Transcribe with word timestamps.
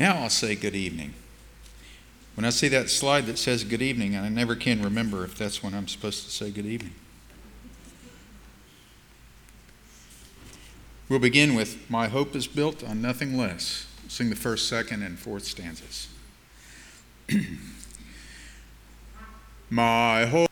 Now 0.00 0.22
I'll 0.22 0.30
say 0.30 0.54
good 0.54 0.74
evening. 0.74 1.12
When 2.34 2.46
I 2.46 2.50
see 2.50 2.68
that 2.68 2.88
slide 2.88 3.26
that 3.26 3.36
says 3.36 3.64
good 3.64 3.82
evening, 3.82 4.16
I 4.16 4.30
never 4.30 4.56
can 4.56 4.82
remember 4.82 5.24
if 5.24 5.36
that's 5.36 5.62
when 5.62 5.74
I'm 5.74 5.88
supposed 5.88 6.24
to 6.24 6.30
say 6.30 6.50
good 6.50 6.64
evening. 6.64 6.94
We'll 11.10 11.18
begin 11.18 11.54
with 11.54 11.90
My 11.90 12.08
Hope 12.08 12.34
is 12.34 12.46
Built 12.46 12.82
on 12.82 13.02
Nothing 13.02 13.36
Less. 13.36 13.86
Sing 14.08 14.30
the 14.30 14.36
first, 14.36 14.70
second, 14.70 15.02
and 15.02 15.18
fourth 15.18 15.44
stanzas. 15.44 16.08
My 19.68 20.24
hope. 20.24 20.49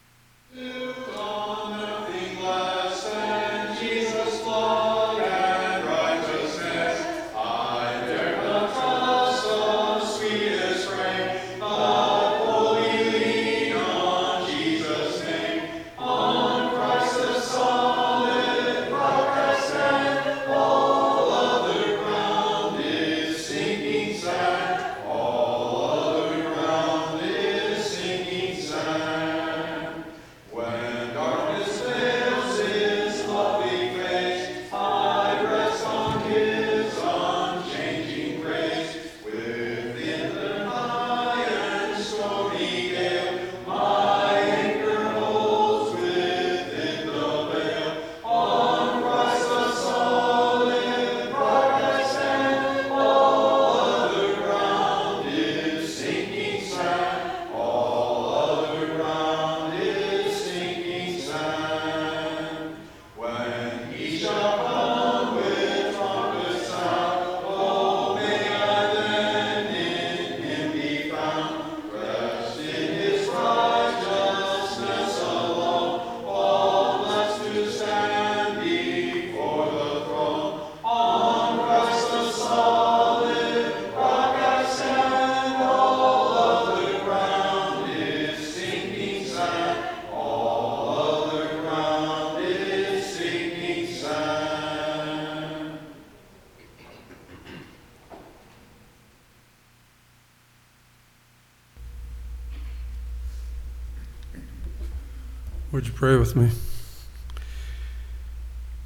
Pray 105.99 106.17
with 106.17 106.37
me? 106.37 106.49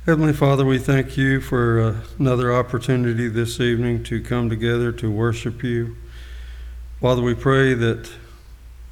Heavenly 0.06 0.32
Father, 0.32 0.64
we 0.64 0.78
thank 0.78 1.18
you 1.18 1.42
for 1.42 1.78
uh, 1.78 1.96
another 2.18 2.54
opportunity 2.54 3.28
this 3.28 3.60
evening 3.60 4.02
to 4.04 4.22
come 4.22 4.48
together 4.48 4.92
to 4.92 5.10
worship 5.10 5.62
you. 5.62 5.94
Father, 7.02 7.20
we 7.20 7.34
pray 7.34 7.74
that 7.74 8.10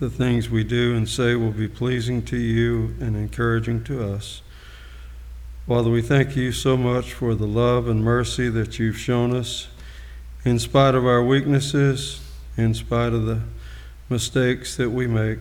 the 0.01 0.11
things 0.11 0.51
we 0.51 0.65
do 0.65 0.95
and 0.95 1.09
say 1.09 1.35
will 1.35 1.51
be 1.51 1.67
pleasing 1.67 2.23
to 2.27 2.37
you 2.37 2.95
and 3.01 3.17
encouraging 3.17 3.85
to 3.85 4.07
us. 4.13 4.43
Father, 5.67 5.89
we 5.89 6.03
thank 6.03 6.37
you 6.37 6.53
so 6.53 6.77
much 6.77 7.15
for 7.15 7.35
the 7.35 7.47
love 7.47 7.89
and 7.89 8.05
mercy 8.05 8.51
that 8.51 8.79
you've 8.79 8.99
shown 8.99 9.35
us 9.35 9.69
in 10.45 10.59
spite 10.59 10.95
of 10.95 11.07
our 11.07 11.25
weaknesses, 11.25 12.21
in 12.59 12.75
spite 12.75 13.15
of 13.15 13.25
the 13.25 13.41
mistakes 14.11 14.77
that 14.77 14.91
we 14.91 15.07
make, 15.07 15.39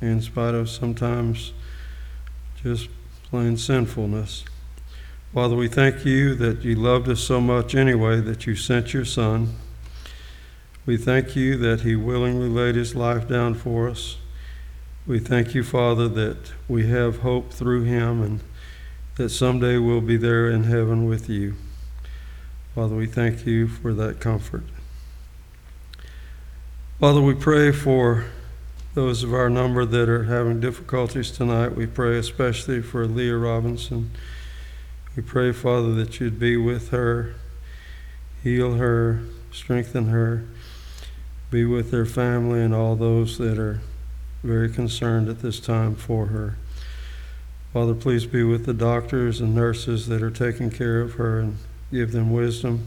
in 0.00 0.20
spite 0.20 0.56
of 0.56 0.68
sometimes 0.68 1.52
just 2.62 2.88
plain 3.30 3.56
sinfulness. 3.56 4.44
Father, 5.34 5.56
we 5.56 5.68
thank 5.68 6.04
you 6.04 6.34
that 6.36 6.62
you 6.62 6.74
loved 6.74 7.08
us 7.08 7.20
so 7.20 7.40
much 7.40 7.74
anyway 7.74 8.20
that 8.20 8.46
you 8.46 8.56
sent 8.56 8.94
your 8.94 9.04
Son. 9.04 9.54
We 10.86 10.96
thank 10.96 11.34
you 11.34 11.56
that 11.58 11.80
he 11.80 11.96
willingly 11.96 12.48
laid 12.48 12.76
his 12.76 12.94
life 12.94 13.28
down 13.28 13.54
for 13.54 13.88
us. 13.88 14.16
We 15.06 15.18
thank 15.18 15.54
you, 15.54 15.62
Father, 15.62 16.08
that 16.08 16.52
we 16.68 16.86
have 16.88 17.18
hope 17.18 17.52
through 17.52 17.84
him 17.84 18.22
and 18.22 18.40
that 19.16 19.30
someday 19.30 19.78
we'll 19.78 20.00
be 20.00 20.16
there 20.16 20.48
in 20.48 20.64
heaven 20.64 21.06
with 21.06 21.28
you. 21.28 21.54
Father, 22.74 22.94
we 22.94 23.06
thank 23.06 23.46
you 23.46 23.66
for 23.66 23.94
that 23.94 24.20
comfort. 24.20 24.64
Father, 27.00 27.20
we 27.20 27.34
pray 27.34 27.72
for 27.72 28.26
those 28.96 29.22
of 29.22 29.34
our 29.34 29.50
number 29.50 29.84
that 29.84 30.08
are 30.08 30.24
having 30.24 30.58
difficulties 30.58 31.30
tonight. 31.30 31.76
We 31.76 31.86
pray 31.86 32.16
especially 32.16 32.80
for 32.80 33.06
Leah 33.06 33.36
Robinson. 33.36 34.10
We 35.14 35.22
pray, 35.22 35.52
Father, 35.52 35.92
that 35.96 36.18
you'd 36.18 36.38
be 36.38 36.56
with 36.56 36.88
her, 36.88 37.34
heal 38.42 38.76
her, 38.76 39.20
strengthen 39.52 40.06
her, 40.06 40.46
be 41.50 41.66
with 41.66 41.92
her 41.92 42.06
family 42.06 42.62
and 42.62 42.74
all 42.74 42.96
those 42.96 43.36
that 43.36 43.58
are 43.58 43.82
very 44.42 44.70
concerned 44.70 45.28
at 45.28 45.40
this 45.40 45.60
time 45.60 45.94
for 45.94 46.28
her. 46.28 46.56
Father, 47.74 47.94
please 47.94 48.24
be 48.24 48.44
with 48.44 48.64
the 48.64 48.72
doctors 48.72 49.42
and 49.42 49.54
nurses 49.54 50.06
that 50.06 50.22
are 50.22 50.30
taking 50.30 50.70
care 50.70 51.02
of 51.02 51.14
her 51.14 51.40
and 51.40 51.58
give 51.92 52.12
them 52.12 52.32
wisdom. 52.32 52.86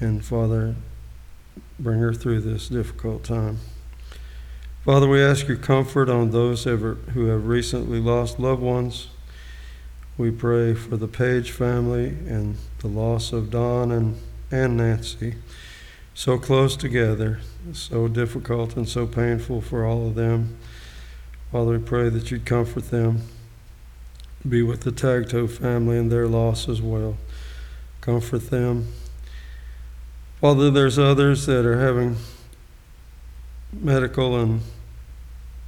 And 0.00 0.24
Father, 0.24 0.76
bring 1.78 1.98
her 1.98 2.14
through 2.14 2.40
this 2.40 2.68
difficult 2.68 3.22
time. 3.22 3.58
Father, 4.84 5.08
we 5.08 5.22
ask 5.22 5.48
your 5.48 5.56
comfort 5.56 6.10
on 6.10 6.30
those 6.30 6.64
who 6.64 7.26
have 7.28 7.46
recently 7.46 8.00
lost 8.00 8.38
loved 8.38 8.60
ones. 8.60 9.08
We 10.18 10.30
pray 10.30 10.74
for 10.74 10.98
the 10.98 11.08
Page 11.08 11.52
family 11.52 12.08
and 12.08 12.58
the 12.80 12.88
loss 12.88 13.32
of 13.32 13.50
Don 13.50 13.90
and, 13.90 14.20
and 14.50 14.76
Nancy. 14.76 15.36
So 16.12 16.36
close 16.36 16.76
together, 16.76 17.40
so 17.72 18.08
difficult 18.08 18.76
and 18.76 18.86
so 18.86 19.06
painful 19.06 19.62
for 19.62 19.86
all 19.86 20.08
of 20.08 20.16
them. 20.16 20.58
Father, 21.50 21.72
we 21.72 21.78
pray 21.78 22.10
that 22.10 22.30
you'd 22.30 22.44
comfort 22.44 22.90
them. 22.90 23.22
Be 24.46 24.60
with 24.60 24.82
the 24.82 24.92
Tagto 24.92 25.50
family 25.50 25.96
and 25.96 26.12
their 26.12 26.28
loss 26.28 26.68
as 26.68 26.82
well. 26.82 27.16
Comfort 28.02 28.50
them. 28.50 28.88
Father, 30.42 30.70
there's 30.70 30.98
others 30.98 31.46
that 31.46 31.64
are 31.64 31.80
having 31.80 32.16
medical 33.72 34.38
and 34.38 34.60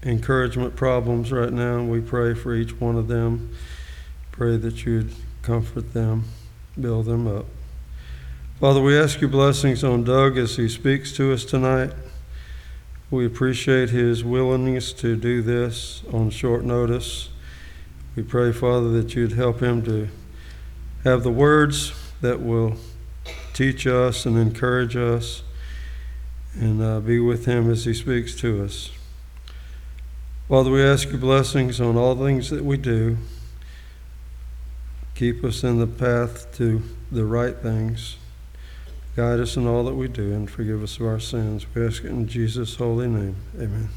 encouragement 0.06 0.76
problems 0.76 1.32
right 1.32 1.53
now. 1.53 1.79
and 1.79 1.91
We 1.91 2.00
pray 2.00 2.35
for 2.35 2.55
each 2.55 2.81
one 2.81 2.97
of 2.97 3.08
them. 3.08 3.55
Pray 4.31 4.56
that 4.56 4.85
you'd 4.87 5.12
comfort 5.43 5.93
them, 5.93 6.25
build 6.81 7.06
them 7.06 7.26
up. 7.26 7.47
Father, 8.61 8.81
we 8.81 8.99
ask 8.99 9.20
your 9.20 9.31
blessings 9.31 9.85
on 9.85 10.05
Doug 10.05 10.38
as 10.38 10.56
he 10.56 10.69
speaks 10.69 11.12
to 11.17 11.32
us 11.32 11.44
tonight. 11.44 11.93
We 13.11 13.26
appreciate 13.26 13.91
his 13.91 14.25
willingness 14.25 14.93
to 14.94 15.17
do 15.17 15.43
this 15.43 16.03
on 16.12 16.31
short 16.31 16.64
notice. 16.64 17.29
We 18.14 18.23
pray, 18.23 18.53
Father, 18.53 18.91
that 19.00 19.14
you'd 19.14 19.32
help 19.32 19.61
him 19.61 19.85
to 19.85 20.08
have 21.05 21.23
the 21.23 21.31
words 21.31 21.93
that 22.20 22.41
will 22.41 22.76
teach 23.53 23.87
us 23.87 24.26
and 24.26 24.37
encourage 24.37 24.97
us 24.97 25.43
and 26.55 26.82
uh, 26.82 27.00
be 27.00 27.20
with 27.20 27.44
him 27.44 27.70
as 27.70 27.85
he 27.85 27.94
speaks 27.94 28.35
to 28.41 28.64
us. 28.64 28.91
Father, 30.48 30.70
we 30.70 30.81
ask 30.81 31.08
your 31.08 31.19
blessings 31.19 31.81
on 31.81 31.96
all 31.96 32.14
things 32.14 32.50
that 32.50 32.64
we 32.64 32.76
do. 32.76 33.19
Keep 35.16 35.43
us 35.43 35.64
in 35.64 35.81
the 35.81 35.88
path 35.88 36.56
to 36.56 36.84
the 37.10 37.25
right 37.25 37.56
things. 37.56 38.16
Guide 39.16 39.40
us 39.40 39.56
in 39.56 39.66
all 39.66 39.82
that 39.82 39.94
we 39.94 40.06
do 40.06 40.32
and 40.32 40.48
forgive 40.48 40.84
us 40.84 41.00
of 41.00 41.06
our 41.06 41.19
sins. 41.19 41.66
We 41.75 41.84
ask 41.84 42.04
it 42.04 42.10
in 42.10 42.28
Jesus' 42.28 42.76
holy 42.76 43.08
name. 43.08 43.34
Amen. 43.56 43.88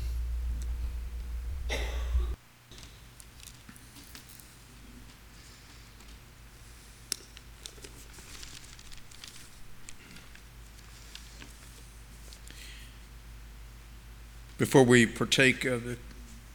Before 14.57 14.83
we 14.83 15.05
partake 15.05 15.63
of 15.63 15.83
the 15.83 15.97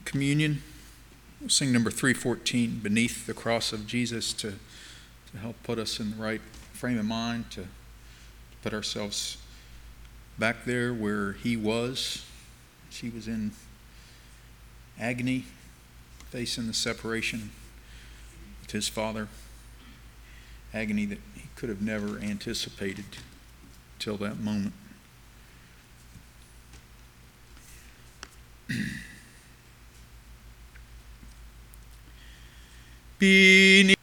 communion, 0.05 0.63
we'll 1.41 1.51
sing 1.51 1.73
number 1.73 1.91
314, 1.91 2.81
Beneath 2.83 3.27
the 3.27 3.35
Cross 3.35 3.73
of 3.73 3.87
Jesus, 3.87 4.33
to, 4.35 4.55
to 5.33 5.39
help 5.39 5.57
put 5.63 5.79
us 5.79 6.01
in 6.01 6.11
the 6.11 6.17
right 6.17 6.41
frame 6.73 6.99
of 6.99 7.05
mind, 7.05 7.51
to 7.53 7.67
to 8.55 8.57
put 8.63 8.75
ourselves 8.75 9.39
back 10.39 10.65
there 10.65 10.93
where 10.93 11.33
he 11.33 11.57
was. 11.57 12.25
She 12.91 13.11
was 13.11 13.27
in 13.29 13.53
agony, 14.99 15.45
facing 16.31 16.67
the 16.67 16.75
separation 16.75 17.51
with 18.61 18.71
his 18.71 18.89
father, 18.89 19.29
agony 20.73 21.05
that 21.07 21.19
he 21.35 21.49
could 21.57 21.69
have 21.69 21.83
never 21.83 22.19
anticipated 22.19 23.05
till 23.99 24.17
that 24.19 24.39
moment. 24.39 24.75
Beneath 33.25 33.94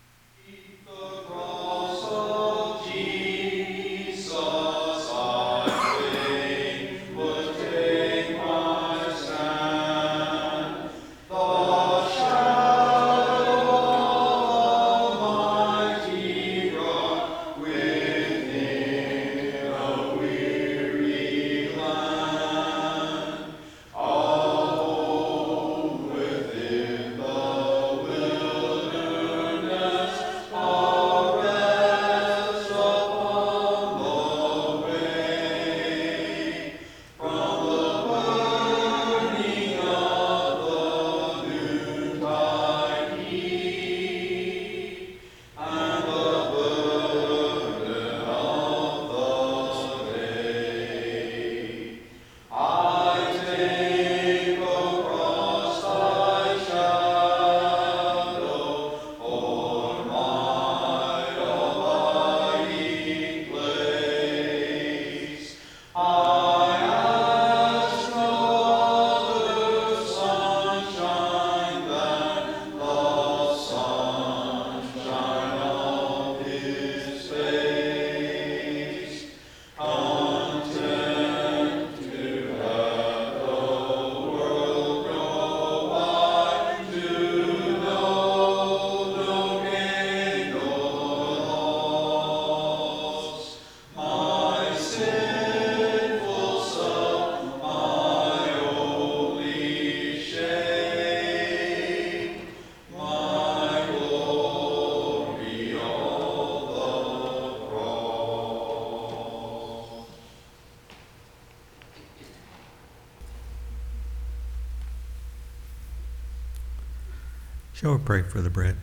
Shall 117.81 117.97
we 117.97 118.03
pray 118.03 118.21
for 118.21 118.41
the 118.41 118.51
bread? 118.51 118.77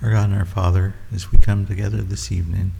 Our 0.00 0.12
God 0.12 0.30
and 0.30 0.38
our 0.38 0.46
Father, 0.46 0.94
as 1.14 1.30
we 1.30 1.36
come 1.36 1.66
together 1.66 1.98
this 1.98 2.32
evening, 2.32 2.72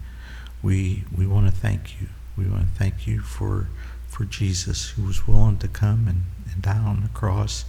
we 0.63 1.03
we 1.15 1.27
want 1.27 1.45
to 1.45 1.51
thank 1.51 2.01
you. 2.01 2.07
We 2.35 2.45
want 2.45 2.61
to 2.61 2.73
thank 2.73 3.05
you 3.05 3.21
for 3.21 3.67
for 4.07 4.25
Jesus, 4.25 4.89
who 4.89 5.03
was 5.03 5.27
willing 5.27 5.59
to 5.59 5.67
come 5.67 6.07
and, 6.07 6.23
and 6.51 6.63
die 6.63 6.79
on 6.79 7.03
the 7.03 7.09
cross, 7.09 7.65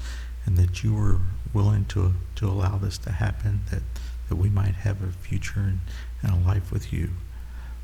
and 0.46 0.56
that 0.56 0.82
you 0.82 0.94
were 0.94 1.18
willing 1.52 1.84
to 1.86 2.14
to 2.36 2.46
allow 2.46 2.78
this 2.78 2.96
to 2.98 3.12
happen, 3.12 3.64
that 3.70 3.82
that 4.30 4.36
we 4.36 4.48
might 4.48 4.76
have 4.76 5.02
a 5.02 5.12
future 5.12 5.60
and, 5.60 5.80
and 6.22 6.32
a 6.32 6.48
life 6.48 6.72
with 6.72 6.90
you. 6.90 7.10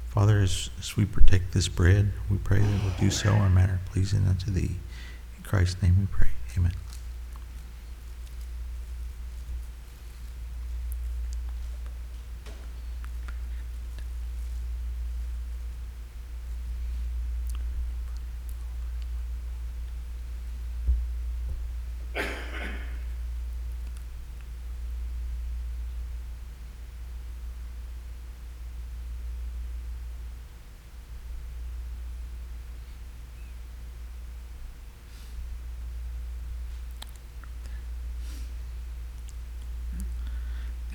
Father, 0.08 0.40
as, 0.40 0.70
as 0.78 0.96
we 0.96 1.04
partake 1.04 1.50
this 1.50 1.68
bread, 1.68 2.10
we 2.30 2.38
pray 2.38 2.60
that 2.60 2.82
we'll 2.82 2.98
do 2.98 3.10
so 3.10 3.34
in 3.34 3.42
a 3.42 3.50
manner 3.50 3.80
pleasing 3.84 4.26
unto 4.26 4.50
thee. 4.50 4.76
In 5.36 5.42
Christ's 5.42 5.82
name 5.82 5.96
we 6.00 6.06
pray. 6.06 6.28
Amen. 6.56 6.72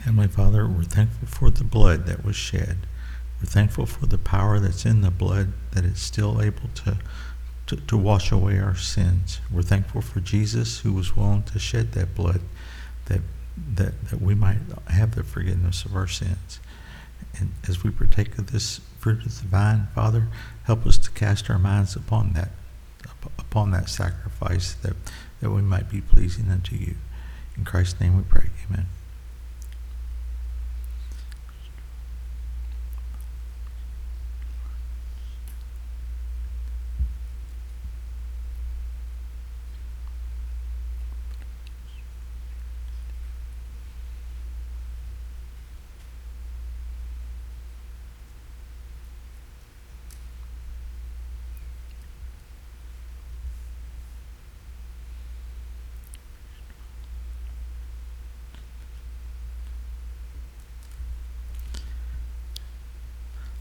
Heavenly 0.05 0.28
Father, 0.39 0.65
we're 0.65 0.83
thankful 0.83 1.27
for 1.27 1.49
the 1.49 1.65
blood 1.65 2.05
that 2.05 2.23
was 2.23 2.37
shed. 2.37 2.77
We're 3.41 3.47
thankful 3.49 3.85
for 3.85 4.05
the 4.05 4.17
power 4.17 4.57
that's 4.57 4.85
in 4.85 5.01
the 5.01 5.11
blood 5.11 5.51
that 5.71 5.83
is 5.83 5.99
still 5.99 6.41
able 6.41 6.69
to, 6.75 6.97
to, 7.67 7.75
to 7.75 7.97
wash 7.97 8.31
away 8.31 8.57
our 8.57 8.73
sins. 8.73 9.41
We're 9.51 9.63
thankful 9.63 10.01
for 10.01 10.21
Jesus 10.21 10.79
who 10.79 10.93
was 10.93 11.13
willing 11.13 11.43
to 11.43 11.59
shed 11.59 11.91
that 11.91 12.15
blood 12.15 12.39
that, 13.07 13.19
that, 13.75 14.05
that 14.05 14.21
we 14.21 14.33
might 14.33 14.59
have 14.87 15.15
the 15.15 15.23
forgiveness 15.23 15.83
of 15.83 15.93
our 15.93 16.07
sins. 16.07 16.61
And 17.37 17.51
as 17.67 17.83
we 17.83 17.91
partake 17.91 18.37
of 18.37 18.53
this 18.53 18.79
fruit 18.97 19.25
of 19.25 19.41
the 19.41 19.47
vine, 19.49 19.89
Father, 19.93 20.29
help 20.63 20.87
us 20.87 20.97
to 20.99 21.11
cast 21.11 21.49
our 21.49 21.59
minds 21.59 21.97
upon 21.97 22.31
that, 22.31 22.51
upon 23.37 23.71
that 23.71 23.89
sacrifice 23.89 24.73
that, 24.75 24.95
that 25.41 25.51
we 25.51 25.61
might 25.61 25.89
be 25.89 25.99
pleasing 25.99 26.49
unto 26.49 26.77
you. 26.77 26.95
In 27.57 27.65
Christ's 27.65 27.99
name 27.99 28.15
we 28.15 28.23
pray. 28.23 28.51
Amen. 28.69 28.85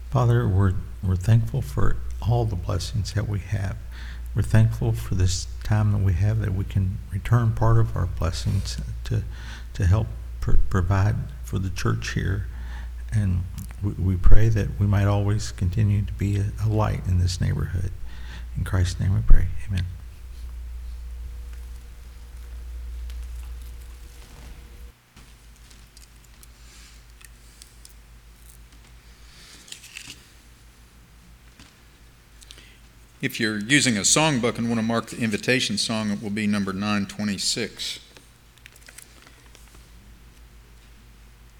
Father, 0.09 0.47
we're, 0.47 0.73
we're 1.03 1.15
thankful 1.15 1.61
for 1.61 1.97
all 2.27 2.45
the 2.45 2.55
blessings 2.55 3.13
that 3.13 3.29
we 3.29 3.39
have. 3.39 3.77
We're 4.35 4.41
thankful 4.41 4.93
for 4.93 5.15
this 5.15 5.47
time 5.63 5.91
that 5.91 5.99
we 5.99 6.13
have 6.13 6.39
that 6.39 6.53
we 6.53 6.65
can 6.65 6.97
return 7.11 7.53
part 7.53 7.77
of 7.77 7.95
our 7.95 8.07
blessings 8.07 8.77
to, 9.05 9.23
to 9.73 9.85
help 9.85 10.07
pr- 10.41 10.57
provide 10.69 11.15
for 11.43 11.59
the 11.59 11.69
church 11.69 12.13
here. 12.13 12.47
And 13.11 13.43
we, 13.83 13.91
we 13.91 14.15
pray 14.15 14.49
that 14.49 14.79
we 14.79 14.87
might 14.87 15.05
always 15.05 15.51
continue 15.51 16.03
to 16.03 16.13
be 16.13 16.37
a, 16.37 16.51
a 16.65 16.67
light 16.67 17.01
in 17.07 17.19
this 17.19 17.39
neighborhood. 17.39 17.91
In 18.57 18.63
Christ's 18.63 18.99
name 18.99 19.13
we 19.13 19.21
pray. 19.21 19.47
Amen. 19.67 19.85
If 33.21 33.39
you're 33.39 33.59
using 33.59 33.97
a 33.97 34.01
songbook 34.01 34.57
and 34.57 34.67
want 34.67 34.79
to 34.79 34.85
mark 34.85 35.07
the 35.07 35.17
invitation 35.17 35.77
song, 35.77 36.09
it 36.11 36.23
will 36.23 36.29
be 36.29 36.47
number 36.47 36.71
926. 36.71 37.99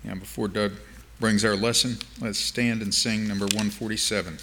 Now, 0.05 0.15
before 0.15 0.47
Doug 0.47 0.71
brings 1.19 1.43
our 1.43 1.57
lesson, 1.57 1.97
let's 2.21 2.39
stand 2.39 2.81
and 2.81 2.93
sing 2.93 3.27
number 3.27 3.45
147. 3.45 4.37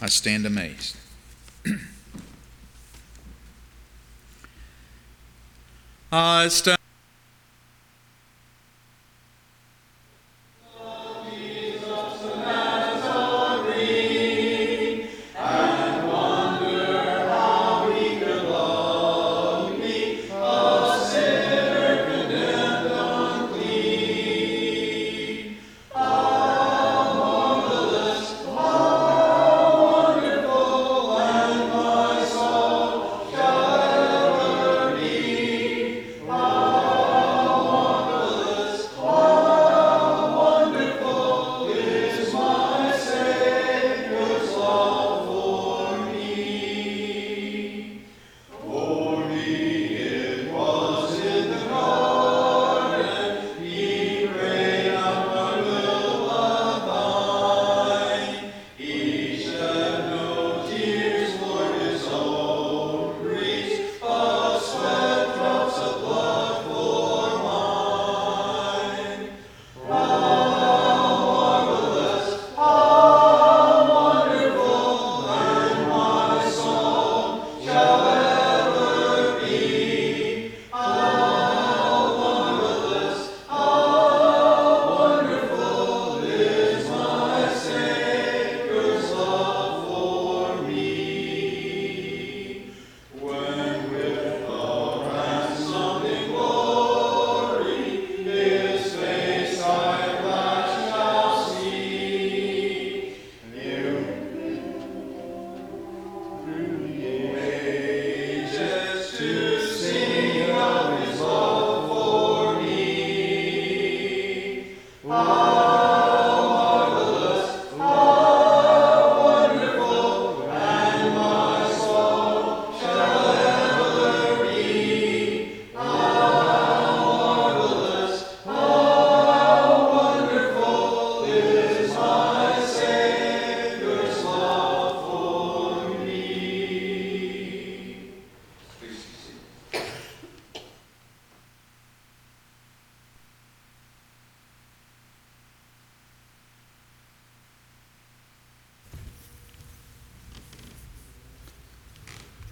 I 0.00 0.06
stand 0.06 0.46
amazed. 0.46 0.96
I 6.10 6.48
stand. 6.48 6.77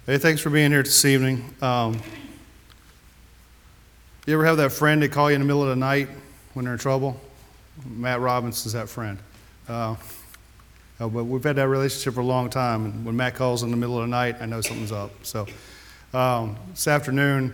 Hey, 0.07 0.19
thanks 0.19 0.41
for 0.41 0.51
being 0.51 0.71
here 0.71 0.85
this 0.85 1.05
evening. 1.05 1.53
Um, 1.61 2.01
you 4.25 4.35
ever 4.35 4.45
have 4.45 4.57
that 4.59 4.71
friend 4.71 5.03
that 5.03 5.11
call 5.11 5.33
you 5.33 5.35
in 5.35 5.41
the 5.41 5.47
middle 5.49 5.65
of 5.65 5.69
the 5.69 5.75
night 5.75 6.09
when 6.55 6.65
they're 6.65 6.75
in 6.75 6.79
trouble? 6.79 7.21
Matt 7.85 8.21
Robinson's 8.21 8.75
that 8.75 8.89
friend. 8.89 9.19
Uh, 9.69 9.97
uh, 11.01 11.09
but 11.09 11.25
we've 11.25 11.43
had 11.43 11.57
that 11.57 11.67
relationship 11.67 12.15
for 12.15 12.21
a 12.21 12.25
long 12.25 12.51
time, 12.51 12.85
and 12.85 13.05
when 13.05 13.17
Matt 13.17 13.35
calls 13.35 13.65
in 13.65 13.73
the 13.73 13.77
middle 13.77 13.97
of 13.97 14.03
the 14.03 14.07
night, 14.07 14.37
I 14.41 14.47
know 14.47 14.61
something's 14.61 14.93
up. 14.93 15.11
So 15.25 15.45
um, 16.15 16.57
this 16.71 16.87
afternoon, 16.87 17.53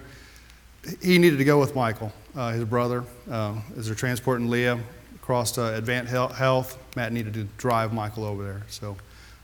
he 1.00 1.16
needed 1.16 1.38
to 1.38 1.44
go 1.44 1.58
with 1.58 1.74
Michael, 1.74 2.12
uh, 2.36 2.52
his 2.52 2.66
brother, 2.66 3.02
uh, 3.30 3.54
as 3.78 3.86
they're 3.86 3.94
transporting 3.94 4.50
Leah 4.50 4.78
across 5.14 5.52
to 5.52 5.62
Advent 5.62 6.06
Health. 6.06 6.76
Matt 6.96 7.14
needed 7.14 7.32
to 7.32 7.44
drive 7.56 7.94
Michael 7.94 8.26
over 8.26 8.44
there, 8.44 8.62
so 8.68 8.98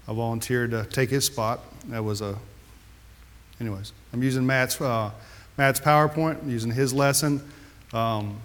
I 0.07 0.13
volunteered 0.13 0.73
to 0.73 0.85
take 0.85 1.09
his 1.09 1.25
spot. 1.25 1.61
That 1.87 2.05
was 2.05 2.21
a 2.21 2.37
anyways, 3.61 3.93
I'm 4.13 4.23
using 4.23 4.47
Matt's, 4.47 4.81
uh, 4.81 5.11
Matt's 5.57 5.81
PowerPoint, 5.81 6.43
I'm 6.43 6.51
using 6.51 6.71
his 6.71 6.93
lesson. 6.93 7.43
Um, 7.93 8.41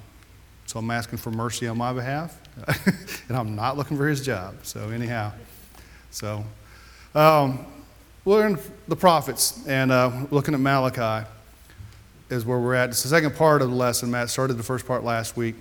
so 0.66 0.80
I'm 0.80 0.90
asking 0.90 1.20
for 1.20 1.32
mercy 1.32 1.68
on 1.68 1.78
my 1.78 1.94
behalf. 1.94 2.40
and 3.28 3.38
I'm 3.38 3.56
not 3.56 3.78
looking 3.78 3.98
for 3.98 4.08
his 4.08 4.26
job. 4.26 4.56
So, 4.64 4.90
anyhow, 4.90 5.34
so 6.12 6.46
um, 7.16 7.66
we're 8.26 8.48
in 8.48 8.60
the 8.88 8.96
prophets 8.96 9.66
and 9.68 9.92
uh, 9.92 10.12
looking 10.32 10.54
at 10.54 10.60
Malachi 10.60 11.28
is 12.30 12.46
where 12.46 12.60
we're 12.60 12.76
at. 12.76 12.90
It's 12.90 13.04
the 13.04 13.10
second 13.10 13.36
part 13.36 13.62
of 13.62 13.70
the 13.70 13.76
lesson. 13.76 14.12
Matt 14.12 14.30
started 14.30 14.56
the 14.56 14.64
first 14.64 14.86
part 14.86 15.04
last 15.04 15.36
week. 15.36 15.56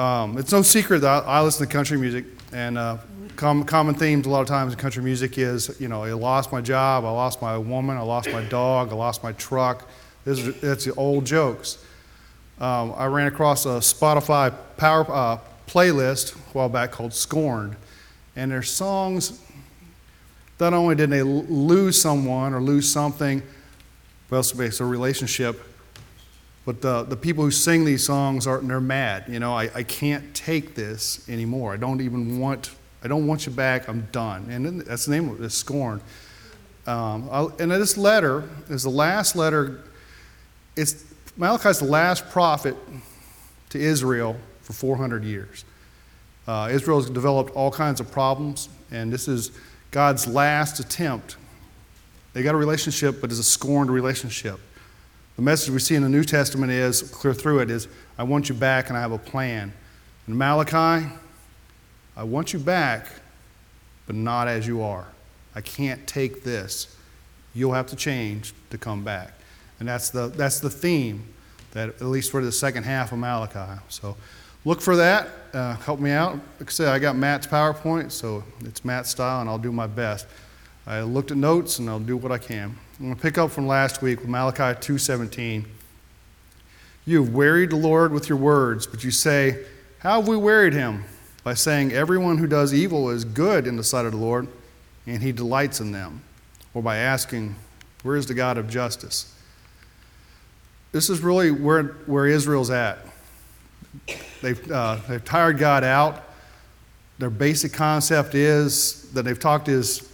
Um, 0.00 0.38
it's 0.38 0.50
no 0.50 0.62
secret 0.62 1.00
that 1.00 1.24
I, 1.26 1.42
listen 1.42 1.66
to 1.66 1.70
country 1.70 1.98
music, 1.98 2.24
and 2.54 2.78
uh, 2.78 2.96
com- 3.36 3.64
common 3.64 3.94
themes 3.94 4.26
a 4.26 4.30
lot 4.30 4.40
of 4.40 4.46
times 4.46 4.72
in 4.72 4.78
country 4.78 5.02
music 5.02 5.36
is, 5.36 5.78
you 5.78 5.88
know, 5.88 6.04
I 6.04 6.12
lost 6.12 6.50
my 6.50 6.62
job, 6.62 7.04
I 7.04 7.10
lost 7.10 7.42
my 7.42 7.58
woman, 7.58 7.98
I 7.98 8.00
lost 8.00 8.32
my 8.32 8.42
dog, 8.44 8.92
I 8.92 8.94
lost 8.94 9.22
my 9.22 9.32
truck. 9.32 9.86
This 10.24 10.38
is, 10.38 10.64
it's 10.64 10.84
the 10.86 10.94
old 10.94 11.26
jokes. 11.26 11.84
Um, 12.58 12.94
I 12.96 13.06
ran 13.06 13.26
across 13.26 13.66
a 13.66 13.80
Spotify 13.80 14.54
power 14.78 15.04
uh, 15.12 15.38
playlist 15.66 16.34
a 16.34 16.38
while 16.54 16.70
back 16.70 16.92
called 16.92 17.12
Scorned, 17.12 17.76
and 18.36 18.50
their 18.50 18.62
songs. 18.62 19.38
Not 20.58 20.72
only 20.72 20.94
did 20.94 21.10
they 21.10 21.22
lose 21.22 22.00
someone 22.00 22.54
or 22.54 22.62
lose 22.62 22.90
something, 22.90 23.42
well, 24.30 24.40
it's 24.40 24.58
it's 24.58 24.80
a 24.80 24.84
relationship, 24.86 25.60
but 26.64 26.82
the, 26.82 27.04
the 27.04 27.16
people 27.16 27.44
who 27.44 27.50
sing 27.50 27.84
these 27.84 28.04
songs 28.04 28.46
are 28.46 28.58
they're 28.58 28.80
mad. 28.80 29.24
You 29.28 29.40
know, 29.40 29.54
I, 29.54 29.70
I 29.74 29.82
can't 29.82 30.34
take 30.34 30.74
this 30.74 31.28
anymore. 31.28 31.72
I 31.72 31.76
don't 31.76 32.00
even 32.00 32.38
want 32.38 32.70
I 33.02 33.08
don't 33.08 33.26
want 33.26 33.46
you 33.46 33.52
back. 33.52 33.88
I'm 33.88 34.08
done. 34.12 34.50
And 34.50 34.82
that's 34.82 35.06
the 35.06 35.12
name 35.12 35.30
of 35.30 35.42
it, 35.42 35.50
scorn. 35.50 36.02
Um, 36.86 37.30
and 37.58 37.70
this 37.70 37.96
letter 37.96 38.48
is 38.68 38.82
the 38.82 38.90
last 38.90 39.36
letter. 39.36 39.82
It's 40.76 41.04
Malachi's 41.36 41.78
the 41.78 41.86
last 41.86 42.28
prophet 42.30 42.76
to 43.70 43.78
Israel 43.78 44.36
for 44.62 44.72
400 44.72 45.24
years. 45.24 45.64
Uh, 46.46 46.68
Israel 46.70 47.00
has 47.00 47.08
developed 47.08 47.54
all 47.54 47.70
kinds 47.70 48.00
of 48.00 48.10
problems, 48.10 48.68
and 48.90 49.12
this 49.12 49.28
is 49.28 49.52
God's 49.90 50.26
last 50.26 50.80
attempt. 50.80 51.36
They 52.32 52.42
got 52.42 52.54
a 52.54 52.58
relationship, 52.58 53.20
but 53.20 53.30
it's 53.30 53.40
a 53.40 53.44
scorned 53.44 53.90
relationship. 53.90 54.60
The 55.36 55.42
message 55.42 55.70
we 55.70 55.78
see 55.78 55.94
in 55.94 56.02
the 56.02 56.08
New 56.08 56.24
Testament 56.24 56.70
is 56.70 57.02
clear 57.02 57.32
through 57.32 57.60
it 57.60 57.70
is, 57.70 57.88
I 58.18 58.24
want 58.24 58.48
you 58.48 58.54
back 58.54 58.88
and 58.88 58.96
I 58.96 59.00
have 59.00 59.12
a 59.12 59.18
plan. 59.18 59.72
In 60.28 60.36
Malachi, 60.36 61.06
I 62.16 62.24
want 62.24 62.52
you 62.52 62.58
back, 62.58 63.06
but 64.06 64.16
not 64.16 64.48
as 64.48 64.66
you 64.66 64.82
are. 64.82 65.06
I 65.54 65.60
can't 65.60 66.06
take 66.06 66.44
this 66.44 66.96
You'll 67.54 67.72
have 67.72 67.86
to 67.88 67.96
change 67.96 68.54
to 68.70 68.78
come 68.78 69.02
back. 69.02 69.32
And 69.78 69.88
that's 69.88 70.10
the, 70.10 70.28
that's 70.28 70.60
the 70.60 70.70
theme, 70.70 71.26
that 71.72 71.88
at 71.88 72.02
least 72.02 72.30
for 72.30 72.44
the 72.44 72.52
second 72.52 72.84
half 72.84 73.12
of 73.12 73.18
Malachi. 73.18 73.80
So 73.88 74.16
look 74.64 74.80
for 74.80 74.96
that. 74.96 75.28
Uh, 75.52 75.74
help 75.76 76.00
me 76.00 76.10
out. 76.10 76.34
Like 76.60 76.68
I 76.68 76.72
said, 76.72 76.88
I 76.88 76.98
got 76.98 77.16
Matt's 77.16 77.46
PowerPoint, 77.46 78.12
so 78.12 78.44
it's 78.60 78.84
Matt's 78.84 79.10
style, 79.10 79.40
and 79.40 79.50
I'll 79.50 79.58
do 79.58 79.72
my 79.72 79.86
best. 79.86 80.26
I 80.86 81.02
looked 81.02 81.30
at 81.30 81.36
notes, 81.36 81.78
and 81.78 81.88
I'll 81.88 81.98
do 81.98 82.16
what 82.16 82.30
I 82.30 82.38
can. 82.38 82.76
I'm 83.00 83.06
going 83.06 83.16
to 83.16 83.22
pick 83.22 83.38
up 83.38 83.50
from 83.50 83.66
last 83.66 84.02
week 84.02 84.20
with 84.20 84.28
Malachi 84.28 84.78
2:17. 84.78 85.64
You 87.06 87.24
have 87.24 87.32
wearied 87.32 87.70
the 87.70 87.76
Lord 87.76 88.12
with 88.12 88.28
your 88.28 88.36
words, 88.36 88.86
but 88.86 89.02
you 89.02 89.10
say, 89.10 89.64
How 90.00 90.20
have 90.20 90.28
we 90.28 90.36
wearied 90.36 90.74
him? 90.74 91.04
By 91.42 91.54
saying, 91.54 91.92
Everyone 91.92 92.36
who 92.36 92.46
does 92.46 92.74
evil 92.74 93.08
is 93.08 93.24
good 93.24 93.66
in 93.66 93.76
the 93.76 93.82
sight 93.82 94.04
of 94.04 94.12
the 94.12 94.18
Lord, 94.18 94.48
and 95.06 95.22
he 95.22 95.32
delights 95.32 95.80
in 95.80 95.92
them. 95.92 96.22
Or 96.74 96.82
by 96.82 96.98
asking, 96.98 97.56
Where 98.02 98.16
is 98.16 98.26
the 98.26 98.34
God 98.34 98.58
of 98.58 98.68
justice? 98.68 99.34
This 100.92 101.08
is 101.08 101.22
really 101.22 101.50
where, 101.50 101.84
where 102.04 102.26
Israel's 102.26 102.70
at. 102.70 102.98
They've, 104.42 104.70
uh, 104.70 104.98
they've 105.08 105.24
tired 105.24 105.56
God 105.56 105.84
out. 105.84 106.22
Their 107.18 107.30
basic 107.30 107.72
concept 107.72 108.34
is 108.34 109.10
that 109.12 109.22
they've 109.22 109.40
talked 109.40 109.68
is 109.68 110.09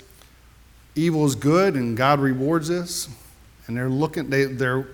evil 0.97 1.25
is 1.25 1.35
good 1.35 1.75
and 1.75 1.97
God 1.97 2.19
rewards 2.19 2.69
this. 2.69 3.09
And 3.67 3.77
they're 3.77 3.89
looking, 3.89 4.31
they, 4.31 4.45
they're, 4.45 4.89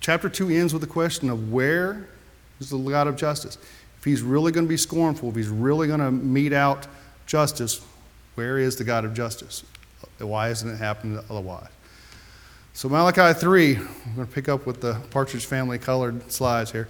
chapter 0.00 0.28
2 0.28 0.50
ends 0.50 0.72
with 0.72 0.82
the 0.82 0.88
question 0.88 1.30
of 1.30 1.52
where 1.52 2.08
is 2.60 2.70
the 2.70 2.78
God 2.78 3.06
of 3.06 3.16
justice? 3.16 3.56
If 3.98 4.04
he's 4.04 4.22
really 4.22 4.52
going 4.52 4.66
to 4.66 4.68
be 4.68 4.76
scornful, 4.76 5.28
if 5.30 5.36
he's 5.36 5.48
really 5.48 5.86
going 5.86 6.00
to 6.00 6.10
mete 6.10 6.52
out 6.52 6.86
justice, 7.26 7.84
where 8.34 8.58
is 8.58 8.76
the 8.76 8.84
God 8.84 9.04
of 9.04 9.14
justice? 9.14 9.64
Why 10.18 10.50
isn't 10.50 10.68
it 10.68 10.76
happening 10.76 11.18
otherwise? 11.30 11.68
So, 12.72 12.88
Malachi 12.88 13.38
3, 13.38 13.76
I'm 13.76 14.14
going 14.14 14.26
to 14.26 14.32
pick 14.32 14.48
up 14.48 14.64
with 14.64 14.80
the 14.80 14.94
Partridge 15.10 15.46
Family 15.46 15.78
colored 15.78 16.30
slides 16.30 16.70
here. 16.70 16.88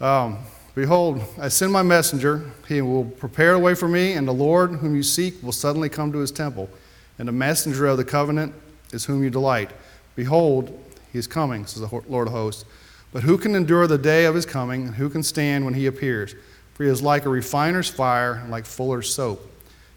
Um, 0.00 0.38
Behold, 0.74 1.22
I 1.38 1.48
send 1.48 1.70
my 1.70 1.82
messenger. 1.82 2.50
He 2.66 2.80
will 2.80 3.04
prepare 3.04 3.52
a 3.52 3.58
way 3.58 3.74
for 3.74 3.88
me, 3.88 4.14
and 4.14 4.26
the 4.26 4.32
Lord 4.32 4.70
whom 4.70 4.96
you 4.96 5.02
seek 5.02 5.42
will 5.42 5.52
suddenly 5.52 5.90
come 5.90 6.12
to 6.12 6.18
his 6.18 6.32
temple. 6.32 6.70
And 7.18 7.28
the 7.28 7.32
messenger 7.32 7.86
of 7.86 7.96
the 7.96 8.04
covenant 8.04 8.54
is 8.92 9.04
whom 9.04 9.22
you 9.22 9.30
delight. 9.30 9.70
Behold, 10.16 10.78
he 11.12 11.18
is 11.18 11.26
coming, 11.26 11.66
says 11.66 11.82
the 11.82 12.02
Lord 12.08 12.28
of 12.28 12.32
hosts. 12.32 12.64
But 13.12 13.22
who 13.22 13.36
can 13.36 13.54
endure 13.54 13.86
the 13.86 13.98
day 13.98 14.24
of 14.24 14.34
his 14.34 14.46
coming, 14.46 14.86
and 14.86 14.94
who 14.94 15.10
can 15.10 15.22
stand 15.22 15.64
when 15.64 15.74
he 15.74 15.86
appears? 15.86 16.34
For 16.74 16.84
he 16.84 16.90
is 16.90 17.02
like 17.02 17.26
a 17.26 17.28
refiner's 17.28 17.88
fire, 17.88 18.34
and 18.34 18.50
like 18.50 18.64
fuller's 18.64 19.14
soap. 19.14 19.46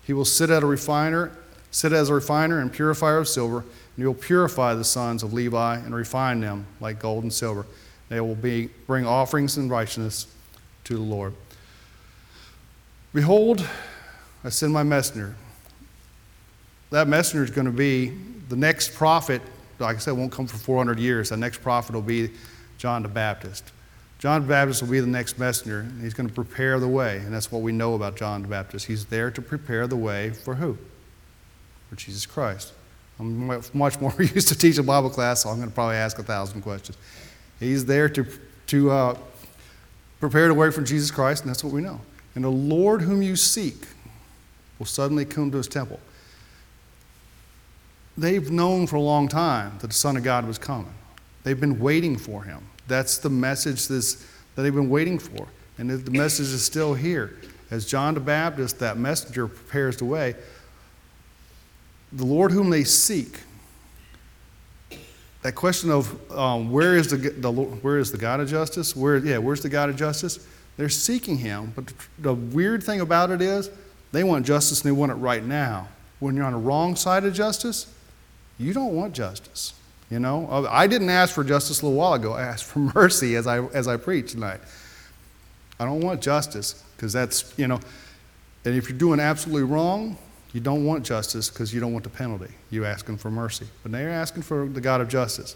He 0.04 0.14
will 0.14 0.26
sit 0.26 0.50
at 0.50 0.64
a 0.64 0.66
refiner, 0.66 1.32
sit 1.72 1.94
as 1.94 2.10
a 2.10 2.14
refiner 2.14 2.60
and 2.60 2.72
purifier 2.72 3.18
of 3.18 3.28
silver, 3.28 3.60
and 3.60 3.68
he 3.98 4.06
will 4.06 4.14
purify 4.14 4.74
the 4.74 4.84
sons 4.84 5.24
of 5.24 5.34
Levi 5.34 5.78
and 5.78 5.96
refine 5.96 6.42
them 6.42 6.68
like 6.82 7.00
gold 7.00 7.24
and 7.24 7.32
silver. 7.32 7.66
They 8.10 8.20
will 8.20 8.36
be, 8.36 8.70
bring 8.86 9.06
offerings 9.08 9.58
and 9.58 9.72
righteousness 9.72 10.28
to 10.84 10.96
the 10.96 11.02
Lord. 11.02 11.34
Behold, 13.14 13.66
I 14.44 14.50
send 14.50 14.74
my 14.74 14.84
messenger. 14.84 15.36
That 16.96 17.10
messenger 17.10 17.44
is 17.44 17.52
going 17.52 17.66
to 17.66 17.74
be 17.74 18.14
the 18.48 18.56
next 18.56 18.94
prophet. 18.94 19.42
Like 19.80 19.98
I 19.98 20.00
said, 20.00 20.14
won't 20.14 20.32
come 20.32 20.48
for 20.48 20.56
400 20.56 20.98
years. 20.98 21.28
The 21.28 21.36
next 21.36 21.62
prophet 21.62 21.94
will 21.94 22.02
be 22.02 22.30
John 22.78 23.04
the 23.04 23.10
Baptist. 23.10 23.74
John 24.18 24.44
the 24.44 24.48
Baptist 24.48 24.82
will 24.82 24.92
be 24.92 25.02
the 25.02 25.06
next 25.06 25.38
messenger. 25.38 25.86
He's 26.00 26.14
going 26.14 26.30
to 26.30 26.34
prepare 26.34 26.80
the 26.80 26.88
way, 26.88 27.18
and 27.18 27.34
that's 27.34 27.52
what 27.52 27.64
we 27.64 27.74
know 27.74 27.96
about 27.96 28.16
John 28.16 28.44
the 28.44 28.48
Baptist. 28.48 28.86
He's 28.86 29.04
there 29.08 29.30
to 29.30 29.42
prepare 29.42 29.88
the 29.88 29.98
way 29.98 30.30
for 30.30 30.56
who? 30.56 30.78
For 31.90 31.98
Jesus 31.98 32.26
Christ. 32.26 32.72
I'm 33.20 33.46
much 33.74 34.00
more 34.00 34.14
used 34.20 34.48
to 34.48 34.58
teaching 34.58 34.86
Bible 34.86 35.10
class, 35.10 35.44
so 35.44 35.50
I'm 35.50 35.58
going 35.58 35.68
to 35.68 35.76
probably 35.76 35.98
ask 35.98 36.18
a 36.18 36.24
thousand 36.24 36.62
questions. 36.62 36.98
He's 37.60 37.84
there 37.84 38.08
to, 38.08 38.26
to 38.68 38.92
uh, 38.92 39.18
prepare 40.22 40.48
the 40.48 40.54
way 40.54 40.72
for 40.72 40.82
Jesus 40.82 41.12
Christ, 41.12 41.44
and 41.44 41.50
that's 41.50 41.62
what 41.62 41.74
we 41.74 41.82
know. 41.82 42.00
And 42.36 42.46
the 42.46 42.50
Lord 42.50 43.02
whom 43.02 43.22
you 43.22 43.36
seek 43.36 43.86
will 44.80 44.86
suddenly 44.86 45.26
come 45.26 45.52
to 45.52 45.58
his 45.58 45.68
temple. 45.68 46.00
They've 48.18 48.50
known 48.50 48.88
for 48.88 48.96
a 48.96 49.02
long 49.02 49.28
time 49.28 49.78
that 49.80 49.88
the 49.88 49.94
Son 49.94 50.16
of 50.16 50.24
God 50.24 50.48
was 50.48 50.58
coming. 50.58 50.94
They've 51.44 51.60
been 51.60 51.80
waiting 51.80 52.18
for 52.18 52.44
him. 52.44 52.68
That's 52.88 53.18
the 53.18 53.30
message 53.30 53.88
that 53.88 54.18
they've 54.56 54.74
been 54.74 54.90
waiting 54.90 55.20
for. 55.20 55.48
And 55.78 55.90
the 55.90 56.12
message 56.12 56.48
is 56.48 56.66
still 56.66 56.94
here. 56.94 57.36
As 57.72 57.86
John 57.86 58.14
the 58.14 58.20
Baptist, 58.20 58.80
that 58.80 58.98
messenger, 58.98 59.48
prepares 59.48 59.98
the 59.98 60.06
way, 60.06 60.36
the 62.14 62.26
Lord 62.26 62.52
whom 62.52 62.70
they 62.70 62.84
seek, 62.84 63.40
that 65.42 65.54
question 65.54 65.92
of 65.92 66.32
um, 66.32 66.72
where, 66.72 66.96
is 66.96 67.10
the, 67.10 67.18
the, 67.18 67.52
where 67.52 68.00
is 68.00 68.12
the 68.12 68.18
God 68.18 68.40
of 68.40 68.50
justice? 68.50 68.96
Where, 68.96 69.18
yeah, 69.18 69.38
where's 69.38 69.62
the 69.62 69.70
God 69.70 69.90
of 69.90 69.96
justice? 69.96 70.48
They're 70.78 70.90
seeking 70.90 71.38
him. 71.38 71.74
But 71.76 71.94
the 72.18 72.34
weird 72.34 72.82
thing 72.84 73.02
about 73.02 73.30
it 73.30 73.42
is 73.42 73.70
they 74.12 74.24
want 74.24 74.46
justice 74.46 74.82
and 74.82 74.90
they 74.90 74.98
want 74.98 75.12
it 75.12 75.16
right 75.16 75.44
now. 75.44 75.90
When 76.20 76.36
you're 76.36 76.46
on 76.46 76.54
the 76.54 76.60
wrong 76.60 76.96
side 76.96 77.26
of 77.26 77.34
justice, 77.34 77.94
you 78.58 78.74
don't 78.74 78.96
want 78.96 79.14
justice. 79.14 79.74
You 80.10 80.20
know, 80.20 80.68
I 80.70 80.88
didn't 80.88 81.10
ask 81.10 81.34
for 81.34 81.44
justice 81.44 81.82
a 81.82 81.86
little 81.86 81.98
while 81.98 82.14
ago. 82.14 82.34
I 82.34 82.44
asked 82.44 82.66
for 82.66 82.80
mercy 82.96 83.36
as 83.36 83.48
I, 83.48 83.66
as 83.68 83.88
I 83.88 83.98
preach 83.98 84.32
tonight. 84.32 84.62
I 85.80 85.86
don't 85.86 86.02
want 86.02 86.22
justice 86.22 86.84
because 86.96 87.12
that's, 87.12 87.54
you 87.58 87.68
know, 87.68 87.80
and 88.64 88.76
if 88.76 88.90
you're 88.90 88.98
doing 88.98 89.20
absolutely 89.20 89.64
wrong, 89.64 90.18
you 90.54 90.62
don't 90.62 90.86
want 90.86 91.06
justice 91.06 91.50
because 91.50 91.74
you 91.74 91.80
don't 91.80 91.92
want 91.92 92.04
the 92.04 92.10
penalty. 92.10 92.54
You're 92.70 92.86
asking 92.86 93.18
for 93.18 93.30
mercy. 93.30 93.68
But 93.84 93.92
now 93.92 94.00
you're 94.00 94.10
asking 94.10 94.44
for 94.44 94.68
the 94.68 94.82
God 94.82 95.02
of 95.02 95.10
justice. 95.10 95.56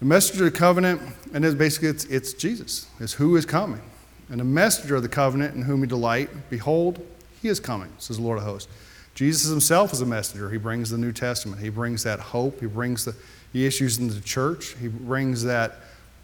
The 0.00 0.06
messenger 0.06 0.46
of 0.46 0.52
the 0.52 0.58
covenant, 0.58 1.02
and 1.32 1.44
it's 1.44 1.54
basically 1.54 1.88
it's, 1.88 2.04
it's 2.06 2.32
Jesus, 2.32 2.86
is 2.98 3.12
who 3.12 3.36
is 3.36 3.44
coming. 3.44 3.82
And 4.30 4.40
the 4.40 4.44
messenger 4.44 4.96
of 4.96 5.02
the 5.02 5.08
covenant 5.08 5.54
in 5.54 5.62
whom 5.62 5.82
you 5.82 5.86
delight, 5.86 6.30
behold, 6.50 7.06
he 7.42 7.48
is 7.48 7.60
coming, 7.60 7.92
says 7.98 8.16
the 8.16 8.22
Lord 8.22 8.38
of 8.38 8.44
hosts. 8.44 8.72
Jesus 9.14 9.48
himself 9.48 9.92
is 9.92 10.00
a 10.00 10.06
messenger. 10.06 10.50
He 10.50 10.58
brings 10.58 10.90
the 10.90 10.98
New 10.98 11.12
Testament. 11.12 11.62
He 11.62 11.68
brings 11.68 12.02
that 12.02 12.18
hope. 12.18 12.60
He 12.60 12.66
brings 12.66 13.04
the, 13.04 13.14
the 13.52 13.64
issues 13.64 13.98
in 13.98 14.08
the 14.08 14.20
church. 14.20 14.74
He 14.80 14.88
brings 14.88 15.44
that 15.44 15.76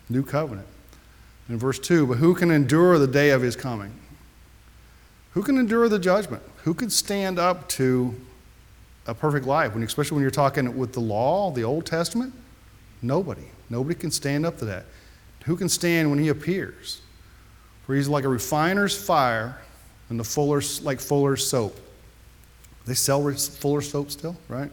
new 0.08 0.24
covenant. 0.24 0.66
In 1.48 1.58
verse 1.58 1.78
2, 1.78 2.06
but 2.06 2.18
who 2.18 2.34
can 2.34 2.50
endure 2.50 2.98
the 2.98 3.06
day 3.06 3.30
of 3.30 3.42
his 3.42 3.56
coming? 3.56 3.92
Who 5.32 5.42
can 5.42 5.58
endure 5.58 5.88
the 5.88 5.98
judgment? 5.98 6.42
Who 6.64 6.74
could 6.74 6.92
stand 6.92 7.38
up 7.38 7.68
to 7.70 8.14
a 9.06 9.14
perfect 9.14 9.46
life, 9.46 9.74
when, 9.74 9.82
especially 9.82 10.16
when 10.16 10.22
you're 10.22 10.30
talking 10.30 10.76
with 10.76 10.92
the 10.92 11.00
law, 11.00 11.50
the 11.50 11.64
Old 11.64 11.86
Testament? 11.86 12.32
Nobody. 13.02 13.46
Nobody 13.68 13.94
can 13.94 14.10
stand 14.10 14.44
up 14.44 14.58
to 14.58 14.64
that. 14.66 14.84
Who 15.44 15.56
can 15.56 15.68
stand 15.68 16.10
when 16.10 16.18
he 16.18 16.28
appears? 16.28 17.00
For 17.86 17.94
he's 17.94 18.08
like 18.08 18.24
a 18.24 18.28
refiner's 18.28 18.96
fire 18.96 19.58
and 20.08 20.18
the 20.18 20.24
fuller's 20.24 20.82
like 20.82 21.00
fuller's 21.00 21.46
soap. 21.46 21.78
They 22.86 22.94
sell 22.94 23.30
Fuller 23.32 23.80
soap 23.80 24.10
still, 24.10 24.36
right? 24.48 24.70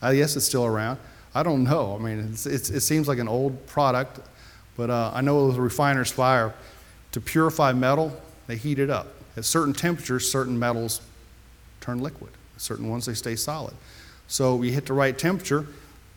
I 0.00 0.16
guess 0.16 0.36
it's 0.36 0.46
still 0.46 0.64
around. 0.64 0.98
I 1.34 1.42
don't 1.42 1.64
know. 1.64 1.96
I 1.98 2.02
mean, 2.02 2.30
it's, 2.32 2.46
it's, 2.46 2.70
it 2.70 2.80
seems 2.80 3.08
like 3.08 3.18
an 3.18 3.28
old 3.28 3.66
product, 3.66 4.20
but 4.76 4.90
uh, 4.90 5.10
I 5.14 5.20
know 5.20 5.44
it 5.44 5.48
was 5.48 5.58
a 5.58 5.62
refiner's 5.62 6.10
fire. 6.10 6.54
To 7.12 7.20
purify 7.20 7.72
metal, 7.72 8.18
they 8.46 8.56
heat 8.56 8.78
it 8.78 8.90
up. 8.90 9.08
At 9.36 9.44
certain 9.44 9.72
temperatures, 9.72 10.30
certain 10.30 10.58
metals 10.58 11.00
turn 11.80 12.00
liquid. 12.00 12.32
Certain 12.58 12.88
ones, 12.88 13.06
they 13.06 13.14
stay 13.14 13.36
solid. 13.36 13.74
So 14.28 14.62
you 14.62 14.72
hit 14.72 14.86
the 14.86 14.92
right 14.92 15.16
temperature, 15.16 15.66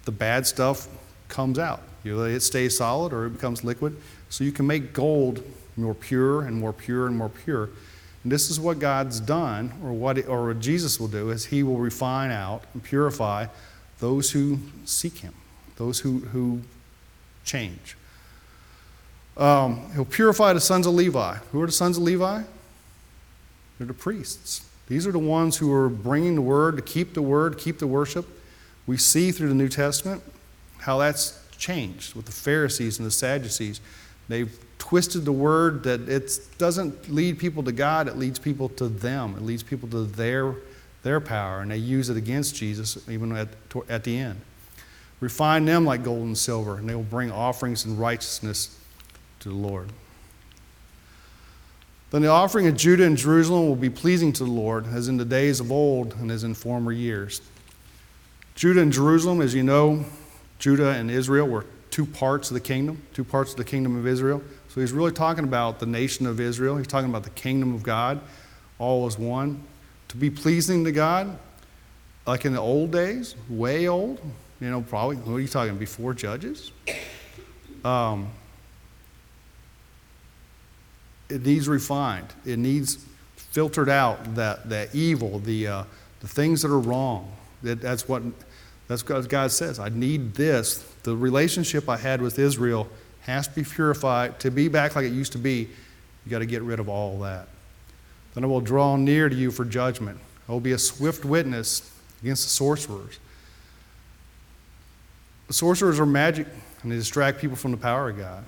the 0.06 0.12
bad 0.12 0.46
stuff 0.46 0.88
comes 1.28 1.58
out. 1.60 1.82
Either 2.04 2.28
it 2.28 2.42
stays 2.42 2.78
solid 2.78 3.14
or 3.14 3.26
it 3.26 3.32
becomes 3.32 3.64
liquid. 3.64 3.98
So 4.30 4.44
you 4.44 4.52
can 4.52 4.68
make 4.68 4.94
gold 4.94 5.44
more 5.76 5.96
pure 5.96 6.42
and 6.42 6.58
more 6.58 6.74
pure 6.74 7.08
and 7.08 7.18
more 7.18 7.30
pure. 7.30 7.70
This 8.26 8.50
is 8.50 8.60
what 8.60 8.80
God's 8.80 9.20
done, 9.20 9.72
or 9.84 9.94
what, 9.94 10.18
it, 10.18 10.28
or 10.28 10.48
what 10.48 10.60
Jesus 10.60 11.00
will 11.00 11.08
do, 11.08 11.30
is 11.30 11.46
He 11.46 11.62
will 11.62 11.78
refine 11.78 12.32
out 12.32 12.64
and 12.74 12.84
purify 12.84 13.46
those 14.00 14.32
who 14.32 14.58
seek 14.84 15.20
Him, 15.20 15.34
those 15.76 16.00
who, 16.00 16.20
who 16.20 16.62
change. 17.44 17.96
Um, 19.38 19.92
he'll 19.94 20.06
purify 20.06 20.54
the 20.54 20.62
sons 20.62 20.88
of 20.88 20.94
Levi. 20.94 21.36
Who 21.52 21.62
are 21.62 21.66
the 21.68 21.72
sons 21.72 21.98
of 21.98 22.04
Levi? 22.04 22.42
They're 23.78 23.88
the 23.88 23.94
priests. 23.94 24.68
These 24.88 25.06
are 25.06 25.12
the 25.12 25.20
ones 25.20 25.58
who 25.58 25.72
are 25.74 25.90
bringing 25.90 26.36
the 26.36 26.42
word 26.42 26.78
to 26.78 26.82
keep 26.82 27.14
the 27.14 27.22
word, 27.22 27.58
to 27.58 27.64
keep 27.64 27.80
the 27.80 27.88
worship. 27.88 28.26
We 28.88 28.98
see 28.98 29.32
through 29.32 29.50
the 29.50 29.56
New 29.56 29.70
Testament 29.70 30.24
how 30.80 30.98
that's 31.00 31.40
changed 31.58 32.16
with 32.16 32.26
the 32.26 32.32
Pharisees 32.32 32.98
and 32.98 33.06
the 33.06 33.12
Sadducees. 33.12 33.82
They've 34.30 34.58
twisted 34.88 35.26
the 35.26 35.32
word 35.32 35.84
that 35.84 36.08
it 36.08 36.40
doesn't 36.60 37.12
lead 37.12 37.40
people 37.40 37.64
to 37.64 37.72
God, 37.72 38.08
it 38.08 38.18
leads 38.18 38.38
people 38.38 38.70
to 38.70 38.88
them. 38.88 39.36
It 39.36 39.42
leads 39.42 39.64
people 39.64 39.90
to 39.90 40.04
their, 40.04 40.56
their 41.02 41.20
power, 41.20 41.62
and 41.62 41.72
they 41.72 41.78
use 41.78 42.10
it 42.10 42.18
against 42.18 42.56
Jesus 42.56 42.98
even 43.10 43.36
at, 43.36 43.48
at 43.90 44.04
the 44.04 44.16
end. 44.16 44.40
Refine 45.20 45.66
them 45.66 45.86
like 45.86 46.04
gold 46.04 46.26
and 46.26 46.38
silver, 46.38 46.78
and 46.78 46.88
they 46.88 46.94
will 46.94 47.02
bring 47.02 47.32
offerings 47.32 47.84
in 47.84 47.98
righteousness 47.98 48.78
to 49.40 49.50
the 49.50 49.56
Lord. 49.56 49.90
Then 52.12 52.22
the 52.22 52.28
offering 52.28 52.68
of 52.68 52.78
Judah 52.78 53.06
and 53.06 53.18
Jerusalem 53.18 53.68
will 53.68 53.76
be 53.76 53.90
pleasing 53.90 54.32
to 54.34 54.44
the 54.44 54.52
Lord, 54.52 54.86
as 54.88 55.08
in 55.08 55.18
the 55.18 55.26
days 55.26 55.60
of 55.60 55.72
old 55.72 56.14
and 56.14 56.30
as 56.30 56.44
in 56.44 56.54
former 56.54 56.92
years. 56.92 57.42
Judah 58.54 58.82
and 58.82 58.94
Jerusalem, 58.94 59.42
as 59.42 59.56
you 59.56 59.64
know, 59.64 60.06
Judah 60.60 60.92
and 60.92 61.10
Israel 61.10 61.48
were 61.48 61.66
two 61.90 62.06
parts 62.06 62.52
of 62.52 62.54
the 62.54 62.60
kingdom, 62.60 63.02
two 63.14 63.24
parts 63.24 63.52
of 63.52 63.58
the 63.58 63.64
kingdom 63.64 63.98
of 63.98 64.06
Israel. 64.06 64.44
So 64.76 64.82
he's 64.82 64.92
really 64.92 65.14
talking 65.14 65.46
about 65.46 65.80
the 65.80 65.86
nation 65.86 66.26
of 66.26 66.42
Israel. 66.42 66.76
He's 66.76 66.86
talking 66.86 67.10
about 67.10 67.24
the 67.24 67.30
kingdom 67.30 67.74
of 67.74 67.82
God, 67.82 68.20
all 68.78 69.08
as 69.08 69.18
one. 69.18 69.64
To 70.10 70.18
be 70.18 70.30
pleasing 70.30 70.84
to 70.84 70.92
God, 70.92 71.40
like 72.28 72.44
in 72.44 72.52
the 72.52 72.60
old 72.60 72.92
days, 72.92 73.38
way 73.50 73.88
old, 73.88 74.20
you 74.60 74.70
know, 74.70 74.82
probably, 74.82 75.16
what 75.16 75.36
are 75.36 75.40
you 75.40 75.48
talking, 75.48 75.78
before 75.78 76.14
Judges? 76.14 76.74
Um, 77.86 78.28
it 81.30 81.46
needs 81.46 81.70
refined. 81.70 82.28
It 82.46 82.60
needs 82.60 82.98
filtered 83.38 83.88
out 83.88 84.36
that, 84.36 84.68
that 84.68 84.94
evil, 84.94 85.40
the, 85.40 85.68
uh, 85.68 85.84
the 86.20 86.28
things 86.28 86.62
that 86.64 86.70
are 86.70 86.80
wrong. 86.80 87.32
That, 87.64 87.80
that's 87.80 88.10
what 88.10 88.24
that's 88.88 89.08
what 89.08 89.28
God 89.30 89.52
says. 89.52 89.80
I 89.80 89.90
need 89.90 90.36
this. 90.36 90.78
The 91.04 91.16
relationship 91.16 91.90
I 91.90 91.98
had 91.98 92.22
with 92.22 92.38
Israel 92.38 92.88
has 93.26 93.48
to 93.48 93.56
be 93.56 93.64
purified. 93.64 94.40
To 94.42 94.52
be 94.52 94.68
back 94.68 94.96
like 94.96 95.06
it 95.06 95.14
used 95.14 95.32
to 95.34 95.38
be, 95.38 95.68
you 96.26 96.32
got 96.32 96.40
to 96.40 96.46
get 96.46 96.62
rid 96.62 96.80
of 96.80 96.90
all 96.90 97.20
that. 97.20 97.48
Then 98.34 98.44
I 98.44 98.48
will 98.48 98.62
draw 98.62 98.96
near 98.98 99.30
to 99.30 99.36
you 99.36 99.52
for 99.52 99.66
judgment. 99.66 100.20
I 100.48 100.52
will 100.52 100.60
be 100.60 100.74
a 100.74 100.78
swift 100.78 101.26
witness 101.26 101.92
against 102.22 102.44
the 102.44 102.50
sorcerers. 102.50 103.20
The 105.48 105.54
sorcerers 105.54 106.00
are 106.00 106.06
magic 106.06 106.48
and 106.84 106.92
they 106.92 106.96
distract 106.98 107.40
people 107.40 107.56
from 107.56 107.72
the 107.72 107.78
power 107.78 108.10
of 108.10 108.18
God. 108.18 108.44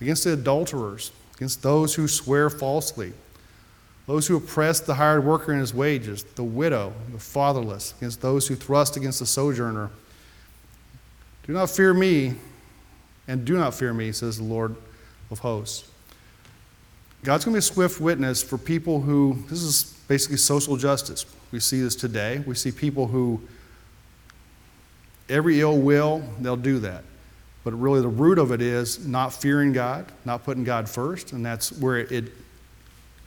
Against 0.00 0.24
the 0.24 0.32
adulterers, 0.32 1.12
against 1.36 1.62
those 1.62 1.94
who 1.94 2.08
swear 2.08 2.50
falsely, 2.50 3.12
those 4.06 4.26
who 4.26 4.36
oppress 4.36 4.80
the 4.80 4.94
hired 4.94 5.24
worker 5.24 5.52
in 5.52 5.60
his 5.60 5.74
wages, 5.74 6.24
the 6.24 6.42
widow, 6.42 6.92
the 7.12 7.18
fatherless, 7.18 7.94
against 7.98 8.22
those 8.22 8.48
who 8.48 8.54
thrust 8.54 8.96
against 8.96 9.18
the 9.18 9.26
sojourner. 9.26 9.90
Do 11.46 11.52
not 11.52 11.68
fear 11.68 11.92
me, 11.92 12.34
and 13.28 13.44
do 13.44 13.56
not 13.56 13.74
fear 13.74 13.94
me, 13.94 14.10
says 14.10 14.38
the 14.38 14.44
Lord 14.44 14.74
of 15.30 15.38
hosts. 15.38 15.88
God's 17.22 17.44
going 17.44 17.52
to 17.52 17.56
be 17.56 17.58
a 17.58 17.62
swift 17.62 18.00
witness 18.00 18.42
for 18.42 18.58
people 18.58 19.00
who, 19.00 19.38
this 19.48 19.62
is 19.62 19.96
basically 20.08 20.38
social 20.38 20.76
justice. 20.76 21.26
We 21.52 21.60
see 21.60 21.80
this 21.80 21.94
today. 21.94 22.42
We 22.46 22.54
see 22.54 22.70
people 22.72 23.06
who, 23.06 23.40
every 25.28 25.60
ill 25.60 25.78
will, 25.78 26.22
they'll 26.40 26.56
do 26.56 26.78
that. 26.80 27.04
But 27.64 27.74
really, 27.74 28.00
the 28.00 28.08
root 28.08 28.38
of 28.38 28.52
it 28.52 28.62
is 28.62 29.06
not 29.06 29.32
fearing 29.32 29.72
God, 29.72 30.06
not 30.24 30.44
putting 30.44 30.64
God 30.64 30.88
first, 30.88 31.32
and 31.32 31.44
that's 31.44 31.72
where 31.72 31.98
it, 31.98 32.32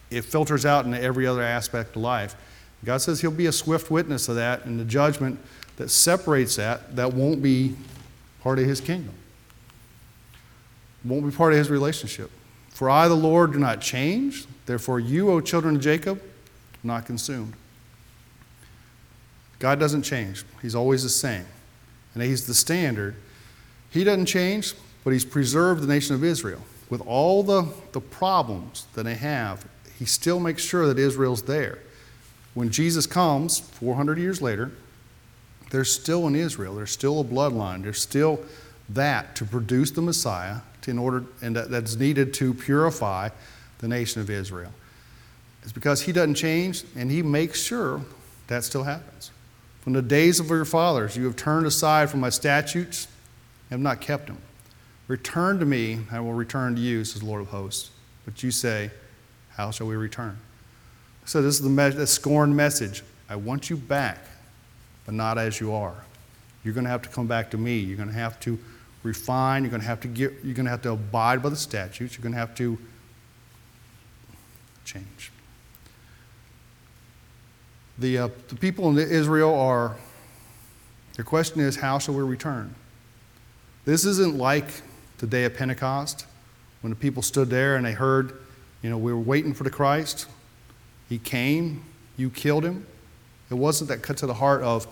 it 0.10 0.22
filters 0.24 0.66
out 0.66 0.86
into 0.86 1.00
every 1.00 1.28
other 1.28 1.44
aspect 1.44 1.96
of 1.96 2.02
life. 2.02 2.36
God 2.84 2.98
says 2.98 3.22
He'll 3.22 3.30
be 3.30 3.46
a 3.46 3.52
swift 3.52 3.92
witness 3.92 4.30
of 4.30 4.36
that, 4.36 4.66
and 4.66 4.80
the 4.80 4.86
judgment 4.86 5.40
that 5.78 5.90
separates 5.90 6.56
that, 6.56 6.96
that 6.96 7.14
won't 7.14 7.44
be 7.44 7.76
part 8.42 8.58
of 8.58 8.66
His 8.66 8.82
kingdom, 8.82 9.14
won't 11.04 11.26
be 11.26 11.32
part 11.32 11.54
of 11.54 11.60
His 11.60 11.70
relationship. 11.70 12.30
For 12.70 12.90
I, 12.90 13.08
the 13.08 13.16
Lord, 13.16 13.54
do 13.54 13.60
not 13.60 13.82
change. 13.82 14.46
Therefore, 14.66 15.00
you, 15.00 15.30
O 15.32 15.42
children 15.42 15.76
of 15.76 15.82
Jacob, 15.82 16.20
are 16.20 16.88
not 16.88 17.06
consumed. 17.06 17.54
God 19.60 19.80
doesn't 19.80 20.04
change, 20.04 20.44
He's 20.62 20.76
always 20.76 21.04
the 21.04 21.10
same. 21.10 21.46
And 22.14 22.24
He's 22.24 22.48
the 22.48 22.54
standard. 22.54 23.16
He 23.90 24.04
doesn't 24.04 24.26
change, 24.26 24.74
but 25.04 25.12
He's 25.12 25.26
preserved 25.26 25.82
the 25.82 25.88
nation 25.88 26.16
of 26.16 26.24
Israel. 26.24 26.62
With 26.90 27.02
all 27.02 27.44
the, 27.44 27.68
the 27.92 28.02
problems 28.02 28.88
that 28.96 29.04
they 29.04 29.16
have, 29.16 29.66
He 29.98 30.06
still 30.06 30.40
makes 30.40 30.64
sure 30.64 30.88
that 30.88 31.00
Israel's 31.00 31.44
there. 31.44 31.80
When 32.54 32.70
Jesus 32.70 33.06
comes, 33.06 33.60
400 33.60 34.18
years 34.18 34.42
later, 34.42 34.72
there's 35.72 35.92
still 35.92 36.28
an 36.28 36.36
Israel, 36.36 36.76
there's 36.76 36.92
still 36.92 37.22
a 37.22 37.24
bloodline, 37.24 37.84
there's 37.84 38.02
still 38.02 38.42
that 38.90 39.36
to 39.38 39.46
produce 39.46 39.92
the 39.92 40.02
Messiah 40.02 40.58
in 40.88 40.98
order, 40.98 41.24
and 41.42 41.56
that, 41.56 41.70
that's 41.70 41.96
needed 41.96 42.34
to 42.36 42.54
purify 42.54 43.30
the 43.80 43.88
nation 43.88 44.22
of 44.22 44.30
Israel. 44.30 44.72
It's 45.64 45.72
because 45.72 46.02
He 46.02 46.12
doesn't 46.12 46.36
change, 46.36 46.84
and 46.96 47.12
He 47.12 47.22
makes 47.22 47.62
sure 47.62 48.02
that 48.48 48.64
still 48.64 48.84
happens. 48.84 49.32
From 49.82 49.94
the 49.94 50.02
days 50.02 50.40
of 50.40 50.50
your 50.50 50.66
fathers, 50.66 51.18
you 51.18 51.26
have 51.26 51.36
turned 51.36 51.66
aside 51.66 52.10
from 52.10 52.20
my 52.20 52.30
statutes 52.30 53.08
and 53.70 53.80
have 53.80 53.80
not 53.80 54.02
kept 54.02 54.28
them. 54.28 54.38
Return 55.08 55.60
to 55.60 55.66
me, 55.66 56.00
I 56.12 56.20
will 56.20 56.34
return 56.34 56.76
to 56.76 56.82
you, 56.82 57.04
says 57.04 57.22
the 57.22 57.28
Lord 57.28 57.42
of 57.42 57.48
hosts. 57.48 57.92
But 58.26 58.44
you 58.44 58.52
say, 58.52 58.92
How 59.50 59.72
shall 59.72 59.88
we 59.88 59.96
return? 59.96 60.38
So 61.26 61.42
this 61.42 61.56
is 61.56 61.62
the, 61.62 61.70
me- 61.70 61.90
the 61.90 62.08
scorned 62.08 62.56
message. 62.56 63.04
I 63.30 63.36
want 63.36 63.70
you 63.70 63.78
back, 63.78 64.20
but 65.06 65.14
not 65.14 65.38
as 65.38 65.60
you 65.60 65.74
are. 65.74 65.96
You're 66.64 66.74
going 66.74 66.84
to 66.84 66.90
have 66.90 67.02
to 67.04 67.10
come 67.10 67.28
back 67.28 67.52
to 67.52 67.58
me. 67.58 67.80
You're 67.80 67.98
going 67.98 68.10
to 68.10 68.16
have 68.16 68.40
to 68.42 68.60
refine. 69.04 69.64
You're 69.64 69.72
going 69.72 69.82
to 69.82 69.88
have 69.88 70.02
to 70.02 70.08
get. 70.08 70.34
You're 70.44 70.54
going 70.54 70.66
to 70.66 70.72
have 70.72 70.82
to 70.84 70.92
abide 70.92 71.42
by 71.42 71.50
the 71.50 71.56
statutes. 71.56 72.16
You're 72.16 72.24
going 72.24 72.34
to 72.34 72.40
have 72.40 72.56
to 72.56 72.78
change. 74.86 75.32
The, 77.98 78.18
uh, 78.18 78.30
the 78.48 78.56
people 78.56 78.90
in 78.90 78.98
Israel 78.98 79.54
are, 79.54 79.96
the 81.18 81.24
question 81.24 81.62
is, 81.62 81.76
how 81.76 82.00
shall 82.00 82.16
we 82.16 82.24
return? 82.24 82.74
This 83.86 84.06
isn't 84.06 84.38
like 84.38 84.82
the 85.20 85.28
day 85.28 85.46
of 85.46 85.54
Pentecost 85.54 86.26
when 86.82 86.90
the 86.90 86.96
people 86.96 87.22
stood 87.22 87.50
there 87.50 87.76
and 87.76 87.86
they 87.86 87.94
heard, 87.94 88.40
you 88.82 88.90
know, 88.90 88.98
we 88.98 89.14
were 89.14 89.20
waiting 89.20 89.54
for 89.54 89.64
the 89.64 89.70
Christ. 89.70 90.26
He 91.10 91.20
came, 91.20 91.84
you 92.18 92.30
killed 92.30 92.64
him. 92.64 92.88
It 93.52 93.56
wasn't 93.56 93.90
that 93.90 94.02
cut 94.02 94.18
to 94.18 94.26
the 94.26 94.34
heart 94.34 94.62
of, 94.64 94.88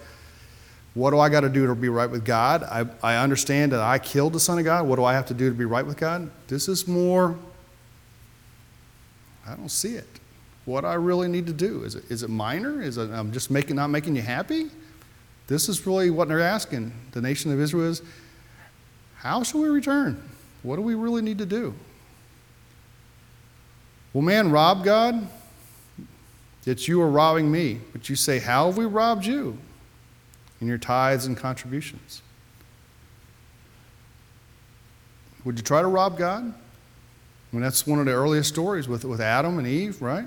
what 0.94 1.12
do 1.12 1.20
I 1.20 1.30
got 1.30 1.42
to 1.42 1.50
do 1.50 1.68
to 1.68 1.76
be 1.76 1.90
right 1.90 2.10
with 2.10 2.26
God? 2.26 2.64
I, 2.64 2.86
I 3.04 3.18
understand 3.18 3.72
that 3.72 3.80
I 3.80 4.00
killed 4.00 4.34
the 4.34 4.40
Son 4.40 4.58
of 4.58 4.66
God. 4.66 4.88
What 4.88 4.96
do 4.96 5.04
I 5.04 5.14
have 5.14 5.28
to 5.28 5.34
do 5.34 5.50
to 5.50 5.56
be 5.56 5.66
right 5.66 5.86
with 5.86 5.98
God? 5.98 6.30
This 6.48 6.68
is 6.68 6.88
more, 6.88 7.38
I 9.48 9.56
don't 9.56 9.70
see 9.70 9.94
it. 9.94 10.08
What 10.66 10.86
I 10.86 10.96
really 10.96 11.28
need 11.28 11.48
to 11.48 11.54
do 11.54 11.84
is 11.84 11.96
it, 11.96 12.10
is 12.10 12.24
it 12.24 12.30
minor? 12.30 12.82
Is 12.82 12.98
it 12.98 13.10
I'm 13.12 13.32
just 13.32 13.50
making 13.50 13.76
not 13.76 13.88
making 13.88 14.16
you 14.16 14.22
happy? 14.22 14.70
This 15.48 15.70
is 15.70 15.86
really 15.88 16.10
what 16.10 16.28
they're 16.28 16.42
asking. 16.42 16.92
The 17.12 17.22
nation 17.22 17.52
of 17.52 17.60
Israel 17.60 17.90
is, 17.90 18.02
how 19.18 19.44
shall 19.44 19.62
we 19.62 19.70
return? 19.70 20.22
What 20.64 20.76
do 20.76 20.82
we 20.82 20.96
really 20.96 21.22
need 21.22 21.40
to 21.40 21.46
do? 21.46 21.74
Will 24.14 24.22
man 24.22 24.52
rob 24.52 24.84
God? 24.84 25.28
Yet 26.66 26.88
you 26.88 27.02
are 27.02 27.10
robbing 27.10 27.52
me. 27.52 27.80
But 27.92 28.10
you 28.10 28.16
say, 28.16 28.40
How 28.40 28.68
have 28.68 28.78
we 28.78 28.86
robbed 28.86 29.26
you? 29.26 29.58
In 30.62 30.68
your 30.68 30.78
tithes 30.78 31.26
and 31.26 31.38
contributions. 31.38 32.22
Would 35.46 35.58
you 35.58 35.64
try 35.64 35.82
to 35.82 35.88
rob 35.88 36.18
God? 36.18 36.44
I 36.44 37.56
mean, 37.56 37.62
that's 37.62 37.88
one 37.88 38.00
of 38.00 38.06
the 38.06 38.12
earliest 38.12 38.50
stories 38.50 38.88
with, 38.88 39.06
with 39.06 39.22
Adam 39.22 39.58
and 39.58 39.68
Eve, 39.68 40.02
right? 40.02 40.26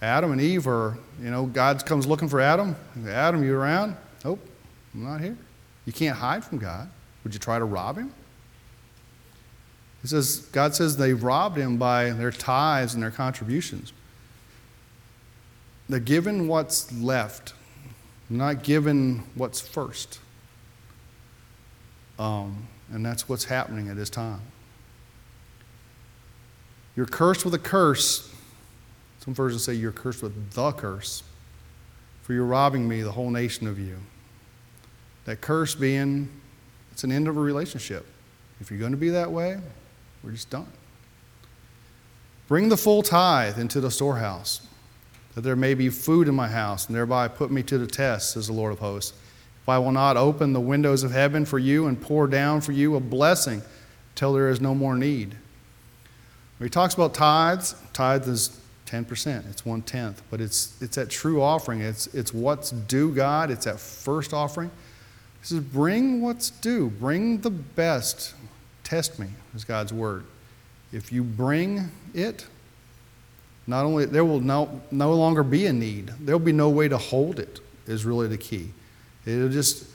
Adam 0.00 0.32
and 0.32 0.40
Eve 0.40 0.66
are, 0.66 0.96
you 1.22 1.30
know, 1.30 1.46
God 1.46 1.84
comes 1.84 2.06
looking 2.06 2.28
for 2.28 2.40
Adam. 2.40 2.74
Adam, 3.06 3.44
you 3.44 3.54
around? 3.56 3.96
Nope, 4.24 4.40
I'm 4.94 5.04
not 5.04 5.20
here. 5.20 5.36
You 5.84 5.92
can't 5.92 6.16
hide 6.16 6.44
from 6.44 6.58
God. 6.58 6.88
Would 7.24 7.34
you 7.34 7.40
try 7.40 7.58
to 7.58 7.64
rob 7.64 7.98
him? 7.98 8.12
He 10.02 10.08
says, 10.08 10.38
God 10.52 10.74
says 10.74 10.96
they 10.96 11.12
robbed 11.12 11.58
him 11.58 11.76
by 11.76 12.10
their 12.10 12.30
tithes 12.30 12.94
and 12.94 13.02
their 13.02 13.10
contributions. 13.10 13.92
They're 15.88 16.00
given 16.00 16.46
what's 16.46 16.92
left, 16.92 17.54
not 18.30 18.62
given 18.62 19.22
what's 19.34 19.60
first. 19.60 20.20
Um, 22.18 22.66
and 22.92 23.04
that's 23.04 23.28
what's 23.28 23.44
happening 23.44 23.88
at 23.88 23.96
this 23.96 24.10
time. 24.10 24.40
You're 26.96 27.06
cursed 27.06 27.44
with 27.44 27.54
a 27.54 27.58
curse. 27.58 28.32
Some 29.20 29.34
versions 29.34 29.64
say 29.64 29.74
you're 29.74 29.92
cursed 29.92 30.22
with 30.22 30.52
the 30.52 30.72
curse, 30.72 31.22
for 32.22 32.32
you're 32.32 32.44
robbing 32.44 32.88
me, 32.88 33.02
the 33.02 33.12
whole 33.12 33.30
nation 33.30 33.66
of 33.66 33.78
you. 33.78 33.96
That 35.24 35.40
curse 35.40 35.74
being, 35.74 36.28
it's 36.90 37.04
an 37.04 37.12
end 37.12 37.28
of 37.28 37.36
a 37.36 37.40
relationship. 37.40 38.06
If 38.60 38.70
you're 38.70 38.80
going 38.80 38.92
to 38.92 38.98
be 38.98 39.10
that 39.10 39.30
way, 39.30 39.58
we're 40.22 40.32
just 40.32 40.50
done. 40.50 40.66
Bring 42.48 42.68
the 42.68 42.76
full 42.76 43.02
tithe 43.02 43.58
into 43.58 43.80
the 43.80 43.90
storehouse, 43.90 44.66
that 45.34 45.42
there 45.42 45.56
may 45.56 45.74
be 45.74 45.88
food 45.88 46.28
in 46.28 46.34
my 46.34 46.48
house, 46.48 46.86
and 46.86 46.96
thereby 46.96 47.28
put 47.28 47.50
me 47.50 47.62
to 47.64 47.78
the 47.78 47.86
test, 47.86 48.32
says 48.32 48.48
the 48.48 48.52
Lord 48.52 48.72
of 48.72 48.78
hosts. 48.78 49.12
If 49.62 49.68
I 49.68 49.78
will 49.78 49.92
not 49.92 50.16
open 50.16 50.52
the 50.52 50.60
windows 50.60 51.02
of 51.04 51.12
heaven 51.12 51.44
for 51.44 51.58
you 51.58 51.86
and 51.86 52.00
pour 52.00 52.26
down 52.26 52.60
for 52.60 52.72
you 52.72 52.96
a 52.96 53.00
blessing 53.00 53.62
till 54.14 54.32
there 54.32 54.48
is 54.48 54.60
no 54.60 54.74
more 54.74 54.96
need. 54.96 55.36
When 56.58 56.66
he 56.66 56.70
talks 56.70 56.94
about 56.94 57.14
tithes, 57.14 57.74
tithe 57.92 58.26
is 58.28 58.58
10%, 58.86 59.48
it's 59.50 59.66
one 59.66 59.82
tenth, 59.82 60.22
but 60.30 60.40
it's, 60.40 60.80
it's 60.80 60.96
that 60.96 61.10
true 61.10 61.42
offering. 61.42 61.82
It's, 61.82 62.06
it's 62.08 62.32
what's 62.32 62.70
due 62.70 63.14
God, 63.14 63.50
it's 63.50 63.66
that 63.66 63.78
first 63.78 64.32
offering. 64.32 64.70
He 65.40 65.46
says, 65.46 65.60
Bring 65.60 66.22
what's 66.22 66.50
due, 66.50 66.88
bring 66.88 67.38
the 67.42 67.50
best. 67.50 68.34
Test 68.82 69.18
me, 69.18 69.28
is 69.54 69.64
God's 69.64 69.92
word. 69.92 70.24
If 70.92 71.12
you 71.12 71.22
bring 71.22 71.90
it, 72.14 72.46
not 73.68 73.84
only 73.84 74.06
there 74.06 74.24
will 74.24 74.40
no, 74.40 74.80
no 74.90 75.12
longer 75.12 75.42
be 75.42 75.66
a 75.66 75.72
need, 75.72 76.10
there'll 76.20 76.40
be 76.40 76.52
no 76.52 76.70
way 76.70 76.88
to 76.88 76.96
hold 76.96 77.38
it, 77.38 77.60
is 77.86 78.06
really 78.06 78.26
the 78.26 78.38
key. 78.38 78.70
It'll 79.26 79.50
just, 79.50 79.86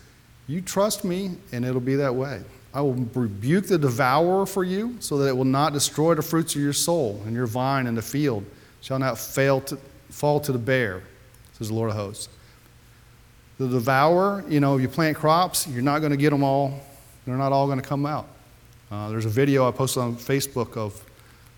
you 0.48 0.62
trust 0.62 1.04
me, 1.04 1.32
and 1.52 1.66
it'll 1.66 1.82
be 1.82 1.96
that 1.96 2.14
way. 2.14 2.44
I 2.72 2.82
will 2.82 2.94
rebuke 2.94 3.66
the 3.66 3.80
devourer 3.80 4.46
for 4.46 4.64
you, 4.64 4.96
so 5.00 5.18
that 5.18 5.28
it 5.28 5.36
will 5.36 5.44
not 5.44 5.74
destroy 5.74 6.14
the 6.14 6.22
fruits 6.22 6.56
of 6.56 6.62
your 6.62 6.72
soul, 6.72 7.20
and 7.26 7.36
your 7.36 7.48
vine 7.48 7.88
in 7.88 7.96
the 7.96 8.02
field 8.04 8.46
shall 8.82 9.00
not 9.00 9.18
fail 9.18 9.60
to 9.62 9.78
fall 10.10 10.40
to 10.42 10.52
the 10.52 10.60
bear, 10.60 11.02
says 11.58 11.70
the 11.70 11.74
Lord 11.74 11.90
of 11.90 11.96
hosts. 11.96 12.30
The 13.58 13.68
devourer, 13.68 14.46
you 14.48 14.60
know, 14.60 14.78
you 14.78 14.88
plant 14.88 15.18
crops, 15.18 15.68
you're 15.68 15.82
not 15.82 16.00
going 16.00 16.12
to 16.12 16.18
get 16.18 16.30
them 16.30 16.44
all, 16.44 16.80
they're 17.26 17.38
not 17.38 17.52
all 17.52 17.66
going 17.66 17.82
to 17.82 17.88
come 17.88 18.06
out. 18.06 18.28
Uh, 18.92 19.10
there's 19.10 19.26
a 19.26 19.30
video 19.30 19.68
I 19.68 19.72
posted 19.72 20.04
on 20.04 20.16
Facebook 20.16 20.78
of 20.78 21.04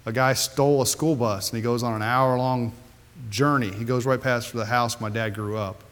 a 0.05 0.11
guy 0.11 0.33
stole 0.33 0.81
a 0.81 0.85
school 0.85 1.15
bus 1.15 1.49
and 1.49 1.57
he 1.57 1.63
goes 1.63 1.83
on 1.83 1.93
an 1.93 2.01
hour 2.01 2.37
long 2.37 2.71
journey. 3.29 3.71
He 3.71 3.85
goes 3.85 4.05
right 4.05 4.21
past 4.21 4.53
the 4.53 4.65
house 4.65 4.99
my 5.01 5.09
dad 5.09 5.33
grew 5.33 5.57
up, 5.57 5.83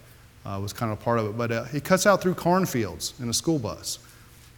uh, 0.46 0.60
was 0.62 0.74
kind 0.74 0.92
of 0.92 1.00
a 1.00 1.04
part 1.04 1.20
of 1.20 1.26
it. 1.28 1.38
But 1.38 1.52
uh, 1.52 1.64
he 1.66 1.80
cuts 1.80 2.06
out 2.06 2.22
through 2.22 2.36
cornfields 2.36 3.14
in 3.20 3.30
a 3.30 3.34
school 3.34 3.60
bus. 3.60 4.00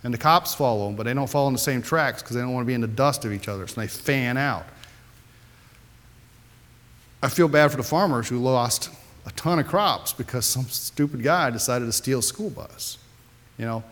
And 0.03 0.13
the 0.13 0.17
cops 0.19 0.53
follow 0.53 0.87
him, 0.89 0.95
but 0.95 1.03
they 1.03 1.15
don't 1.15 1.29
follow 1.29 1.47
in 1.47 1.53
the 1.53 1.59
same 1.59 1.81
tracks 1.81 2.21
because 2.21 2.35
they 2.35 2.41
don't 2.41 2.53
want 2.53 2.63
to 2.63 2.67
be 2.67 2.75
in 2.75 2.81
the 2.81 2.87
dust 2.87 3.25
of 3.25 3.33
each 3.33 3.47
other, 3.47 3.65
so 3.65 3.81
they 3.81 3.87
fan 3.87 4.37
out. 4.37 4.65
I 7.23 7.29
feel 7.29 7.47
bad 7.47 7.71
for 7.71 7.77
the 7.77 7.83
farmers 7.83 8.29
who 8.29 8.37
lost 8.37 8.91
a 9.25 9.31
ton 9.31 9.57
of 9.57 9.65
crops 9.65 10.13
because 10.13 10.45
some 10.45 10.65
stupid 10.65 11.23
guy 11.23 11.49
decided 11.49 11.85
to 11.85 11.91
steal 11.91 12.19
a 12.19 12.23
school 12.23 12.51
bus. 12.51 12.99
You 13.57 13.65
know, 13.65 13.83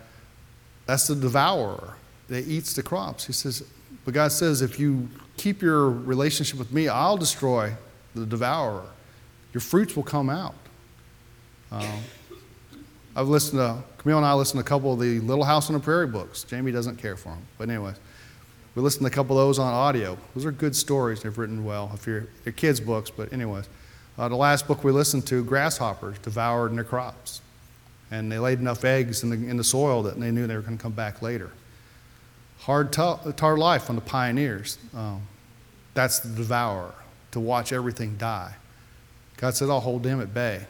that's 0.86 1.08
the 1.08 1.16
devourer 1.16 1.96
that 2.28 2.48
eats 2.48 2.74
the 2.74 2.84
crops. 2.84 3.26
He 3.26 3.34
says, 3.34 3.64
but 4.06 4.14
God 4.14 4.32
says, 4.32 4.62
if 4.62 4.80
you 4.80 5.08
keep 5.38 5.62
your 5.62 5.90
relationship 5.90 6.60
with 6.60 6.72
me, 6.72 6.88
I'll 6.88 7.18
destroy 7.18 7.74
the 8.16 8.26
devourer. 8.26 8.86
Your 9.54 9.62
fruits 9.62 9.96
will 9.96 10.04
come 10.04 10.30
out. 10.30 10.56
Um, 11.72 12.02
I've 13.16 13.28
listened 13.28 13.60
to, 13.60 13.84
Camille 13.98 14.18
and 14.18 14.26
I 14.26 14.34
listened 14.34 14.60
to 14.60 14.66
a 14.66 14.68
couple 14.68 14.94
of 14.94 15.00
the 15.00 15.20
Little 15.20 15.44
House 15.44 15.70
on 15.70 15.74
the 15.74 15.80
Prairie 15.80 16.08
books. 16.08 16.44
Jamie 16.44 16.72
doesn't 16.72 16.98
care 16.98 17.16
for 17.16 17.30
them. 17.30 17.42
But, 17.58 17.70
anyways, 17.70 17.96
we 18.76 18.82
listened 18.82 19.06
to 19.06 19.08
a 19.08 19.16
couple 19.16 19.40
of 19.40 19.48
those 19.48 19.60
on 19.60 19.72
audio. 19.72 20.18
Those 20.36 20.46
are 20.46 20.52
good 20.52 20.76
stories. 20.76 21.22
They've 21.22 21.38
written 21.38 21.64
well. 21.64 21.92
If 21.94 22.08
you're, 22.08 22.28
they're 22.44 22.54
kids' 22.54 22.80
books, 22.80 23.10
but, 23.10 23.32
anyways. 23.32 23.70
Uh, 24.18 24.30
the 24.30 24.36
last 24.36 24.68
book 24.68 24.84
we 24.84 24.92
listened 24.92 25.26
to, 25.28 25.44
Grasshoppers 25.44 26.20
Devoured 26.20 26.76
their 26.76 26.84
Crops. 26.84 27.42
And 28.12 28.32
they 28.32 28.38
laid 28.38 28.60
enough 28.60 28.84
eggs 28.86 29.24
in 29.24 29.30
the, 29.30 29.36
in 29.36 29.58
the 29.58 29.64
soil 29.64 30.04
that 30.04 30.20
they 30.20 30.30
knew 30.30 30.46
they 30.46 30.56
were 30.56 30.62
going 30.62 30.78
to 30.78 30.82
come 30.82 30.92
back 30.92 31.22
later. 31.24 31.50
Hard, 32.64 32.94
tough, 32.94 33.40
hard 33.40 33.60
life 33.60 33.90
on 33.90 33.96
the 33.96 34.02
pioneers. 34.02 34.78
Um, 34.96 35.22
that's 35.94 36.20
the 36.20 36.34
devourer, 36.34 36.94
to 37.32 37.42
watch 37.42 37.74
everything 37.74 38.16
die. 38.18 38.54
God 39.36 39.54
said, 39.54 39.70
I'll 39.70 39.82
hold 39.82 40.04
them 40.04 40.22
at 40.22 40.34
bay. 40.34 40.62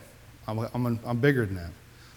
I'm, 0.48 0.60
I'm, 0.74 1.00
I'm 1.06 1.20
bigger 1.20 1.46
than 1.46 1.56
them. 1.56 1.74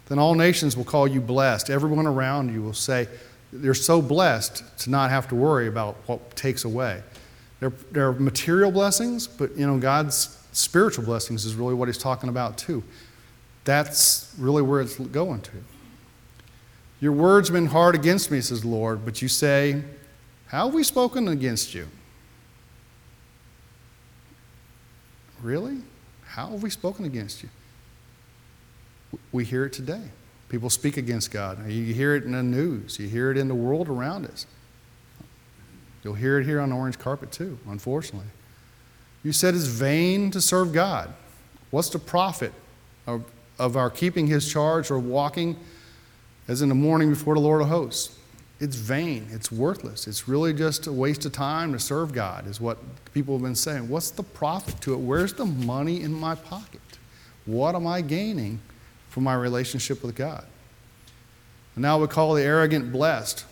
Then 0.06 0.18
all 0.18 0.34
nations 0.34 0.78
will 0.78 0.84
call 0.84 1.06
you 1.06 1.20
blessed. 1.20 1.68
Everyone 1.68 2.06
around 2.06 2.54
you 2.54 2.62
will 2.62 2.72
say, 2.72 3.06
they're 3.52 3.74
so 3.74 4.00
blessed 4.00 4.64
to 4.78 4.90
not 4.90 5.10
have 5.10 5.28
to 5.28 5.34
worry 5.34 5.68
about 5.68 5.96
what 6.06 6.34
takes 6.34 6.64
away. 6.64 7.02
There, 7.60 7.72
there 7.92 8.08
are 8.08 8.12
material 8.14 8.70
blessings, 8.70 9.26
but 9.26 9.54
you 9.58 9.66
know, 9.66 9.78
God's 9.78 10.42
spiritual 10.52 11.04
blessings 11.04 11.44
is 11.44 11.54
really 11.54 11.74
what 11.74 11.88
he's 11.88 11.98
talking 11.98 12.30
about 12.30 12.56
too. 12.56 12.82
That's 13.64 14.34
really 14.38 14.62
where 14.62 14.80
it's 14.80 14.96
going 14.98 15.42
to. 15.42 15.52
Your 17.00 17.12
words 17.12 17.50
been 17.50 17.66
hard 17.66 17.94
against 17.94 18.30
me, 18.30 18.40
says 18.40 18.62
the 18.62 18.68
Lord, 18.68 19.04
but 19.04 19.20
you 19.20 19.28
say, 19.28 19.82
How 20.46 20.66
have 20.66 20.74
we 20.74 20.82
spoken 20.82 21.28
against 21.28 21.74
you? 21.74 21.88
Really? 25.42 25.78
How 26.24 26.50
have 26.50 26.62
we 26.62 26.70
spoken 26.70 27.04
against 27.04 27.42
you? 27.42 27.48
We 29.32 29.44
hear 29.44 29.66
it 29.66 29.72
today. 29.72 30.02
People 30.48 30.70
speak 30.70 30.96
against 30.96 31.30
God. 31.30 31.70
You 31.70 31.92
hear 31.92 32.14
it 32.14 32.24
in 32.24 32.32
the 32.32 32.42
news, 32.42 32.98
you 32.98 33.08
hear 33.08 33.30
it 33.30 33.36
in 33.36 33.48
the 33.48 33.54
world 33.54 33.88
around 33.88 34.26
us. 34.26 34.46
You'll 36.02 36.14
hear 36.14 36.38
it 36.38 36.44
here 36.44 36.60
on 36.60 36.70
the 36.70 36.76
orange 36.76 36.98
carpet 36.98 37.32
too, 37.32 37.58
unfortunately. 37.68 38.28
You 39.24 39.32
said 39.32 39.54
it's 39.54 39.66
vain 39.66 40.30
to 40.30 40.40
serve 40.40 40.72
God. 40.72 41.12
What's 41.70 41.90
the 41.90 41.98
profit 41.98 42.52
of, 43.08 43.24
of 43.58 43.76
our 43.76 43.90
keeping 43.90 44.28
His 44.28 44.50
charge 44.50 44.90
or 44.90 45.00
walking 45.00 45.56
as 46.48 46.62
in 46.62 46.68
the 46.68 46.74
mourning 46.74 47.10
before 47.10 47.34
the 47.34 47.40
Lord 47.40 47.62
of 47.62 47.68
hosts? 47.68 48.18
It's 48.58 48.76
vain. 48.76 49.26
It's 49.30 49.52
worthless. 49.52 50.06
It's 50.06 50.28
really 50.28 50.54
just 50.54 50.86
a 50.86 50.92
waste 50.92 51.26
of 51.26 51.32
time 51.32 51.72
to 51.72 51.78
serve 51.78 52.12
God, 52.12 52.46
is 52.46 52.60
what 52.60 52.78
people 53.12 53.34
have 53.34 53.42
been 53.42 53.54
saying. 53.54 53.88
What's 53.88 54.10
the 54.10 54.22
profit 54.22 54.80
to 54.82 54.94
it? 54.94 54.98
Where's 54.98 55.34
the 55.34 55.44
money 55.44 56.00
in 56.00 56.12
my 56.12 56.34
pocket? 56.34 56.80
What 57.44 57.74
am 57.74 57.86
I 57.86 58.00
gaining 58.00 58.60
from 59.10 59.24
my 59.24 59.34
relationship 59.34 60.02
with 60.02 60.14
God? 60.14 60.46
And 61.74 61.82
now 61.82 61.98
we 61.98 62.06
call 62.06 62.34
the 62.34 62.42
arrogant 62.42 62.90
blessed. 62.90 63.44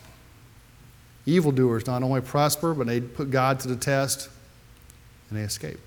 Evildoers 1.26 1.86
not 1.86 2.02
only 2.02 2.22
prosper, 2.22 2.74
but 2.74 2.86
they 2.86 3.00
put 3.00 3.30
God 3.30 3.60
to 3.60 3.68
the 3.68 3.76
test 3.76 4.30
and 5.28 5.38
they 5.38 5.42
escape. 5.42 5.78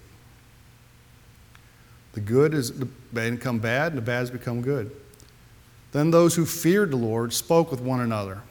The 2.13 2.21
good 2.21 2.51
bad 3.13 3.31
become 3.37 3.59
bad, 3.59 3.91
and 3.91 3.97
the 3.97 4.01
bad 4.01 4.19
has 4.19 4.31
become 4.31 4.61
good. 4.61 4.91
Then 5.91 6.11
those 6.11 6.35
who 6.35 6.45
feared 6.45 6.91
the 6.91 6.97
Lord 6.97 7.33
spoke 7.33 7.71
with 7.71 7.81
one 7.81 7.99
another. 7.99 8.41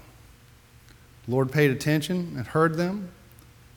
The 1.27 1.33
Lord 1.33 1.53
paid 1.53 1.71
attention 1.71 2.35
and 2.37 2.47
heard 2.47 2.75
them, 2.75 3.11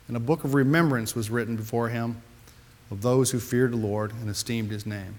and 0.08 0.16
a 0.16 0.20
book 0.20 0.44
of 0.44 0.54
remembrance 0.54 1.14
was 1.14 1.30
written 1.30 1.56
before 1.56 1.88
him 1.88 2.22
of 2.90 3.02
those 3.02 3.30
who 3.30 3.38
feared 3.38 3.72
the 3.72 3.76
Lord 3.76 4.12
and 4.12 4.28
esteemed 4.28 4.70
his 4.70 4.86
name. 4.86 5.16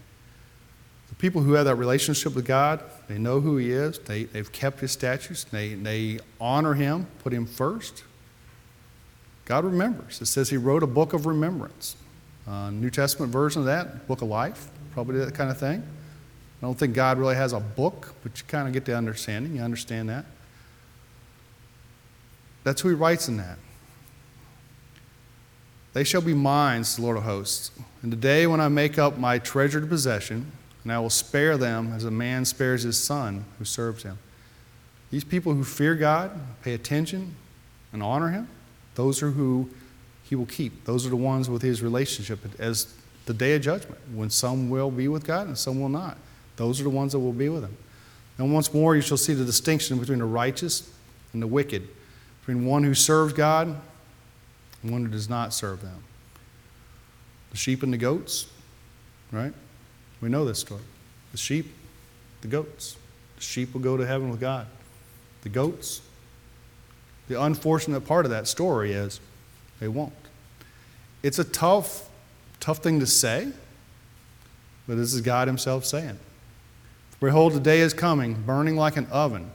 The 1.09 1.15
people 1.15 1.41
who 1.41 1.53
have 1.53 1.65
that 1.65 1.75
relationship 1.75 2.35
with 2.35 2.45
God, 2.45 2.81
they 3.07 3.17
know 3.17 3.41
who 3.41 3.57
he 3.57 3.71
is, 3.71 3.99
they, 3.99 4.23
they've 4.23 4.51
kept 4.51 4.79
his 4.79 4.91
statutes, 4.91 5.43
they, 5.43 5.75
they 5.75 6.19
honor 6.39 6.73
him, 6.73 7.07
put 7.19 7.33
him 7.33 7.45
first. 7.45 8.03
God 9.45 9.65
remembers. 9.65 10.21
It 10.21 10.27
says 10.27 10.49
he 10.49 10.57
wrote 10.57 10.83
a 10.83 10.87
book 10.87 11.13
of 11.13 11.25
remembrance. 11.25 11.97
Uh, 12.47 12.69
New 12.69 12.89
Testament 12.89 13.31
version 13.31 13.61
of 13.61 13.65
that, 13.65 14.07
book 14.07 14.21
of 14.21 14.29
life, 14.29 14.69
probably 14.93 15.19
that 15.19 15.33
kind 15.35 15.51
of 15.51 15.57
thing. 15.57 15.83
I 16.61 16.65
don't 16.65 16.77
think 16.77 16.93
God 16.93 17.17
really 17.17 17.35
has 17.35 17.53
a 17.53 17.59
book, 17.59 18.13
but 18.21 18.37
you 18.37 18.45
kind 18.47 18.67
of 18.67 18.73
get 18.73 18.85
the 18.85 18.95
understanding. 18.95 19.55
You 19.55 19.63
understand 19.63 20.09
that. 20.09 20.25
That's 22.63 22.81
who 22.81 22.89
he 22.89 22.95
writes 22.95 23.27
in 23.27 23.37
that. 23.37 23.57
They 25.93 26.03
shall 26.03 26.21
be 26.21 26.35
mine, 26.35 26.83
says 26.83 26.97
the 26.97 27.01
Lord 27.01 27.17
of 27.17 27.23
hosts. 27.23 27.71
In 28.03 28.11
the 28.11 28.15
day 28.15 28.47
when 28.47 28.61
I 28.61 28.67
make 28.67 28.99
up 28.99 29.17
my 29.17 29.39
treasured 29.39 29.89
possession, 29.89 30.51
and 30.83 30.91
I 30.91 30.99
will 30.99 31.09
spare 31.09 31.57
them 31.57 31.93
as 31.93 32.05
a 32.05 32.11
man 32.11 32.45
spares 32.45 32.83
his 32.83 32.97
son 32.97 33.45
who 33.57 33.65
serves 33.65 34.03
him. 34.03 34.17
These 35.09 35.23
people 35.23 35.53
who 35.53 35.63
fear 35.63 35.95
God, 35.95 36.31
pay 36.63 36.73
attention, 36.73 37.35
and 37.91 38.01
honor 38.01 38.29
him, 38.29 38.47
those 38.95 39.21
are 39.21 39.31
who 39.31 39.69
he 40.23 40.35
will 40.35 40.45
keep. 40.45 40.85
Those 40.85 41.05
are 41.05 41.09
the 41.09 41.15
ones 41.15 41.49
with 41.49 41.61
his 41.61 41.81
relationship 41.81 42.39
as 42.59 42.93
the 43.25 43.33
day 43.33 43.55
of 43.55 43.61
judgment, 43.61 43.99
when 44.13 44.29
some 44.29 44.69
will 44.69 44.89
be 44.89 45.07
with 45.07 45.25
God 45.25 45.47
and 45.47 45.57
some 45.57 45.81
will 45.81 45.89
not. 45.89 46.17
Those 46.55 46.79
are 46.79 46.83
the 46.83 46.89
ones 46.89 47.13
that 47.13 47.19
will 47.19 47.33
be 47.33 47.49
with 47.49 47.63
him. 47.63 47.75
And 48.37 48.53
once 48.53 48.73
more, 48.73 48.95
you 48.95 49.01
shall 49.01 49.17
see 49.17 49.33
the 49.33 49.45
distinction 49.45 49.99
between 49.99 50.19
the 50.19 50.25
righteous 50.25 50.91
and 51.33 51.41
the 51.41 51.47
wicked, 51.47 51.87
between 52.41 52.65
one 52.65 52.83
who 52.83 52.93
serves 52.93 53.33
God 53.33 53.79
and 54.81 54.91
one 54.91 55.05
who 55.05 55.11
does 55.11 55.29
not 55.29 55.53
serve 55.53 55.81
them. 55.81 56.03
The 57.51 57.57
sheep 57.57 57.83
and 57.83 57.93
the 57.93 57.97
goats, 57.97 58.47
right? 59.31 59.53
We 60.21 60.29
know 60.29 60.45
this 60.45 60.59
story. 60.59 60.81
The 61.31 61.37
sheep, 61.37 61.71
the 62.41 62.47
goats. 62.47 62.97
The 63.37 63.43
sheep 63.43 63.73
will 63.73 63.81
go 63.81 63.97
to 63.97 64.05
heaven 64.05 64.29
with 64.29 64.39
God. 64.39 64.67
The 65.43 65.49
goats, 65.49 66.01
the 67.27 67.41
unfortunate 67.41 68.01
part 68.01 68.25
of 68.25 68.31
that 68.31 68.47
story 68.47 68.93
is 68.93 69.19
they 69.79 69.87
won't. 69.87 70.13
It's 71.23 71.39
a 71.39 71.43
tough, 71.43 72.09
tough 72.59 72.79
thing 72.79 72.99
to 72.99 73.07
say, 73.07 73.51
but 74.87 74.97
this 74.97 75.13
is 75.13 75.21
God 75.21 75.47
Himself 75.47 75.85
saying. 75.85 76.19
Behold, 77.21 77.53
the 77.53 77.59
day 77.59 77.79
is 77.79 77.93
coming, 77.93 78.33
burning 78.33 78.75
like 78.75 78.97
an 78.97 79.05
oven, 79.07 79.51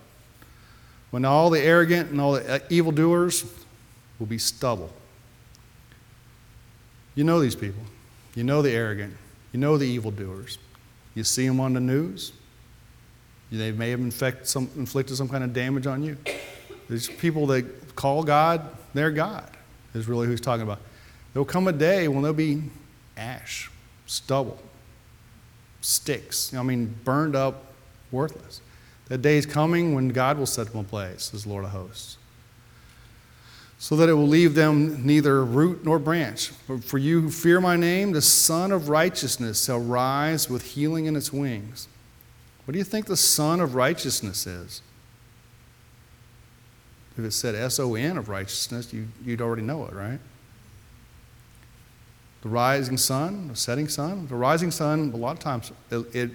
when 1.10 1.24
all 1.26 1.50
the 1.50 1.60
arrogant 1.60 2.10
and 2.10 2.20
all 2.20 2.32
the 2.32 2.62
evildoers 2.70 3.44
will 4.18 4.26
be 4.26 4.38
stubble. 4.38 4.90
You 7.14 7.24
know 7.24 7.40
these 7.40 7.56
people. 7.56 7.82
You 8.34 8.44
know 8.44 8.62
the 8.62 8.70
arrogant. 8.70 9.14
You 9.52 9.60
know 9.60 9.76
the 9.76 9.86
evildoers. 9.86 10.58
You 11.14 11.24
see 11.24 11.46
them 11.46 11.60
on 11.60 11.74
the 11.74 11.80
news. 11.80 12.32
They 13.50 13.72
may 13.72 13.90
have 13.90 14.14
some, 14.42 14.70
inflicted 14.76 15.16
some 15.16 15.28
kind 15.28 15.42
of 15.42 15.52
damage 15.52 15.86
on 15.86 16.02
you. 16.02 16.16
There's 16.88 17.08
people 17.08 17.46
that 17.48 17.96
call 17.96 18.22
God 18.22 18.68
their 18.94 19.10
God, 19.10 19.50
is 19.94 20.08
really 20.08 20.26
who 20.26 20.32
he's 20.32 20.40
talking 20.40 20.62
about. 20.62 20.80
There'll 21.32 21.44
come 21.44 21.68
a 21.68 21.72
day 21.72 22.08
when 22.08 22.22
there'll 22.22 22.34
be 22.34 22.62
ash, 23.16 23.70
stubble, 24.06 24.58
sticks, 25.86 26.52
I 26.52 26.62
mean, 26.62 26.96
burned 27.04 27.36
up, 27.36 27.72
worthless. 28.10 28.60
That 29.08 29.22
day 29.22 29.38
is 29.38 29.46
coming 29.46 29.94
when 29.94 30.08
God 30.08 30.36
will 30.36 30.46
set 30.46 30.72
them 30.72 30.80
ablaze, 30.80 31.24
says 31.24 31.46
Lord 31.46 31.64
of 31.64 31.70
hosts, 31.70 32.18
so 33.78 33.94
that 33.94 34.08
it 34.08 34.14
will 34.14 34.26
leave 34.26 34.54
them 34.56 35.06
neither 35.06 35.44
root 35.44 35.84
nor 35.84 36.00
branch. 36.00 36.50
But 36.66 36.82
for 36.82 36.98
you 36.98 37.20
who 37.20 37.30
fear 37.30 37.60
my 37.60 37.76
name, 37.76 38.10
the 38.10 38.22
Sun 38.22 38.72
of 38.72 38.88
Righteousness 38.88 39.64
shall 39.64 39.78
rise 39.78 40.50
with 40.50 40.62
healing 40.62 41.06
in 41.06 41.14
its 41.14 41.32
wings. 41.32 41.86
What 42.64 42.72
do 42.72 42.78
you 42.78 42.84
think 42.84 43.06
the 43.06 43.16
Sun 43.16 43.60
of 43.60 43.76
Righteousness 43.76 44.44
is? 44.44 44.82
If 47.16 47.24
it 47.24 47.30
said 47.30 47.54
S 47.54 47.78
O 47.78 47.94
N 47.94 48.18
of 48.18 48.28
righteousness, 48.28 48.92
you, 48.92 49.06
you'd 49.24 49.40
already 49.40 49.62
know 49.62 49.86
it, 49.86 49.94
right? 49.94 50.18
The 52.46 52.52
rising 52.52 52.96
sun, 52.96 53.48
the 53.48 53.56
setting 53.56 53.88
sun. 53.88 54.28
The 54.28 54.36
rising 54.36 54.70
sun, 54.70 55.10
a 55.12 55.16
lot 55.16 55.32
of 55.32 55.40
times, 55.40 55.72
it, 55.90 56.14
it 56.14 56.30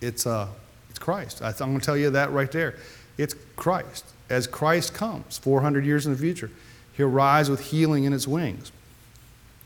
it's, 0.00 0.28
uh, 0.28 0.46
it's 0.90 1.00
Christ. 1.00 1.42
I 1.42 1.48
I'm 1.48 1.70
going 1.70 1.80
to 1.80 1.84
tell 1.84 1.96
you 1.96 2.10
that 2.10 2.30
right 2.30 2.52
there. 2.52 2.76
It's 3.16 3.34
Christ. 3.56 4.04
As 4.30 4.46
Christ 4.46 4.94
comes, 4.94 5.36
400 5.38 5.84
years 5.84 6.06
in 6.06 6.12
the 6.12 6.18
future, 6.18 6.52
he'll 6.92 7.08
rise 7.08 7.50
with 7.50 7.72
healing 7.72 8.04
in 8.04 8.12
his 8.12 8.28
wings. 8.28 8.70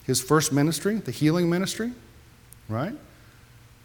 His 0.05 0.23
first 0.23 0.55
ministry, 0.55 0.95
the 0.95 1.11
healing 1.11 1.51
ministry, 1.51 1.93
right? 2.71 2.95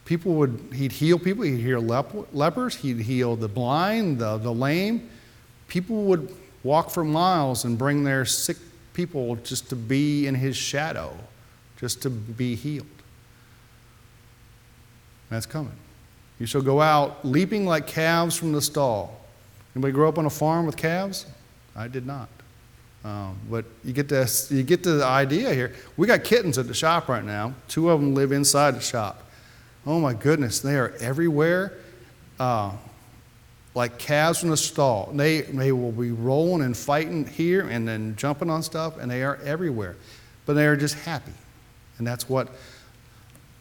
People 0.06 0.36
would, 0.36 0.69
he'd 0.73 0.93
heal 0.93 1.19
people, 1.19 1.43
he'd 1.43 1.58
heal 1.58 1.82
lep- 1.82 2.34
lepers, 2.34 2.77
he'd 2.77 3.01
heal 3.01 3.36
the 3.36 3.49
blind, 3.49 4.19
the, 4.19 4.38
the 4.38 4.53
lame. 4.53 5.10
People 5.67 6.06
would 6.06 6.34
walk 6.63 6.91
for 6.91 7.03
miles 7.03 7.65
and 7.65 7.77
bring 7.77 8.06
their 8.06 8.23
sick 8.23 8.56
people 8.93 9.36
just 9.43 9.67
to 9.67 9.75
be 9.75 10.27
in 10.27 10.36
his 10.36 10.56
shadow, 10.56 11.13
just 11.80 12.02
to 12.04 12.10
be 12.10 12.56
healed. 12.56 12.88
That's 15.30 15.46
coming. 15.46 15.74
You 16.40 16.46
shall 16.46 16.62
go 16.62 16.82
out 16.82 17.26
leaping 17.26 17.66
like 17.66 17.88
calves 17.88 18.38
from 18.38 18.52
the 18.52 18.62
stall. 18.62 19.20
Anybody 19.76 19.94
grow 19.94 20.10
up 20.10 20.18
on 20.18 20.26
a 20.26 20.30
farm 20.30 20.66
with 20.66 20.78
calves? 20.78 21.26
I 21.76 21.88
did 21.88 22.06
not. 22.06 22.30
Um, 23.04 23.38
but 23.50 23.66
you 23.84 23.94
get, 23.94 24.10
to, 24.10 24.28
you 24.50 24.63
get 24.63 24.84
to 24.84 24.94
the 24.94 25.06
idea 25.06 25.54
here. 25.54 25.74
We 25.96 26.08
got 26.08 26.24
kittens 26.24 26.58
at 26.58 26.68
the 26.68 26.74
shop 26.74 27.08
right 27.08 27.24
now. 27.24 27.54
Two 27.68 27.90
of 27.90 28.02
them 28.02 28.13
live 28.13 28.32
inside 28.32 28.72
the 28.72 28.82
shop. 28.82 29.24
Oh 29.86 30.00
my 30.00 30.13
goodness, 30.13 30.60
they 30.60 30.76
are 30.76 30.94
everywhere, 31.00 31.74
uh, 32.40 32.72
like 33.74 33.98
calves 33.98 34.40
from 34.40 34.50
the 34.50 34.58
stall. 34.58 35.12
They, 35.13 35.42
they 35.42 35.72
will 35.72 35.92
be 35.92 36.12
rolling 36.12 36.63
and 36.63 36.76
fighting 36.76 37.26
here 37.26 37.70
and 37.70 37.88
then 37.88 38.16
jumping 38.18 38.50
on 38.50 38.63
stuff, 38.63 38.98
and 38.98 39.10
they 39.10 39.24
are 39.24 39.38
everywhere. 39.38 39.96
But 40.46 40.54
they 40.54 40.66
are 40.66 40.76
just 40.76 40.96
happy. 40.96 41.32
And 41.98 42.06
that's 42.06 42.30
what, 42.30 42.50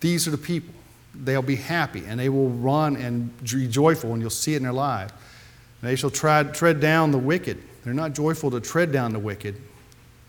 these 0.00 0.26
are 0.28 0.30
the 0.30 0.38
people. 0.38 0.74
They'll 1.14 1.42
be 1.42 1.56
happy, 1.56 2.04
and 2.06 2.20
they 2.20 2.28
will 2.28 2.50
run 2.50 2.96
and 2.96 3.34
be 3.42 3.66
joyful, 3.66 4.12
and 4.12 4.20
you'll 4.20 4.30
see 4.30 4.54
it 4.54 4.58
in 4.58 4.62
their 4.62 4.72
lives. 4.72 5.12
They 5.82 5.96
shall 5.96 6.10
tread, 6.10 6.54
tread 6.54 6.80
down 6.80 7.10
the 7.10 7.18
wicked. 7.18 7.62
They're 7.84 7.94
not 7.94 8.12
joyful 8.12 8.50
to 8.50 8.60
tread 8.60 8.92
down 8.92 9.12
the 9.12 9.18
wicked, 9.18 9.60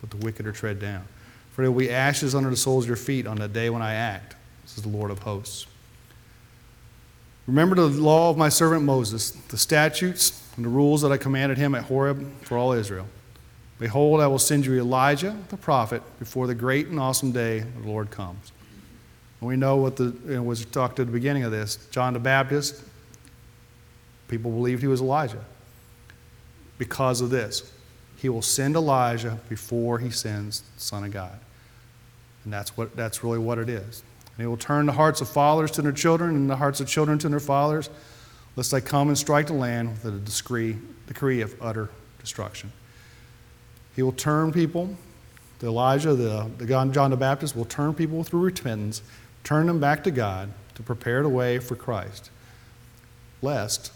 but 0.00 0.10
the 0.10 0.16
wicked 0.18 0.46
are 0.46 0.52
tread 0.52 0.80
down. 0.80 1.04
For 1.52 1.62
there 1.62 1.70
will 1.70 1.80
be 1.80 1.90
ashes 1.90 2.34
under 2.34 2.50
the 2.50 2.56
soles 2.56 2.84
of 2.84 2.88
your 2.88 2.96
feet 2.96 3.26
on 3.26 3.36
the 3.36 3.48
day 3.48 3.68
when 3.68 3.82
I 3.82 3.94
act. 3.94 4.36
Is 4.64 4.82
the 4.82 4.88
Lord 4.88 5.10
of 5.10 5.20
hosts. 5.20 5.66
Remember 7.46 7.74
the 7.74 7.88
law 7.88 8.30
of 8.30 8.36
my 8.36 8.50
servant 8.50 8.84
Moses, 8.84 9.30
the 9.30 9.56
statutes 9.56 10.42
and 10.56 10.64
the 10.64 10.68
rules 10.68 11.00
that 11.00 11.10
I 11.10 11.16
commanded 11.16 11.56
him 11.56 11.74
at 11.74 11.84
Horeb 11.84 12.42
for 12.42 12.58
all 12.58 12.72
Israel. 12.72 13.06
Behold, 13.78 14.20
I 14.20 14.26
will 14.26 14.38
send 14.38 14.66
you 14.66 14.78
Elijah 14.78 15.36
the 15.50 15.56
prophet 15.56 16.02
before 16.18 16.46
the 16.46 16.54
great 16.54 16.88
and 16.88 16.98
awesome 16.98 17.30
day 17.30 17.58
of 17.58 17.82
the 17.82 17.88
Lord 17.88 18.10
comes. 18.10 18.52
And 19.40 19.48
we 19.48 19.56
know 19.56 19.76
what 19.76 19.96
the, 19.96 20.16
it 20.28 20.44
was 20.44 20.64
talked 20.64 20.98
at 20.98 21.06
the 21.06 21.12
beginning 21.12 21.44
of 21.44 21.52
this. 21.52 21.76
John 21.90 22.12
the 22.12 22.18
Baptist, 22.18 22.82
people 24.26 24.50
believed 24.50 24.82
he 24.82 24.88
was 24.88 25.00
Elijah 25.00 25.44
because 26.76 27.20
of 27.20 27.30
this. 27.30 27.72
He 28.16 28.28
will 28.28 28.42
send 28.42 28.74
Elijah 28.74 29.38
before 29.48 30.00
he 30.00 30.10
sends 30.10 30.62
the 30.74 30.80
Son 30.80 31.04
of 31.04 31.12
God. 31.12 31.38
And 32.42 32.52
that's, 32.52 32.76
what, 32.76 32.96
that's 32.96 33.22
really 33.22 33.38
what 33.38 33.58
it 33.58 33.68
is. 33.68 34.02
And 34.36 34.44
he 34.44 34.46
will 34.46 34.56
turn 34.56 34.86
the 34.86 34.92
hearts 34.92 35.20
of 35.20 35.28
fathers 35.28 35.70
to 35.72 35.82
their 35.82 35.92
children 35.92 36.34
and 36.34 36.50
the 36.50 36.56
hearts 36.56 36.80
of 36.80 36.88
children 36.88 37.18
to 37.20 37.28
their 37.28 37.38
fathers, 37.38 37.90
lest 38.56 38.72
they 38.72 38.80
come 38.80 39.06
and 39.08 39.16
strike 39.16 39.46
the 39.46 39.52
land 39.52 39.90
with 39.90 40.04
a 40.04 40.18
decree, 40.18 40.76
decree 41.06 41.42
of 41.42 41.54
utter 41.62 41.90
destruction. 42.18 42.72
He 43.98 44.02
will 44.04 44.12
turn 44.12 44.52
people, 44.52 44.94
the 45.58 45.66
Elijah, 45.66 46.14
the, 46.14 46.48
the 46.58 46.66
John 46.66 47.10
the 47.10 47.16
Baptist 47.16 47.56
will 47.56 47.64
turn 47.64 47.94
people 47.94 48.22
through 48.22 48.42
repentance, 48.42 49.02
turn 49.42 49.66
them 49.66 49.80
back 49.80 50.04
to 50.04 50.12
God 50.12 50.52
to 50.76 50.84
prepare 50.84 51.24
the 51.24 51.28
way 51.28 51.58
for 51.58 51.74
Christ, 51.74 52.30
lest 53.42 53.92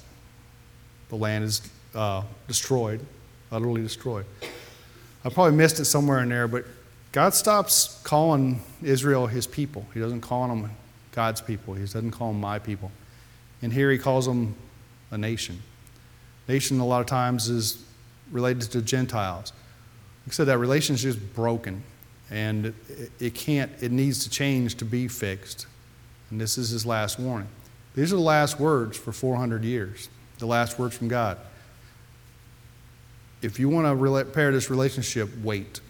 the 1.08 1.14
land 1.14 1.44
is 1.44 1.62
uh, 1.94 2.24
destroyed, 2.48 3.06
utterly 3.52 3.80
destroyed. 3.80 4.26
I 5.24 5.28
probably 5.28 5.56
missed 5.56 5.78
it 5.78 5.84
somewhere 5.84 6.18
in 6.18 6.30
there, 6.30 6.48
but 6.48 6.64
God 7.12 7.32
stops 7.32 8.00
calling 8.02 8.60
Israel 8.82 9.28
his 9.28 9.46
people. 9.46 9.86
He 9.94 10.00
doesn't 10.00 10.22
call 10.22 10.48
them 10.48 10.68
God's 11.12 11.40
people. 11.40 11.74
He 11.74 11.82
doesn't 11.82 12.10
call 12.10 12.32
them 12.32 12.40
my 12.40 12.58
people. 12.58 12.90
And 13.62 13.72
here 13.72 13.88
he 13.92 13.98
calls 13.98 14.26
them 14.26 14.56
a 15.12 15.16
nation. 15.16 15.62
Nation, 16.48 16.80
a 16.80 16.84
lot 16.84 17.02
of 17.02 17.06
times, 17.06 17.48
is 17.48 17.84
related 18.32 18.62
to 18.72 18.82
Gentiles. 18.82 19.52
Like 20.24 20.28
I 20.28 20.30
said, 20.32 20.46
that 20.46 20.58
relationship 20.58 21.10
is 21.10 21.16
broken, 21.16 21.82
and 22.30 22.66
it, 22.66 23.10
it 23.18 23.34
can't, 23.34 23.70
it 23.80 23.92
needs 23.92 24.22
to 24.24 24.30
change 24.30 24.76
to 24.76 24.84
be 24.84 25.08
fixed. 25.08 25.66
And 26.30 26.40
this 26.40 26.56
is 26.56 26.70
his 26.70 26.86
last 26.86 27.18
warning. 27.18 27.48
These 27.94 28.12
are 28.12 28.16
the 28.16 28.22
last 28.22 28.58
words 28.58 28.96
for 28.96 29.12
400 29.12 29.64
years, 29.64 30.08
the 30.38 30.46
last 30.46 30.78
words 30.78 30.96
from 30.96 31.08
God. 31.08 31.38
If 33.42 33.58
you 33.58 33.68
want 33.68 33.86
to 33.86 33.94
repair 33.94 34.52
this 34.52 34.70
relationship, 34.70 35.28
wait. 35.42 35.80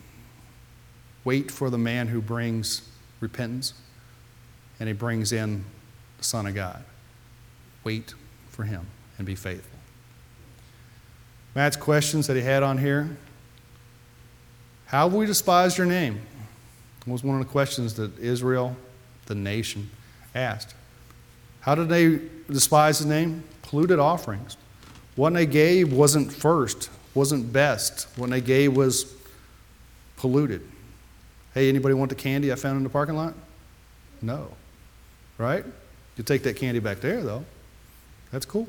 Wait 1.24 1.50
for 1.50 1.70
the 1.70 1.78
man 1.78 2.08
who 2.08 2.20
brings 2.20 2.88
repentance 3.20 3.74
and 4.80 4.88
he 4.88 4.92
brings 4.92 5.32
in 5.32 5.64
the 6.18 6.24
Son 6.24 6.46
of 6.46 6.54
God. 6.54 6.82
Wait 7.84 8.14
for 8.48 8.64
him 8.64 8.86
and 9.18 9.26
be 9.26 9.34
faithful. 9.34 9.78
Matt's 11.54 11.76
questions 11.76 12.26
that 12.26 12.36
he 12.36 12.42
had 12.42 12.62
on 12.62 12.78
here. 12.78 13.16
How 14.92 15.08
have 15.08 15.14
we 15.14 15.24
despised 15.24 15.78
your 15.78 15.86
name? 15.86 16.20
was 17.06 17.24
one 17.24 17.40
of 17.40 17.44
the 17.44 17.50
questions 17.50 17.94
that 17.94 18.16
Israel, 18.18 18.76
the 19.24 19.34
nation, 19.34 19.90
asked. 20.34 20.74
How 21.60 21.74
did 21.74 21.88
they 21.88 22.20
despise 22.46 22.98
his 22.98 23.06
name? 23.06 23.42
Polluted 23.62 23.98
offerings. 23.98 24.58
What 25.16 25.32
they 25.32 25.46
gave 25.46 25.94
wasn't 25.94 26.30
first, 26.30 26.90
wasn't 27.14 27.52
best. 27.52 28.06
What 28.16 28.28
they 28.28 28.42
gave 28.42 28.76
was 28.76 29.14
polluted. 30.18 30.60
Hey, 31.54 31.70
anybody 31.70 31.94
want 31.94 32.10
the 32.10 32.14
candy 32.14 32.52
I 32.52 32.54
found 32.54 32.76
in 32.76 32.82
the 32.82 32.90
parking 32.90 33.16
lot? 33.16 33.32
No. 34.20 34.48
Right? 35.38 35.64
You 36.18 36.24
take 36.24 36.42
that 36.42 36.56
candy 36.56 36.80
back 36.80 37.00
there, 37.00 37.22
though. 37.22 37.46
That's 38.30 38.44
cool. 38.44 38.68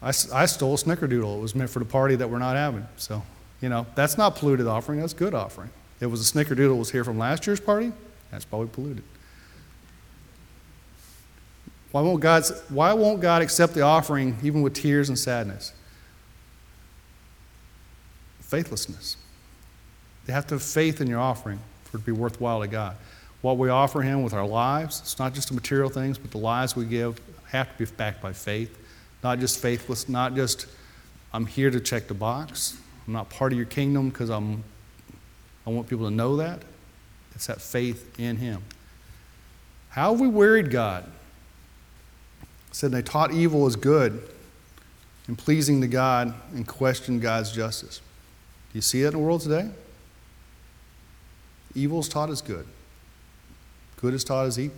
I, 0.00 0.08
I 0.08 0.46
stole 0.46 0.74
a 0.74 0.78
snickerdoodle. 0.78 1.36
It 1.36 1.40
was 1.42 1.54
meant 1.54 1.68
for 1.68 1.80
the 1.80 1.84
party 1.84 2.16
that 2.16 2.30
we're 2.30 2.38
not 2.38 2.56
having. 2.56 2.86
So, 2.96 3.22
you 3.60 3.68
know, 3.68 3.86
that's 3.94 4.18
not 4.18 4.36
polluted 4.36 4.66
offering. 4.66 5.00
That's 5.00 5.14
good 5.14 5.34
offering. 5.34 5.70
It 6.00 6.06
was 6.06 6.20
a 6.20 6.32
snickerdoodle 6.32 6.78
was 6.78 6.90
here 6.90 7.04
from 7.04 7.18
last 7.18 7.46
year's 7.46 7.60
party, 7.60 7.92
that's 8.30 8.44
probably 8.44 8.68
polluted. 8.68 9.04
Why 11.92 12.02
won't, 12.02 12.20
God's, 12.20 12.50
why 12.68 12.92
won't 12.92 13.20
God 13.20 13.40
accept 13.40 13.72
the 13.72 13.80
offering 13.80 14.36
even 14.42 14.60
with 14.60 14.74
tears 14.74 15.08
and 15.08 15.18
sadness? 15.18 15.72
Faithlessness. 18.40 19.16
They 20.26 20.32
have 20.32 20.46
to 20.48 20.56
have 20.56 20.62
faith 20.62 21.00
in 21.00 21.06
your 21.06 21.20
offering 21.20 21.58
for 21.84 21.96
it 21.96 22.00
to 22.00 22.06
be 22.06 22.12
worthwhile 22.12 22.60
to 22.60 22.66
God. 22.66 22.96
What 23.40 23.56
we 23.56 23.68
offer 23.68 24.02
Him 24.02 24.22
with 24.22 24.34
our 24.34 24.46
lives, 24.46 25.00
it's 25.00 25.18
not 25.18 25.32
just 25.32 25.48
the 25.48 25.54
material 25.54 25.88
things, 25.88 26.18
but 26.18 26.30
the 26.32 26.38
lives 26.38 26.76
we 26.76 26.84
give 26.84 27.20
have 27.46 27.72
to 27.72 27.86
be 27.86 27.90
backed 27.96 28.20
by 28.20 28.32
faith. 28.32 28.76
Not 29.22 29.38
just 29.38 29.60
faithless, 29.60 30.08
not 30.08 30.34
just, 30.34 30.66
I'm 31.32 31.46
here 31.46 31.70
to 31.70 31.80
check 31.80 32.08
the 32.08 32.14
box. 32.14 32.78
I'm 33.06 33.12
not 33.12 33.30
part 33.30 33.52
of 33.52 33.58
your 33.58 33.66
kingdom 33.66 34.08
because 34.08 34.30
I'm, 34.30 34.64
I 35.66 35.70
want 35.70 35.88
people 35.88 36.08
to 36.08 36.14
know 36.14 36.36
that. 36.36 36.60
It's 37.34 37.46
that 37.46 37.60
faith 37.60 38.18
in 38.18 38.36
Him. 38.36 38.62
How 39.90 40.12
have 40.12 40.20
we 40.20 40.28
wearied 40.28 40.70
God? 40.70 41.10
said 42.76 42.92
they 42.92 43.00
taught 43.00 43.32
evil 43.32 43.64
as 43.64 43.74
good 43.74 44.28
and 45.28 45.38
pleasing 45.38 45.80
to 45.80 45.88
God 45.88 46.34
and 46.52 46.66
questioned 46.66 47.22
God's 47.22 47.50
justice. 47.50 48.00
Do 48.70 48.76
you 48.76 48.82
see 48.82 49.00
that 49.00 49.08
in 49.08 49.14
the 49.14 49.18
world 49.18 49.40
today? 49.40 49.70
Evil 51.74 52.00
is 52.00 52.08
taught 52.08 52.28
as 52.28 52.42
good. 52.42 52.66
Good 53.96 54.12
is 54.12 54.24
taught 54.24 54.44
as 54.44 54.58
evil. 54.58 54.76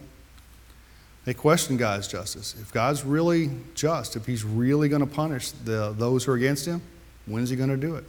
They 1.25 1.35
question 1.35 1.77
God's 1.77 2.07
justice. 2.07 2.55
If 2.61 2.73
God's 2.73 3.05
really 3.05 3.51
just, 3.75 4.15
if 4.15 4.27
He's 4.27 4.45
really 4.45 4.89
going 4.89 5.01
to 5.01 5.07
punish 5.07 5.51
the, 5.51 5.93
those 5.99 6.23
who 6.23 6.33
are 6.33 6.37
against 6.37 6.67
Him, 6.67 6.81
when 7.27 7.43
is 7.43 7.51
He 7.51 7.57
going 7.57 7.69
to 7.69 7.77
do 7.77 7.97
it? 7.97 8.05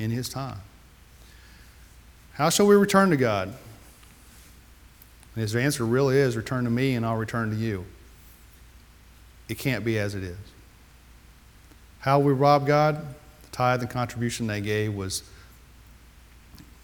In 0.00 0.10
His 0.10 0.28
time. 0.28 0.58
How 2.32 2.50
shall 2.50 2.66
we 2.66 2.74
return 2.74 3.10
to 3.10 3.16
God? 3.16 3.54
And 5.34 5.42
his 5.42 5.54
answer 5.54 5.84
really 5.84 6.16
is 6.16 6.36
return 6.36 6.64
to 6.64 6.70
me 6.70 6.94
and 6.94 7.04
I'll 7.04 7.16
return 7.16 7.50
to 7.50 7.56
you. 7.56 7.84
It 9.48 9.58
can't 9.58 9.84
be 9.84 9.98
as 9.98 10.14
it 10.14 10.22
is. 10.22 10.38
How 12.00 12.18
we 12.18 12.32
rob 12.32 12.66
God? 12.66 12.96
The 13.42 13.48
tithe 13.52 13.82
and 13.82 13.90
contribution 13.90 14.46
they 14.46 14.60
gave 14.60 14.94
was 14.94 15.22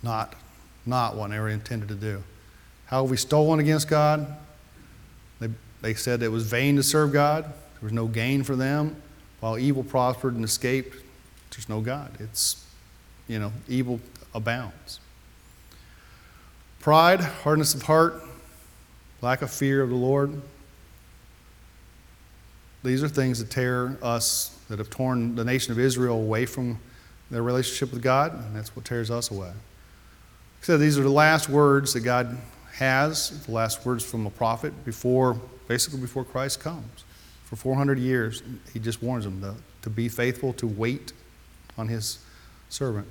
not, 0.03 0.35
not 0.85 1.17
what 1.17 1.31
they 1.31 1.39
were 1.39 1.49
intended 1.49 1.89
to 1.89 1.95
do. 1.95 2.23
How 2.87 3.03
have 3.03 3.11
we 3.11 3.17
stolen 3.17 3.59
against 3.59 3.89
God? 3.89 4.37
They, 5.41 5.49
They 5.81 5.95
said 5.95 6.23
it 6.23 6.29
was 6.29 6.47
vain 6.47 6.77
to 6.77 6.83
serve 6.83 7.13
God, 7.13 7.45
there 7.45 7.83
was 7.83 7.93
no 7.93 8.07
gain 8.09 8.43
for 8.43 8.57
them, 8.57 8.97
while 9.41 9.59
evil 9.59 9.83
prospered 9.85 10.35
and 10.35 10.45
escaped. 10.45 11.03
There's 11.51 11.69
no 11.69 11.81
God. 11.81 12.11
It's, 12.21 12.66
you 13.29 13.39
know, 13.39 13.53
evil 13.69 14.01
abounds. 14.35 15.01
Pride, 16.81 17.21
hardness 17.21 17.75
of 17.75 17.83
heart, 17.83 18.23
lack 19.21 19.43
of 19.43 19.51
fear 19.51 19.83
of 19.83 19.89
the 19.89 19.97
Lord. 19.97 20.41
These 22.85 23.03
are 23.03 23.09
things 23.09 23.41
that 23.41 23.51
tear 23.51 23.99
us, 24.03 24.57
that 24.69 24.79
have 24.79 24.91
torn 24.91 25.35
the 25.35 25.45
nation 25.45 25.73
of 25.73 25.79
Israel 25.79 26.17
away 26.17 26.47
from 26.47 26.79
their 27.31 27.43
relationship 27.43 27.93
with 27.93 28.03
God, 28.03 28.33
and 28.33 28.55
that's 28.55 28.77
what 28.77 28.85
tears 28.85 29.11
us 29.11 29.31
away. 29.31 29.51
So 30.63 30.79
these 30.79 30.99
are 30.99 31.03
the 31.03 31.11
last 31.11 31.49
words 31.49 31.93
that 31.95 32.01
God 32.01 32.39
has, 32.75 33.45
the 33.47 33.53
last 33.53 33.85
words 33.85 34.05
from 34.05 34.27
a 34.27 34.31
prophet 34.31 34.85
before, 34.85 35.41
basically 35.67 36.01
before 36.01 36.25
Christ 36.25 36.61
comes. 36.61 37.05
For 37.45 37.57
400 37.57 37.99
years, 37.99 38.43
he 38.73 38.79
just 38.79 39.03
warns 39.03 39.25
them 39.25 39.41
to, 39.41 39.55
to 39.83 39.91
be 39.91 40.09
faithful, 40.09 40.53
to 40.55 40.67
wait 40.67 41.13
on 41.79 41.89
his 41.89 42.19
servant. 42.69 43.07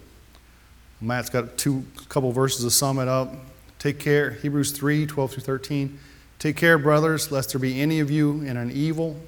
Matt's 1.01 1.29
got 1.29 1.57
two 1.57 1.85
couple 2.09 2.31
verses 2.31 2.63
to 2.63 2.71
sum 2.71 2.99
it 2.99 3.07
up. 3.07 3.33
Take 3.79 3.99
care, 3.99 4.31
Hebrews 4.31 4.71
3 4.71 5.05
12 5.05 5.31
through 5.33 5.43
13. 5.43 5.99
Take 6.39 6.57
care, 6.57 6.77
brothers, 6.77 7.31
lest 7.31 7.51
there 7.51 7.59
be 7.59 7.81
any 7.81 7.99
of 7.99 8.11
you 8.11 8.41
in 8.41 8.57
an 8.57 8.71
evil, 8.71 9.19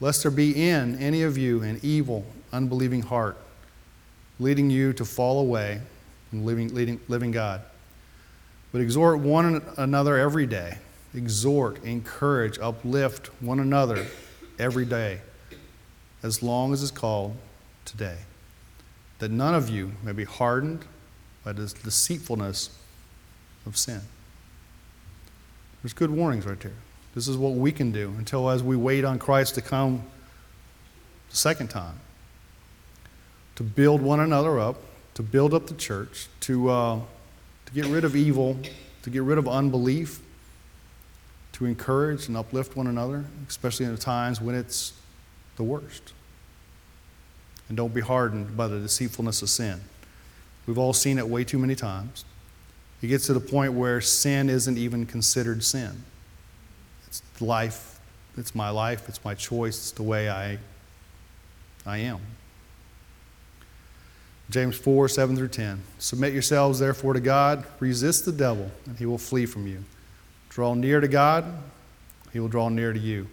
lest 0.00 0.22
there 0.22 0.30
be 0.30 0.68
in 0.68 0.96
any 0.98 1.22
of 1.22 1.38
you 1.38 1.62
an 1.62 1.80
evil, 1.82 2.24
unbelieving 2.52 3.02
heart, 3.02 3.36
leading 4.38 4.70
you 4.70 4.92
to 4.92 5.04
fall 5.04 5.40
away 5.40 5.80
from 6.30 6.44
living, 6.44 6.74
leading, 6.74 7.00
living 7.08 7.30
God. 7.30 7.62
But 8.72 8.80
exhort 8.80 9.18
one 9.18 9.62
another 9.76 10.16
every 10.16 10.46
day. 10.46 10.78
Exhort, 11.14 11.82
encourage, 11.84 12.58
uplift 12.58 13.28
one 13.40 13.60
another 13.60 14.06
every 14.58 14.86
day, 14.86 15.20
as 16.22 16.42
long 16.42 16.72
as 16.72 16.82
it's 16.82 16.90
called 16.90 17.36
today 17.84 18.16
that 19.22 19.30
none 19.30 19.54
of 19.54 19.68
you 19.68 19.92
may 20.02 20.10
be 20.10 20.24
hardened 20.24 20.84
by 21.44 21.52
the 21.52 21.72
deceitfulness 21.84 22.76
of 23.64 23.76
sin. 23.76 24.00
There's 25.80 25.92
good 25.92 26.10
warnings 26.10 26.44
right 26.44 26.58
there. 26.58 26.72
This 27.14 27.28
is 27.28 27.36
what 27.36 27.52
we 27.52 27.70
can 27.70 27.92
do 27.92 28.12
until 28.18 28.50
as 28.50 28.64
we 28.64 28.74
wait 28.74 29.04
on 29.04 29.20
Christ 29.20 29.54
to 29.54 29.62
come 29.62 30.02
the 31.30 31.36
second 31.36 31.68
time 31.68 32.00
to 33.54 33.62
build 33.62 34.02
one 34.02 34.18
another 34.18 34.58
up, 34.58 34.78
to 35.14 35.22
build 35.22 35.54
up 35.54 35.68
the 35.68 35.74
church, 35.74 36.26
to, 36.40 36.68
uh, 36.70 37.00
to 37.66 37.72
get 37.72 37.86
rid 37.86 38.02
of 38.02 38.16
evil, 38.16 38.58
to 39.02 39.10
get 39.10 39.22
rid 39.22 39.38
of 39.38 39.46
unbelief, 39.46 40.20
to 41.52 41.64
encourage 41.64 42.26
and 42.26 42.36
uplift 42.36 42.74
one 42.74 42.88
another, 42.88 43.24
especially 43.48 43.86
in 43.86 43.94
the 43.94 44.00
times 44.00 44.40
when 44.40 44.56
it's 44.56 44.94
the 45.54 45.62
worst 45.62 46.12
and 47.68 47.76
don't 47.76 47.94
be 47.94 48.00
hardened 48.00 48.56
by 48.56 48.68
the 48.68 48.78
deceitfulness 48.78 49.42
of 49.42 49.48
sin. 49.48 49.80
We've 50.66 50.78
all 50.78 50.92
seen 50.92 51.18
it 51.18 51.28
way 51.28 51.44
too 51.44 51.58
many 51.58 51.74
times. 51.74 52.24
It 53.00 53.08
gets 53.08 53.26
to 53.26 53.34
the 53.34 53.40
point 53.40 53.72
where 53.72 54.00
sin 54.00 54.48
isn't 54.48 54.78
even 54.78 55.06
considered 55.06 55.64
sin. 55.64 56.04
It's 57.06 57.22
life, 57.40 57.98
it's 58.36 58.54
my 58.54 58.70
life, 58.70 59.08
it's 59.08 59.24
my 59.24 59.34
choice, 59.34 59.76
it's 59.76 59.90
the 59.92 60.04
way 60.04 60.30
I, 60.30 60.58
I 61.84 61.98
am. 61.98 62.20
James 64.50 64.76
4, 64.76 65.08
7 65.08 65.36
through 65.36 65.48
10. 65.48 65.82
Submit 65.98 66.32
yourselves 66.32 66.78
therefore 66.78 67.14
to 67.14 67.20
God, 67.20 67.64
resist 67.80 68.24
the 68.24 68.32
devil, 68.32 68.70
and 68.86 68.96
he 68.98 69.06
will 69.06 69.18
flee 69.18 69.46
from 69.46 69.66
you. 69.66 69.82
Draw 70.50 70.74
near 70.74 71.00
to 71.00 71.08
God, 71.08 71.44
he 72.32 72.38
will 72.38 72.48
draw 72.48 72.68
near 72.68 72.92
to 72.92 72.98
you. 72.98 73.28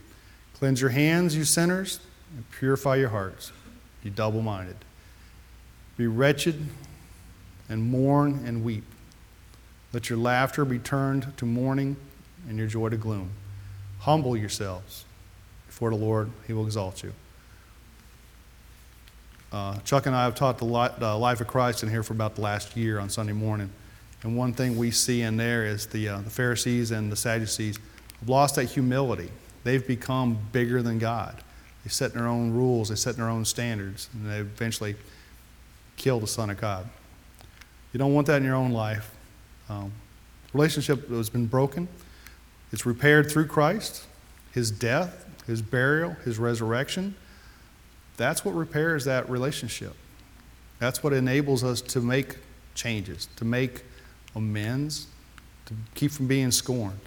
Cleanse 0.56 0.82
your 0.82 0.90
hands, 0.90 1.36
you 1.36 1.44
sinners, 1.44 2.00
and 2.36 2.50
purify 2.52 2.96
your 2.96 3.10
hearts 3.10 3.52
you 4.04 4.12
double 4.12 4.42
minded. 4.42 4.78
Be 5.98 6.08
wretched 6.08 6.66
and 7.68 7.84
mourn 7.84 8.44
and 8.46 8.64
weep. 8.64 8.86
Let 9.92 10.10
your 10.10 10.20
laughter 10.20 10.66
be 10.66 10.80
turned 10.80 11.36
to 11.38 11.46
mourning 11.46 11.98
and 12.48 12.58
your 12.58 12.68
joy 12.68 12.90
to 12.90 12.98
gloom. 12.98 13.32
Humble 14.00 14.38
yourselves 14.38 15.06
before 15.68 15.90
the 15.90 15.96
Lord, 15.96 16.30
He 16.48 16.54
will 16.54 16.66
exalt 16.66 17.04
you. 17.04 17.14
Uh, 19.52 19.80
Chuck 19.80 20.06
and 20.06 20.16
I 20.16 20.26
have 20.26 20.36
taught 20.36 20.58
the, 20.60 20.66
life 20.66 21.42
of 21.42 21.48
Christ 21.48 21.84
in 21.84 21.90
here 21.90 22.04
for 22.04 22.14
about 22.14 22.36
the 22.36 22.42
last 22.42 22.78
year 22.78 23.00
on 23.00 23.10
Sunday 23.10 23.34
morning. 23.34 23.72
And 24.22 24.38
one 24.38 24.54
thing 24.54 24.78
we 24.78 24.92
see 24.92 25.22
in 25.22 25.38
there 25.38 25.66
is 25.66 25.88
the, 25.88 26.10
uh, 26.10 26.18
the 26.20 26.30
Pharisees 26.30 26.92
and 26.92 27.12
the 27.12 27.16
Sadducees 27.16 27.80
have 28.20 28.30
lost 28.30 28.56
that 28.56 28.66
humility. 28.66 29.32
They've 29.64 29.86
become 29.86 30.38
bigger 30.52 30.82
than 30.82 31.00
God. 31.00 31.42
They 31.84 31.90
set 31.90 32.14
their 32.14 32.28
own 32.28 32.52
rules, 32.52 32.90
they 32.90 32.96
set 32.96 33.16
their 33.16 33.30
own 33.30 33.46
standards, 33.46 34.10
and 34.14 34.30
they 34.30 34.38
eventually 34.38 34.96
kill 35.98 36.20
the 36.20 36.28
Son 36.28 36.50
of 36.50 36.60
God. 36.60 36.90
You 37.94 37.98
don't 37.98 38.14
want 38.14 38.28
that 38.28 38.38
in 38.38 38.44
your 38.44 38.56
own 38.56 38.72
life. 38.72 39.12
Um, 39.70 39.92
relationship 40.54 41.10
has 41.10 41.30
been 41.30 41.48
broken. 41.48 41.88
It's 42.72 42.86
repaired 42.86 43.32
through 43.32 43.48
Christ, 43.48 44.06
His 44.52 44.72
death, 44.72 45.26
His 45.48 45.62
burial, 45.62 46.12
His 46.26 46.38
resurrection. 46.38 47.16
That's 48.18 48.44
what 48.44 48.54
repairs 48.54 49.06
that 49.06 49.30
relationship. 49.30 49.96
That's 50.80 51.04
what 51.04 51.14
enables 51.14 51.64
us 51.64 51.82
to 51.82 52.02
make 52.02 52.38
changes, 52.76 53.28
to 53.38 53.46
make 53.46 53.84
amends, 54.36 55.08
to 55.66 55.74
keep 55.96 56.12
from 56.12 56.28
being 56.28 56.52
scorned. 56.52 57.00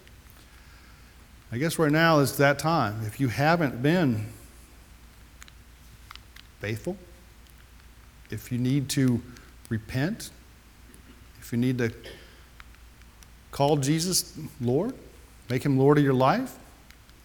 I 1.51 1.59
guess 1.59 1.79
right 1.79 1.93
now 1.93 2.21
is 2.21 2.39
that 2.39 2.59
time. 2.59 3.03
If 3.07 3.21
you 3.21 3.29
haven't 3.29 3.83
been 3.83 4.27
faithful, 6.63 6.97
if 8.31 8.53
you 8.53 8.57
need 8.57 8.89
to 8.89 9.21
repent, 9.69 10.31
if 11.41 11.51
you 11.51 11.59
need 11.59 11.77
to 11.79 11.93
call 13.51 13.77
Jesus 13.77 14.39
Lord, 14.61 14.95
make 15.51 15.65
him 15.65 15.77
Lord 15.77 15.99
of 15.99 16.05
your 16.05 16.15
life, 16.15 16.57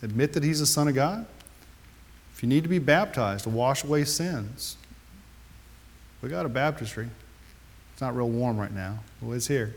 admit 0.02 0.34
that 0.34 0.44
he's 0.44 0.60
the 0.60 0.66
Son 0.66 0.88
of 0.88 0.96
God, 0.96 1.28
if 2.34 2.42
you 2.42 2.50
need 2.50 2.64
to 2.64 2.70
be 2.70 2.80
baptized 2.80 3.44
to 3.44 3.52
wash 3.52 3.84
away 3.84 4.06
sins, 4.06 4.76
we 6.24 6.30
got 6.30 6.48
a 6.48 6.50
baptistry. 6.50 7.08
It's 7.94 8.02
not 8.02 8.16
real 8.16 8.30
warm 8.30 8.58
right 8.58 8.74
now, 8.74 9.00
but 9.22 9.34
it's 9.34 9.48
here. 9.48 9.76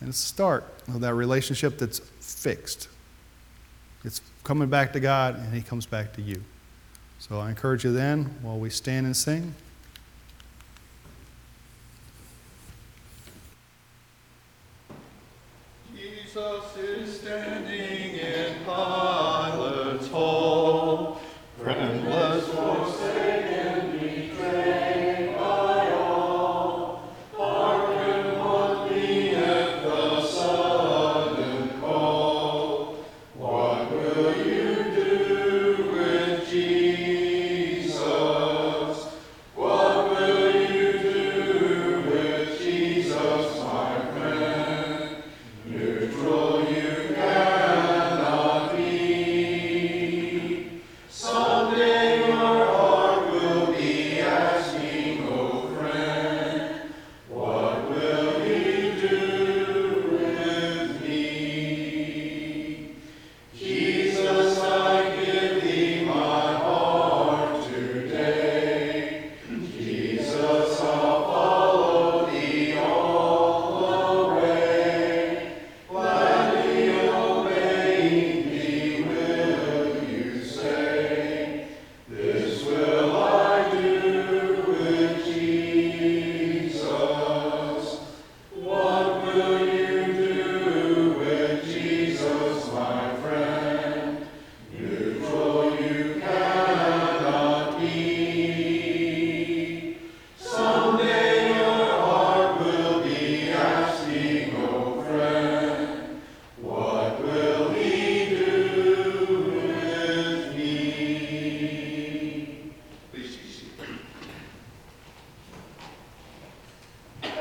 And 0.00 0.10
it's 0.10 0.20
the 0.20 0.28
start 0.28 0.64
of 0.88 1.00
that 1.00 1.14
relationship 1.14 1.78
that's 1.78 2.00
fixed. 2.20 2.88
It's 4.04 4.20
coming 4.44 4.68
back 4.68 4.92
to 4.92 5.00
God, 5.00 5.36
and 5.36 5.54
He 5.54 5.62
comes 5.62 5.86
back 5.86 6.12
to 6.14 6.22
you. 6.22 6.42
So 7.28 7.40
I 7.40 7.48
encourage 7.48 7.82
you 7.82 7.92
then, 7.92 8.36
while 8.40 8.56
we 8.56 8.70
stand 8.70 9.04
and 9.04 9.16
sing, 9.16 9.52
Jesus 15.92 16.76
is 16.76 17.20
standing 17.20 18.14
in 18.14 18.54
Pilate's 18.64 19.15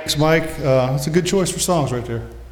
Thanks, 0.05 0.19
Mike. 0.19 0.43
Uh, 0.59 0.91
That's 0.91 1.07
a 1.07 1.09
good 1.09 1.25
choice 1.25 1.49
for 1.49 1.57
songs 1.57 1.91
right 1.91 2.05
there. 2.05 2.27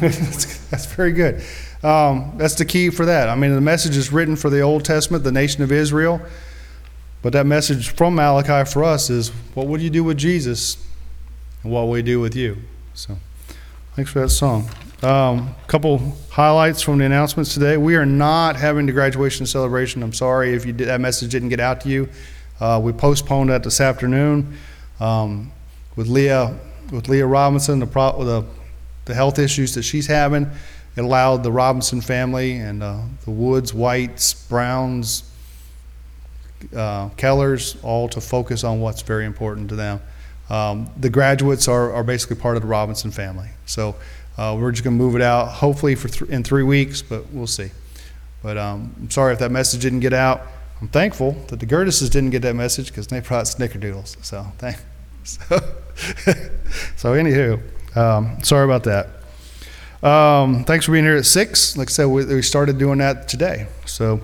That's 0.00 0.86
very 0.86 1.12
good. 1.12 1.42
Um, 1.82 2.32
That's 2.38 2.54
the 2.54 2.64
key 2.64 2.88
for 2.88 3.04
that. 3.04 3.28
I 3.28 3.34
mean, 3.34 3.54
the 3.54 3.60
message 3.60 3.98
is 3.98 4.10
written 4.10 4.34
for 4.34 4.48
the 4.48 4.62
Old 4.62 4.82
Testament, 4.82 5.22
the 5.22 5.30
nation 5.30 5.62
of 5.62 5.70
Israel, 5.70 6.22
but 7.20 7.34
that 7.34 7.44
message 7.44 7.90
from 7.90 8.14
Malachi 8.14 8.64
for 8.70 8.82
us 8.82 9.10
is, 9.10 9.28
what 9.52 9.66
would 9.66 9.82
you 9.82 9.90
do 9.90 10.02
with 10.04 10.16
Jesus, 10.16 10.82
and 11.62 11.70
what 11.70 11.82
will 11.82 11.96
he 11.96 12.02
do 12.02 12.18
with 12.18 12.34
you? 12.34 12.56
So, 12.94 13.18
thanks 13.94 14.10
for 14.10 14.20
that 14.20 14.30
song. 14.30 14.70
Um, 15.02 15.54
Couple 15.66 16.16
highlights 16.30 16.80
from 16.80 16.96
the 16.96 17.04
announcements 17.04 17.52
today. 17.52 17.76
We 17.76 17.96
are 17.96 18.06
not 18.06 18.56
having 18.56 18.86
the 18.86 18.92
graduation 18.92 19.44
celebration. 19.44 20.02
I'm 20.02 20.14
sorry 20.14 20.54
if 20.54 20.64
did, 20.64 20.78
that 20.78 21.02
message 21.02 21.30
didn't 21.30 21.50
get 21.50 21.60
out 21.60 21.82
to 21.82 21.90
you. 21.90 22.08
Uh, 22.58 22.80
We 22.82 22.92
postponed 22.92 23.50
that 23.50 23.64
this 23.64 23.82
afternoon. 23.82 24.56
Um, 24.98 25.52
with 25.94 26.08
Leah 26.08 26.58
with 26.90 27.08
Leah 27.08 27.26
Robinson, 27.26 27.78
the, 27.80 27.86
pro, 27.86 28.24
the 28.24 28.44
the 29.06 29.14
health 29.14 29.38
issues 29.38 29.74
that 29.74 29.82
she's 29.82 30.06
having, 30.06 30.50
it 30.96 31.00
allowed 31.00 31.42
the 31.42 31.52
Robinson 31.52 32.00
family 32.00 32.56
and 32.56 32.82
uh, 32.82 33.00
the 33.24 33.30
Woods, 33.30 33.72
Whites, 33.72 34.34
Browns, 34.34 35.30
uh, 36.74 37.08
Kellers 37.10 37.76
all 37.82 38.08
to 38.10 38.20
focus 38.20 38.64
on 38.64 38.80
what's 38.80 39.02
very 39.02 39.24
important 39.24 39.68
to 39.70 39.76
them. 39.76 40.02
Um, 40.50 40.90
the 40.96 41.10
graduates 41.10 41.68
are, 41.68 41.92
are 41.92 42.04
basically 42.04 42.36
part 42.36 42.56
of 42.56 42.62
the 42.62 42.68
Robinson 42.68 43.10
family, 43.10 43.48
so 43.64 43.96
uh, 44.36 44.56
we're 44.58 44.70
just 44.70 44.84
going 44.84 44.96
to 44.96 45.02
move 45.02 45.16
it 45.16 45.22
out, 45.22 45.46
hopefully 45.46 45.94
for 45.94 46.08
th- 46.08 46.30
in 46.30 46.44
three 46.44 46.62
weeks, 46.62 47.00
but 47.02 47.30
we'll 47.32 47.46
see. 47.46 47.70
But 48.42 48.58
um, 48.58 48.94
I'm 48.98 49.10
sorry 49.10 49.32
if 49.32 49.38
that 49.38 49.50
message 49.50 49.82
didn't 49.82 50.00
get 50.00 50.12
out. 50.12 50.42
I'm 50.80 50.88
thankful 50.88 51.32
that 51.48 51.58
the 51.58 51.66
Gertises 51.66 52.10
didn't 52.10 52.30
get 52.30 52.42
that 52.42 52.54
message 52.54 52.88
because 52.88 53.06
they 53.06 53.20
brought 53.20 53.46
snickerdoodles. 53.46 54.24
So 54.24 54.46
thank. 54.58 54.76
So, 55.26 55.58
so 56.96 57.14
anywho, 57.14 57.60
um, 57.96 58.42
sorry 58.42 58.64
about 58.64 58.84
that. 58.84 59.08
Um, 60.02 60.64
thanks 60.64 60.84
for 60.84 60.92
being 60.92 61.04
here 61.04 61.16
at 61.16 61.24
six. 61.24 61.76
Like 61.76 61.88
I 61.88 61.92
said, 61.92 62.06
we, 62.06 62.24
we 62.26 62.42
started 62.42 62.78
doing 62.78 62.98
that 62.98 63.28
today, 63.28 63.66
so 63.86 64.20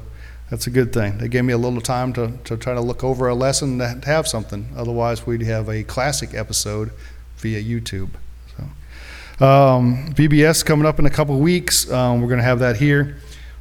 that's 0.50 0.66
a 0.66 0.70
good 0.70 0.92
thing. 0.92 1.16
They 1.18 1.28
gave 1.28 1.44
me 1.44 1.54
a 1.54 1.58
little 1.58 1.80
time 1.80 2.12
to, 2.12 2.32
to 2.44 2.58
try 2.58 2.74
to 2.74 2.80
look 2.80 3.02
over 3.02 3.26
a 3.28 3.34
lesson 3.34 3.78
to 3.78 4.00
have 4.04 4.28
something. 4.28 4.68
Otherwise, 4.76 5.26
we'd 5.26 5.42
have 5.42 5.68
a 5.70 5.82
classic 5.82 6.34
episode 6.34 6.90
via 7.38 7.62
YouTube. 7.62 8.10
So, 8.56 9.44
um, 9.44 10.12
VBS 10.12 10.64
coming 10.64 10.84
up 10.84 10.98
in 10.98 11.06
a 11.06 11.10
couple 11.10 11.38
weeks. 11.40 11.90
Um, 11.90 12.20
we're 12.20 12.28
going 12.28 12.38
to 12.38 12.44
have 12.44 12.58
that 12.58 12.76
here, 12.76 13.16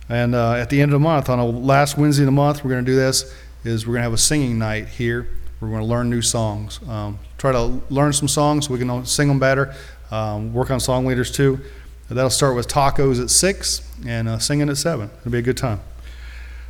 and 0.09 0.35
uh, 0.35 0.55
at 0.55 0.69
the 0.69 0.81
end 0.81 0.91
of 0.91 0.99
the 0.99 1.03
month, 1.03 1.29
on 1.29 1.39
a 1.39 1.45
last 1.45 1.97
Wednesday 1.97 2.23
of 2.23 2.27
the 2.27 2.33
month, 2.33 2.63
we're 2.63 2.71
going 2.71 2.83
to 2.83 2.91
do 2.91 2.97
this. 2.97 3.33
Is 3.63 3.87
we're 3.87 3.93
going 3.93 4.01
to 4.01 4.09
have 4.09 4.13
a 4.13 4.17
singing 4.17 4.59
night 4.59 4.89
here. 4.89 5.29
We're 5.61 5.69
going 5.69 5.81
to 5.81 5.87
learn 5.87 6.09
new 6.09 6.21
songs. 6.21 6.79
Um, 6.89 7.19
try 7.41 7.51
to 7.51 7.81
learn 7.89 8.13
some 8.13 8.27
songs 8.27 8.67
so 8.67 8.73
we 8.73 8.77
can 8.77 9.03
sing 9.03 9.27
them 9.27 9.39
better. 9.39 9.73
Um, 10.11 10.53
work 10.53 10.69
on 10.69 10.79
song 10.79 11.07
leaders 11.07 11.31
too. 11.31 11.59
That'll 12.07 12.29
start 12.29 12.55
with 12.55 12.67
tacos 12.67 13.19
at 13.19 13.31
six 13.31 13.81
and 14.05 14.29
uh, 14.29 14.37
singing 14.37 14.69
at 14.69 14.77
seven. 14.77 15.09
It'll 15.21 15.31
be 15.31 15.39
a 15.39 15.41
good 15.41 15.57
time. 15.57 15.79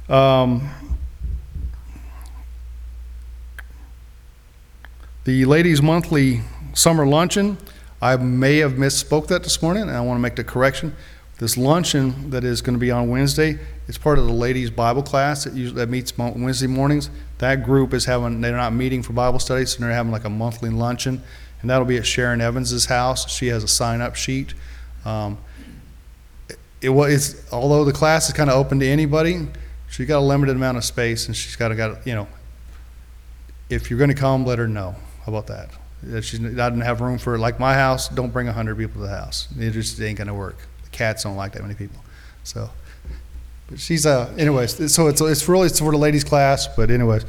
Um, 0.07 0.69
the 5.25 5.43
ladies' 5.43 5.81
monthly 5.81 6.39
summer 6.73 7.05
luncheon. 7.05 7.57
I 8.01 8.15
may 8.15 8.57
have 8.59 8.73
misspoke 8.73 9.27
that 9.27 9.43
this 9.43 9.61
morning, 9.61 9.83
and 9.83 9.91
I 9.91 9.99
want 9.99 10.17
to 10.17 10.21
make 10.21 10.37
the 10.37 10.43
correction. 10.45 10.95
This 11.41 11.57
luncheon 11.57 12.29
that 12.29 12.43
is 12.43 12.61
going 12.61 12.75
to 12.75 12.79
be 12.79 12.91
on 12.91 13.09
Wednesday, 13.09 13.57
it's 13.87 13.97
part 13.97 14.19
of 14.19 14.27
the 14.27 14.31
ladies' 14.31 14.69
Bible 14.69 15.01
class 15.01 15.45
that 15.45 15.55
usually 15.55 15.77
that 15.77 15.89
meets 15.89 16.15
Wednesday 16.15 16.67
mornings. 16.67 17.09
That 17.39 17.63
group 17.63 17.95
is 17.95 18.05
having 18.05 18.41
they're 18.41 18.55
not 18.55 18.73
meeting 18.73 19.01
for 19.01 19.13
Bible 19.13 19.39
studies, 19.39 19.71
so 19.71 19.79
they're 19.79 19.91
having 19.91 20.11
like 20.11 20.23
a 20.23 20.29
monthly 20.29 20.69
luncheon, 20.69 21.23
and 21.61 21.69
that'll 21.71 21.87
be 21.87 21.97
at 21.97 22.05
Sharon 22.05 22.41
Evans's 22.41 22.85
house. 22.85 23.27
She 23.27 23.47
has 23.47 23.63
a 23.63 23.67
sign-up 23.67 24.15
sheet. 24.15 24.53
Um, 25.03 25.39
it 26.79 26.89
was 26.89 27.43
although 27.51 27.85
the 27.85 27.91
class 27.91 28.27
is 28.27 28.33
kind 28.33 28.51
of 28.51 28.55
open 28.55 28.79
to 28.79 28.85
anybody, 28.85 29.47
she's 29.89 30.07
got 30.07 30.19
a 30.19 30.21
limited 30.21 30.55
amount 30.55 30.77
of 30.77 30.85
space, 30.85 31.25
and 31.25 31.35
she's 31.35 31.55
got 31.55 31.69
to 31.69 31.75
got 31.75 32.05
you 32.05 32.13
know. 32.13 32.27
If 33.67 33.89
you're 33.89 33.97
going 33.97 34.11
to 34.11 34.15
come, 34.15 34.45
let 34.45 34.59
her 34.59 34.67
know. 34.67 34.93
How 35.25 35.33
about 35.33 35.47
that? 35.47 36.23
She 36.23 36.37
doesn't 36.37 36.81
have 36.81 37.01
room 37.01 37.17
for 37.17 37.39
like 37.39 37.59
my 37.59 37.73
house, 37.73 38.09
don't 38.09 38.31
bring 38.31 38.45
hundred 38.45 38.77
people 38.77 39.01
to 39.01 39.07
the 39.07 39.15
house. 39.15 39.47
It 39.57 39.71
just 39.71 39.99
ain't 39.99 40.19
going 40.19 40.27
to 40.27 40.35
work. 40.35 40.67
Cats 40.91 41.23
don't 41.23 41.35
like 41.35 41.53
that 41.53 41.61
many 41.61 41.75
people, 41.75 42.01
so. 42.43 42.69
But 43.69 43.79
she's 43.79 44.05
uh 44.05 44.33
anyways. 44.37 44.93
So 44.93 45.07
it's 45.07 45.21
it's 45.21 45.47
really 45.47 45.69
for 45.69 45.91
the 45.91 45.97
ladies 45.97 46.23
class, 46.23 46.67
but 46.67 46.91
anyways, 46.91 47.25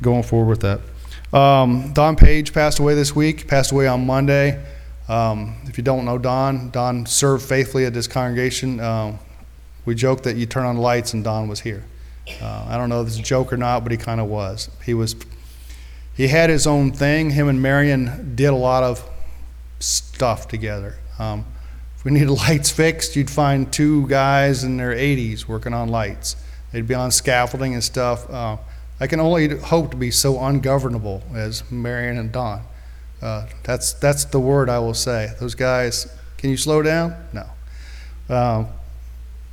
going 0.00 0.22
forward 0.22 0.48
with 0.48 0.60
that. 0.60 0.80
Um, 1.36 1.92
Don 1.92 2.16
Page 2.16 2.52
passed 2.52 2.78
away 2.78 2.94
this 2.94 3.14
week. 3.14 3.48
Passed 3.48 3.72
away 3.72 3.86
on 3.86 4.06
Monday. 4.06 4.62
Um, 5.08 5.56
if 5.64 5.78
you 5.78 5.84
don't 5.84 6.04
know 6.04 6.18
Don, 6.18 6.70
Don 6.70 7.06
served 7.06 7.44
faithfully 7.44 7.84
at 7.86 7.94
this 7.94 8.06
congregation. 8.06 8.80
Um, 8.80 9.18
we 9.84 9.94
joked 9.94 10.24
that 10.24 10.36
you 10.36 10.46
turn 10.46 10.64
on 10.64 10.76
the 10.76 10.80
lights 10.80 11.12
and 11.12 11.24
Don 11.24 11.48
was 11.48 11.60
here. 11.60 11.84
Uh, 12.40 12.66
I 12.68 12.76
don't 12.76 12.88
know 12.88 13.02
if 13.02 13.08
it's 13.08 13.18
a 13.18 13.22
joke 13.22 13.52
or 13.52 13.56
not, 13.56 13.82
but 13.82 13.92
he 13.92 13.98
kind 13.98 14.20
of 14.20 14.28
was. 14.28 14.70
He 14.84 14.94
was. 14.94 15.16
He 16.14 16.28
had 16.28 16.50
his 16.50 16.66
own 16.66 16.92
thing. 16.92 17.30
Him 17.30 17.48
and 17.48 17.60
Marion 17.60 18.34
did 18.36 18.48
a 18.48 18.54
lot 18.54 18.82
of 18.82 19.08
stuff 19.80 20.46
together. 20.46 20.96
Um, 21.18 21.44
we 22.04 22.10
needed 22.10 22.30
lights 22.48 22.70
fixed, 22.70 23.16
you'd 23.16 23.30
find 23.30 23.72
two 23.72 24.06
guys 24.08 24.64
in 24.64 24.76
their 24.76 24.92
80s 24.92 25.46
working 25.46 25.74
on 25.74 25.88
lights. 25.88 26.36
They'd 26.72 26.88
be 26.88 26.94
on 26.94 27.10
scaffolding 27.10 27.74
and 27.74 27.84
stuff. 27.84 28.28
Uh, 28.30 28.56
I 28.98 29.06
can 29.06 29.20
only 29.20 29.58
hope 29.58 29.90
to 29.90 29.96
be 29.96 30.10
so 30.10 30.42
ungovernable 30.42 31.22
as 31.34 31.70
Marion 31.70 32.18
and 32.18 32.32
Don. 32.32 32.62
Uh, 33.20 33.46
that's 33.62 33.92
that's 33.94 34.24
the 34.24 34.40
word 34.40 34.68
I 34.68 34.78
will 34.78 34.94
say. 34.94 35.32
Those 35.38 35.54
guys, 35.54 36.12
can 36.38 36.50
you 36.50 36.56
slow 36.56 36.82
down? 36.82 37.14
No. 37.32 37.46
Um, 38.34 38.68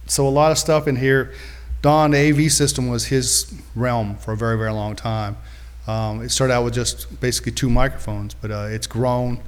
so 0.08 0.28
a 0.28 0.30
lot 0.30 0.52
of 0.52 0.58
stuff 0.58 0.88
in 0.88 0.96
here. 0.96 1.34
Don, 1.82 2.12
the 2.12 2.30
AV 2.30 2.52
system 2.52 2.90
was 2.90 3.08
his 3.08 3.54
realm 3.76 4.18
for 4.18 4.34
a 4.34 4.38
very 4.38 4.58
very 4.58 4.72
long 4.72 4.96
time. 4.96 5.38
Um, 5.88 6.22
it 6.22 6.30
started 6.30 6.54
out 6.54 6.64
with 6.66 6.74
just 6.74 7.20
basically 7.20 7.52
two 7.52 7.70
microphones, 7.70 8.34
but 8.36 8.52
uh, 8.52 8.68
it's 8.70 8.88
grown, 8.88 9.40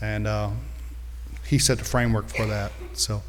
and 0.00 0.26
uh, 0.26 0.50
he 1.48 1.58
set 1.58 1.78
the 1.78 1.84
framework 1.84 2.28
for 2.28 2.46
that. 2.46 2.72
So 2.94 3.22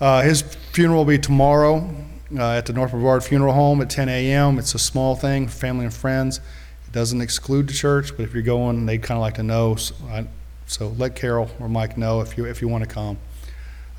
uh, 0.00 0.22
his 0.22 0.42
funeral 0.42 0.98
will 0.98 1.04
be 1.04 1.18
tomorrow 1.18 1.94
uh, 2.36 2.52
at 2.52 2.66
the 2.66 2.72
North 2.72 2.90
Brevard 2.90 3.22
Funeral 3.22 3.52
Home 3.52 3.80
at 3.80 3.90
10 3.90 4.08
a.m. 4.08 4.58
It's 4.58 4.74
a 4.74 4.78
small 4.78 5.14
thing, 5.14 5.48
family 5.48 5.84
and 5.84 5.94
friends. 5.94 6.38
It 6.86 6.92
doesn't 6.92 7.20
exclude 7.20 7.68
the 7.68 7.72
church, 7.72 8.16
but 8.16 8.24
if 8.24 8.34
you're 8.34 8.42
going, 8.42 8.86
they'd 8.86 9.02
kind 9.02 9.18
of 9.18 9.22
like 9.22 9.34
to 9.34 9.42
know. 9.42 9.76
So, 9.76 9.94
I, 10.08 10.26
so 10.66 10.88
let 10.88 11.14
Carol 11.14 11.50
or 11.60 11.68
Mike 11.68 11.96
know 11.96 12.20
if 12.20 12.36
you 12.36 12.44
if 12.46 12.60
you 12.60 12.68
want 12.68 12.84
to 12.84 12.90
come. 12.90 13.18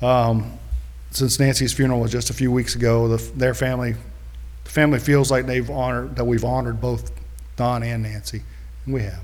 Um, 0.02 0.58
since 1.10 1.38
Nancy's 1.38 1.72
funeral 1.72 2.00
was 2.00 2.12
just 2.12 2.28
a 2.28 2.34
few 2.34 2.52
weeks 2.52 2.74
ago, 2.74 3.08
the, 3.08 3.16
their 3.32 3.54
family, 3.54 3.94
the 4.64 4.70
family 4.70 4.98
feels 4.98 5.30
like 5.30 5.46
they've 5.46 5.70
honored 5.70 6.16
that 6.16 6.24
we've 6.24 6.44
honored 6.44 6.80
both 6.80 7.12
Don 7.56 7.82
and 7.82 8.02
Nancy, 8.02 8.42
and 8.84 8.94
we 8.94 9.02
have. 9.02 9.22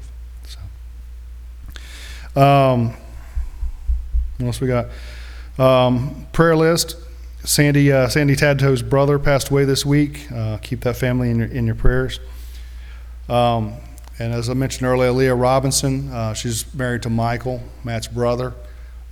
So, 2.34 2.40
um, 2.40 2.94
what 4.38 4.46
else 4.46 4.60
we 4.60 4.66
got? 4.66 4.88
Um, 5.58 6.26
prayer 6.32 6.56
list. 6.56 6.96
Sandy 7.44 7.90
uh, 7.90 8.08
Sandy 8.08 8.36
Tadto's 8.36 8.82
brother 8.82 9.18
passed 9.18 9.50
away 9.50 9.64
this 9.64 9.84
week. 9.84 10.30
Uh, 10.30 10.58
keep 10.58 10.80
that 10.82 10.96
family 10.96 11.30
in 11.30 11.38
your 11.38 11.48
in 11.48 11.66
your 11.66 11.74
prayers. 11.74 12.20
Um, 13.28 13.74
and 14.18 14.32
as 14.32 14.48
I 14.48 14.54
mentioned 14.54 14.86
earlier, 14.86 15.10
Leah 15.10 15.34
Robinson, 15.34 16.10
uh, 16.10 16.34
she's 16.34 16.72
married 16.74 17.02
to 17.02 17.10
Michael, 17.10 17.60
Matt's 17.82 18.06
brother, 18.06 18.54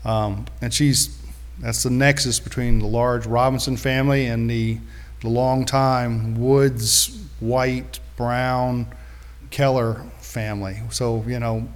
um, 0.05 0.47
and 0.61 0.73
she's 0.73 1.19
that's 1.59 1.83
the 1.83 1.91
nexus 1.91 2.39
between 2.39 2.79
the 2.79 2.87
large 2.87 3.27
Robinson 3.27 3.77
family 3.77 4.27
and 4.27 4.49
the 4.49 4.79
the 5.23 5.29
long 5.29 5.65
time 5.65 6.41
Woods, 6.41 7.21
White, 7.41 7.99
Brown, 8.17 8.87
Keller 9.51 10.05
family. 10.21 10.81
So 10.91 11.25
you 11.27 11.41
know, 11.41 11.69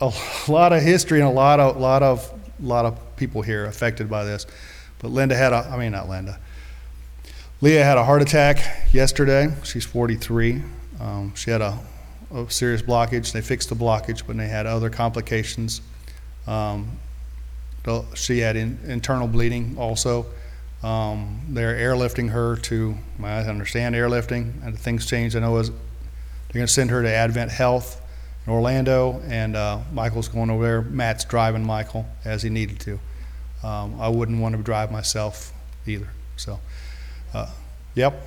a 0.00 0.12
lot 0.48 0.72
of 0.72 0.82
history 0.82 1.20
and 1.20 1.28
a 1.28 1.32
lot 1.32 1.60
of 1.60 1.76
lot 1.76 2.02
of 2.02 2.32
lot 2.60 2.84
of 2.84 3.16
people 3.16 3.42
here 3.42 3.66
affected 3.66 4.08
by 4.08 4.24
this. 4.24 4.46
But 4.98 5.08
Linda 5.10 5.34
had 5.34 5.52
a, 5.52 5.68
I 5.70 5.76
mean 5.78 5.92
not 5.92 6.08
Linda. 6.08 6.38
Leah 7.60 7.84
had 7.84 7.98
a 7.98 8.04
heart 8.04 8.22
attack 8.22 8.88
yesterday. 8.92 9.52
She's 9.64 9.84
43. 9.84 10.62
Um, 10.98 11.34
she 11.34 11.50
had 11.50 11.60
a, 11.60 11.78
a 12.34 12.50
serious 12.50 12.80
blockage. 12.80 13.32
They 13.32 13.42
fixed 13.42 13.68
the 13.68 13.74
blockage, 13.74 14.26
but 14.26 14.36
they 14.38 14.48
had 14.48 14.66
other 14.66 14.88
complications. 14.88 15.82
Um, 16.46 16.98
she 18.14 18.38
had 18.38 18.56
in, 18.56 18.78
internal 18.86 19.28
bleeding 19.28 19.76
also. 19.78 20.26
Um, 20.82 21.42
they're 21.50 21.74
airlifting 21.74 22.30
her 22.30 22.56
to, 22.56 22.96
I 23.22 23.40
understand 23.40 23.94
airlifting, 23.94 24.64
and 24.64 24.78
things 24.78 25.04
changed. 25.04 25.36
I 25.36 25.40
know 25.40 25.60
they're 25.60 25.72
going 26.52 26.66
to 26.66 26.72
send 26.72 26.88
her 26.90 27.02
to 27.02 27.10
Advent 27.10 27.50
Health 27.50 27.99
in 28.46 28.52
Orlando, 28.52 29.20
and 29.26 29.56
uh, 29.56 29.80
Michael's 29.92 30.28
going 30.28 30.50
over 30.50 30.62
there. 30.62 30.82
Matt's 30.82 31.24
driving 31.24 31.64
Michael 31.64 32.06
as 32.24 32.42
he 32.42 32.50
needed 32.50 32.80
to. 32.80 32.98
Um, 33.62 34.00
I 34.00 34.08
wouldn't 34.08 34.40
want 34.40 34.56
to 34.56 34.62
drive 34.62 34.90
myself 34.90 35.52
either. 35.86 36.08
So, 36.36 36.58
uh, 37.34 37.50
yep. 37.94 38.22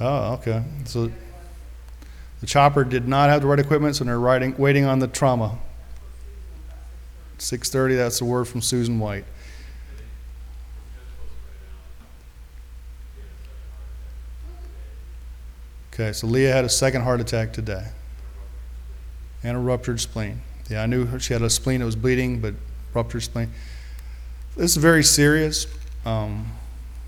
Oh, 0.00 0.34
okay. 0.34 0.64
So 0.84 1.12
The 2.40 2.46
chopper 2.46 2.82
did 2.82 3.06
not 3.06 3.30
have 3.30 3.40
the 3.42 3.46
right 3.46 3.60
equipment, 3.60 3.94
so 3.94 4.02
they're 4.02 4.18
riding, 4.18 4.56
waiting 4.56 4.84
on 4.84 4.98
the 4.98 5.06
trauma. 5.06 5.58
6:30, 7.38 7.96
that's 7.96 8.18
the 8.18 8.24
word 8.24 8.46
from 8.46 8.62
Susan 8.62 8.98
White. 8.98 9.24
Okay, 15.92 16.12
so 16.12 16.26
Leah 16.26 16.52
had 16.52 16.64
a 16.64 16.70
second 16.70 17.02
heart 17.02 17.20
attack 17.20 17.52
today. 17.52 17.84
And 19.42 19.56
a 19.56 19.60
ruptured 19.60 20.00
spleen. 20.00 20.40
Yeah, 20.70 20.82
I 20.82 20.86
knew 20.86 21.18
she 21.18 21.34
had 21.34 21.42
a 21.42 21.50
spleen 21.50 21.80
that 21.80 21.86
was 21.86 21.96
bleeding, 21.96 22.40
but 22.40 22.54
ruptured 22.94 23.24
spleen. 23.24 23.50
This 24.56 24.70
is 24.70 24.76
very 24.76 25.04
serious. 25.04 25.66
Um, 26.06 26.50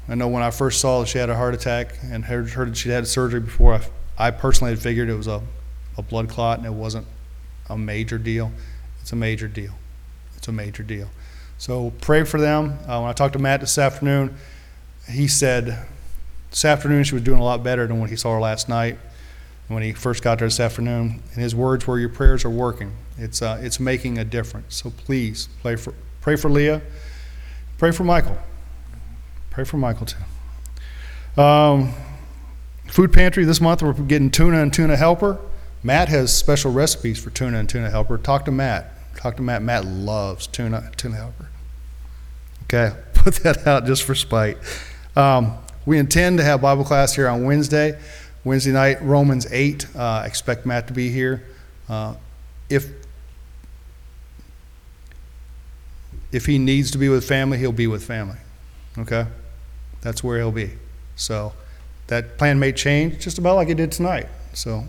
I 0.06 0.16
know 0.16 0.28
when 0.28 0.42
I 0.42 0.50
first 0.50 0.80
saw 0.80 1.00
that 1.00 1.06
she 1.06 1.16
had 1.16 1.30
a 1.30 1.36
heart 1.36 1.54
attack 1.54 1.94
and 2.02 2.26
heard, 2.26 2.50
heard 2.50 2.68
that 2.68 2.76
she'd 2.76 2.90
had 2.90 3.06
surgery 3.06 3.40
before, 3.40 3.74
I, 3.74 3.80
I 4.18 4.30
personally 4.32 4.72
had 4.72 4.80
figured 4.80 5.08
it 5.08 5.14
was 5.14 5.28
a, 5.28 5.40
a 5.96 6.02
blood 6.02 6.28
clot 6.28 6.58
and 6.58 6.66
it 6.66 6.72
wasn't 6.72 7.06
a 7.70 7.78
major 7.78 8.18
deal. 8.18 8.52
It's 9.00 9.12
a 9.12 9.16
major 9.16 9.48
deal. 9.48 9.72
It's 10.36 10.48
a 10.48 10.52
major 10.52 10.82
deal. 10.82 11.08
So 11.56 11.92
pray 12.02 12.24
for 12.24 12.38
them. 12.38 12.78
Uh, 12.86 13.00
when 13.00 13.08
I 13.08 13.14
talked 13.14 13.32
to 13.32 13.38
Matt 13.38 13.60
this 13.60 13.78
afternoon, 13.78 14.36
he 15.08 15.26
said 15.26 15.86
this 16.54 16.64
afternoon 16.64 17.02
she 17.02 17.14
was 17.14 17.24
doing 17.24 17.40
a 17.40 17.44
lot 17.44 17.64
better 17.64 17.84
than 17.84 17.98
when 17.98 18.08
he 18.08 18.14
saw 18.14 18.32
her 18.34 18.40
last 18.40 18.68
night. 18.68 18.96
When 19.66 19.82
he 19.82 19.92
first 19.92 20.22
got 20.22 20.38
there 20.38 20.46
this 20.46 20.60
afternoon, 20.60 21.20
and 21.32 21.42
his 21.42 21.52
words 21.52 21.84
were, 21.84 21.98
"Your 21.98 22.10
prayers 22.10 22.44
are 22.44 22.50
working. 22.50 22.92
It's 23.18 23.42
uh, 23.42 23.58
it's 23.60 23.80
making 23.80 24.18
a 24.18 24.24
difference." 24.24 24.76
So 24.76 24.90
please 24.90 25.48
pray 25.62 25.74
for 25.74 25.94
pray 26.20 26.36
for 26.36 26.48
Leah. 26.48 26.80
Pray 27.76 27.90
for 27.90 28.04
Michael. 28.04 28.38
Pray 29.50 29.64
for 29.64 29.78
Michael 29.78 30.06
too. 30.06 31.42
Um, 31.42 31.92
food 32.86 33.12
pantry 33.12 33.44
this 33.44 33.60
month 33.60 33.82
we're 33.82 33.92
getting 33.94 34.30
tuna 34.30 34.62
and 34.62 34.72
tuna 34.72 34.96
helper. 34.96 35.40
Matt 35.82 36.08
has 36.08 36.32
special 36.36 36.70
recipes 36.70 37.18
for 37.18 37.30
tuna 37.30 37.58
and 37.58 37.68
tuna 37.68 37.90
helper. 37.90 38.16
Talk 38.16 38.44
to 38.44 38.52
Matt. 38.52 38.92
Talk 39.16 39.36
to 39.36 39.42
Matt. 39.42 39.62
Matt 39.62 39.86
loves 39.86 40.46
tuna 40.46 40.92
tuna 40.96 41.16
helper. 41.16 41.48
Okay, 42.64 42.94
put 43.14 43.36
that 43.36 43.66
out 43.66 43.86
just 43.86 44.04
for 44.04 44.14
spite. 44.14 44.58
Um, 45.16 45.58
we 45.86 45.98
intend 45.98 46.38
to 46.38 46.44
have 46.44 46.60
Bible 46.62 46.84
class 46.84 47.14
here 47.14 47.28
on 47.28 47.44
Wednesday. 47.44 47.98
Wednesday 48.44 48.72
night, 48.72 49.02
Romans 49.02 49.46
8. 49.50 49.86
Uh, 49.96 50.22
expect 50.26 50.66
Matt 50.66 50.86
to 50.88 50.92
be 50.92 51.08
here. 51.08 51.42
Uh, 51.88 52.14
if 52.68 52.88
if 56.32 56.46
he 56.46 56.58
needs 56.58 56.90
to 56.90 56.98
be 56.98 57.08
with 57.08 57.26
family, 57.26 57.58
he'll 57.58 57.72
be 57.72 57.86
with 57.86 58.04
family. 58.04 58.38
Okay, 58.98 59.26
that's 60.00 60.24
where 60.24 60.38
he'll 60.38 60.50
be. 60.50 60.72
So 61.16 61.52
that 62.08 62.38
plan 62.38 62.58
may 62.58 62.72
change, 62.72 63.20
just 63.20 63.38
about 63.38 63.56
like 63.56 63.68
it 63.68 63.76
did 63.76 63.92
tonight. 63.92 64.26
So 64.52 64.84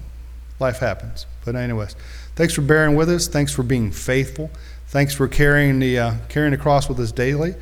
life 0.59 0.79
happens. 0.79 1.25
But 1.43 1.55
anyways, 1.55 1.95
thanks 2.35 2.53
for 2.53 2.61
bearing 2.61 2.95
with 2.95 3.09
us. 3.09 3.27
Thanks 3.27 3.53
for 3.53 3.63
being 3.63 3.91
faithful. 3.91 4.49
Thanks 4.87 5.13
for 5.13 5.27
carrying 5.27 5.79
the 5.79 5.99
uh, 5.99 6.13
carrying 6.29 6.51
the 6.51 6.57
cross 6.57 6.89
with 6.89 6.99
us 6.99 7.11
daily. 7.11 7.55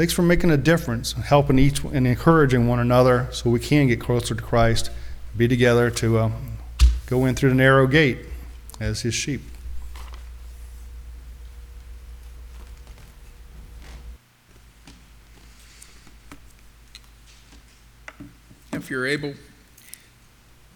Thanks 0.00 0.14
for 0.14 0.22
making 0.22 0.50
a 0.50 0.56
difference, 0.56 1.12
helping 1.12 1.58
each 1.58 1.84
and 1.84 2.06
encouraging 2.06 2.66
one 2.66 2.78
another, 2.78 3.28
so 3.32 3.50
we 3.50 3.60
can 3.60 3.86
get 3.86 4.00
closer 4.00 4.34
to 4.34 4.40
Christ, 4.40 4.90
be 5.36 5.46
together 5.46 5.90
to 5.90 6.16
uh, 6.16 6.30
go 7.04 7.26
in 7.26 7.34
through 7.34 7.50
the 7.50 7.54
narrow 7.54 7.86
gate 7.86 8.20
as 8.80 9.02
His 9.02 9.12
sheep. 9.12 9.42
If 18.72 18.88
you're 18.88 19.06
able, 19.06 19.34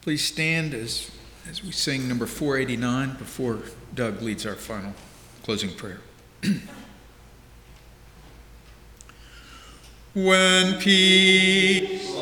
please 0.02 0.22
stand 0.22 0.74
as, 0.74 1.10
as 1.48 1.64
we 1.64 1.72
sing 1.72 2.08
number 2.08 2.26
489 2.26 3.16
before 3.16 3.60
Doug 3.94 4.20
leads 4.20 4.44
our 4.44 4.54
final 4.54 4.92
closing 5.42 5.72
prayer. 5.72 6.00
when 10.14 10.74
peace 10.78 12.14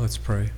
Let's 0.00 0.16
pray. 0.16 0.50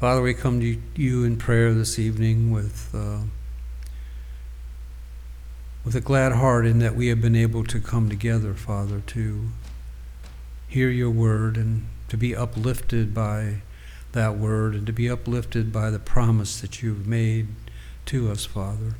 Father, 0.00 0.20
we 0.20 0.34
come 0.34 0.58
to 0.58 0.80
you 0.96 1.22
in 1.22 1.36
prayer 1.36 1.72
this 1.72 1.96
evening 1.96 2.50
with 2.50 2.92
uh, 2.92 3.20
with 5.84 5.94
a 5.94 6.00
glad 6.00 6.32
heart 6.32 6.66
in 6.66 6.80
that 6.80 6.96
we 6.96 7.06
have 7.06 7.20
been 7.20 7.36
able 7.36 7.62
to 7.62 7.78
come 7.78 8.08
together, 8.08 8.52
Father, 8.52 9.00
to 9.06 9.50
hear 10.66 10.88
your 10.88 11.10
word 11.10 11.56
and 11.56 11.86
to 12.08 12.16
be 12.16 12.34
uplifted 12.34 13.14
by 13.14 13.58
that 14.10 14.36
word 14.36 14.74
and 14.74 14.88
to 14.88 14.92
be 14.92 15.08
uplifted 15.08 15.72
by 15.72 15.88
the 15.88 16.00
promise 16.00 16.60
that 16.60 16.82
you've 16.82 17.06
made 17.06 17.46
to 18.06 18.28
us, 18.28 18.44
Father. 18.44 18.96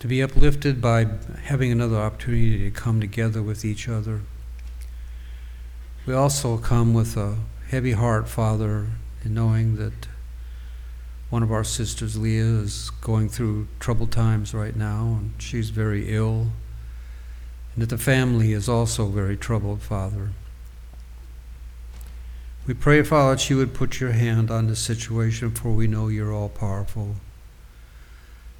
To 0.00 0.06
be 0.06 0.22
uplifted 0.22 0.82
by 0.82 1.06
having 1.44 1.72
another 1.72 1.96
opportunity 1.96 2.58
to 2.58 2.70
come 2.70 3.00
together 3.00 3.42
with 3.42 3.64
each 3.64 3.88
other. 3.88 4.20
We 6.10 6.16
also 6.16 6.58
come 6.58 6.92
with 6.92 7.16
a 7.16 7.36
heavy 7.68 7.92
heart, 7.92 8.28
Father, 8.28 8.88
in 9.24 9.32
knowing 9.32 9.76
that 9.76 10.08
one 11.28 11.44
of 11.44 11.52
our 11.52 11.62
sisters, 11.62 12.18
Leah, 12.18 12.42
is 12.42 12.90
going 13.00 13.28
through 13.28 13.68
troubled 13.78 14.10
times 14.10 14.52
right 14.52 14.74
now, 14.74 15.18
and 15.20 15.34
she's 15.38 15.70
very 15.70 16.12
ill. 16.12 16.48
And 17.72 17.82
that 17.82 17.90
the 17.90 17.96
family 17.96 18.52
is 18.52 18.68
also 18.68 19.06
very 19.06 19.36
troubled, 19.36 19.82
Father. 19.82 20.30
We 22.66 22.74
pray, 22.74 23.04
Father, 23.04 23.36
that 23.36 23.48
you 23.48 23.58
would 23.58 23.72
put 23.72 24.00
your 24.00 24.10
hand 24.10 24.50
on 24.50 24.66
the 24.66 24.74
situation, 24.74 25.52
for 25.52 25.70
we 25.70 25.86
know 25.86 26.08
you're 26.08 26.34
all 26.34 26.48
powerful. 26.48 27.14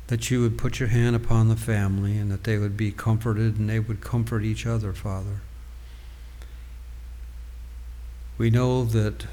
That 0.06 0.30
you 0.30 0.40
would 0.40 0.56
put 0.56 0.78
your 0.78 0.90
hand 0.90 1.16
upon 1.16 1.48
the 1.48 1.56
family, 1.56 2.16
and 2.16 2.30
that 2.30 2.44
they 2.44 2.58
would 2.58 2.76
be 2.76 2.92
comforted, 2.92 3.58
and 3.58 3.68
they 3.68 3.80
would 3.80 4.00
comfort 4.00 4.44
each 4.44 4.66
other, 4.66 4.92
Father. 4.92 5.40
We 8.40 8.48
know 8.48 8.84
that 8.86 9.26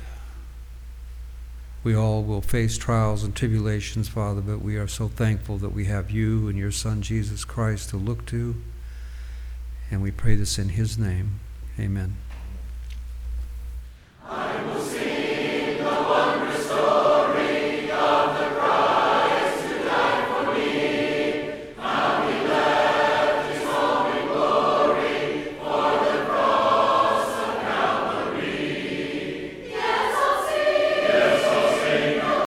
we 1.81 1.95
all 1.95 2.23
will 2.23 2.41
face 2.41 2.77
trials 2.77 3.23
and 3.23 3.33
tribulations, 3.33 4.09
Father, 4.09 4.41
but 4.41 4.61
we 4.61 4.75
are 4.75 4.89
so 4.89 5.07
thankful 5.07 5.57
that 5.59 5.69
we 5.69 5.85
have 5.85 6.11
you 6.11 6.49
and 6.49 6.57
your 6.57 6.73
Son, 6.73 7.01
Jesus 7.01 7.45
Christ, 7.45 7.91
to 7.91 7.95
look 7.95 8.25
to. 8.25 8.61
And 9.89 10.01
we 10.01 10.11
pray 10.11 10.35
this 10.35 10.59
in 10.59 10.67
his 10.67 10.97
name. 10.97 11.39
Amen. 11.79 12.17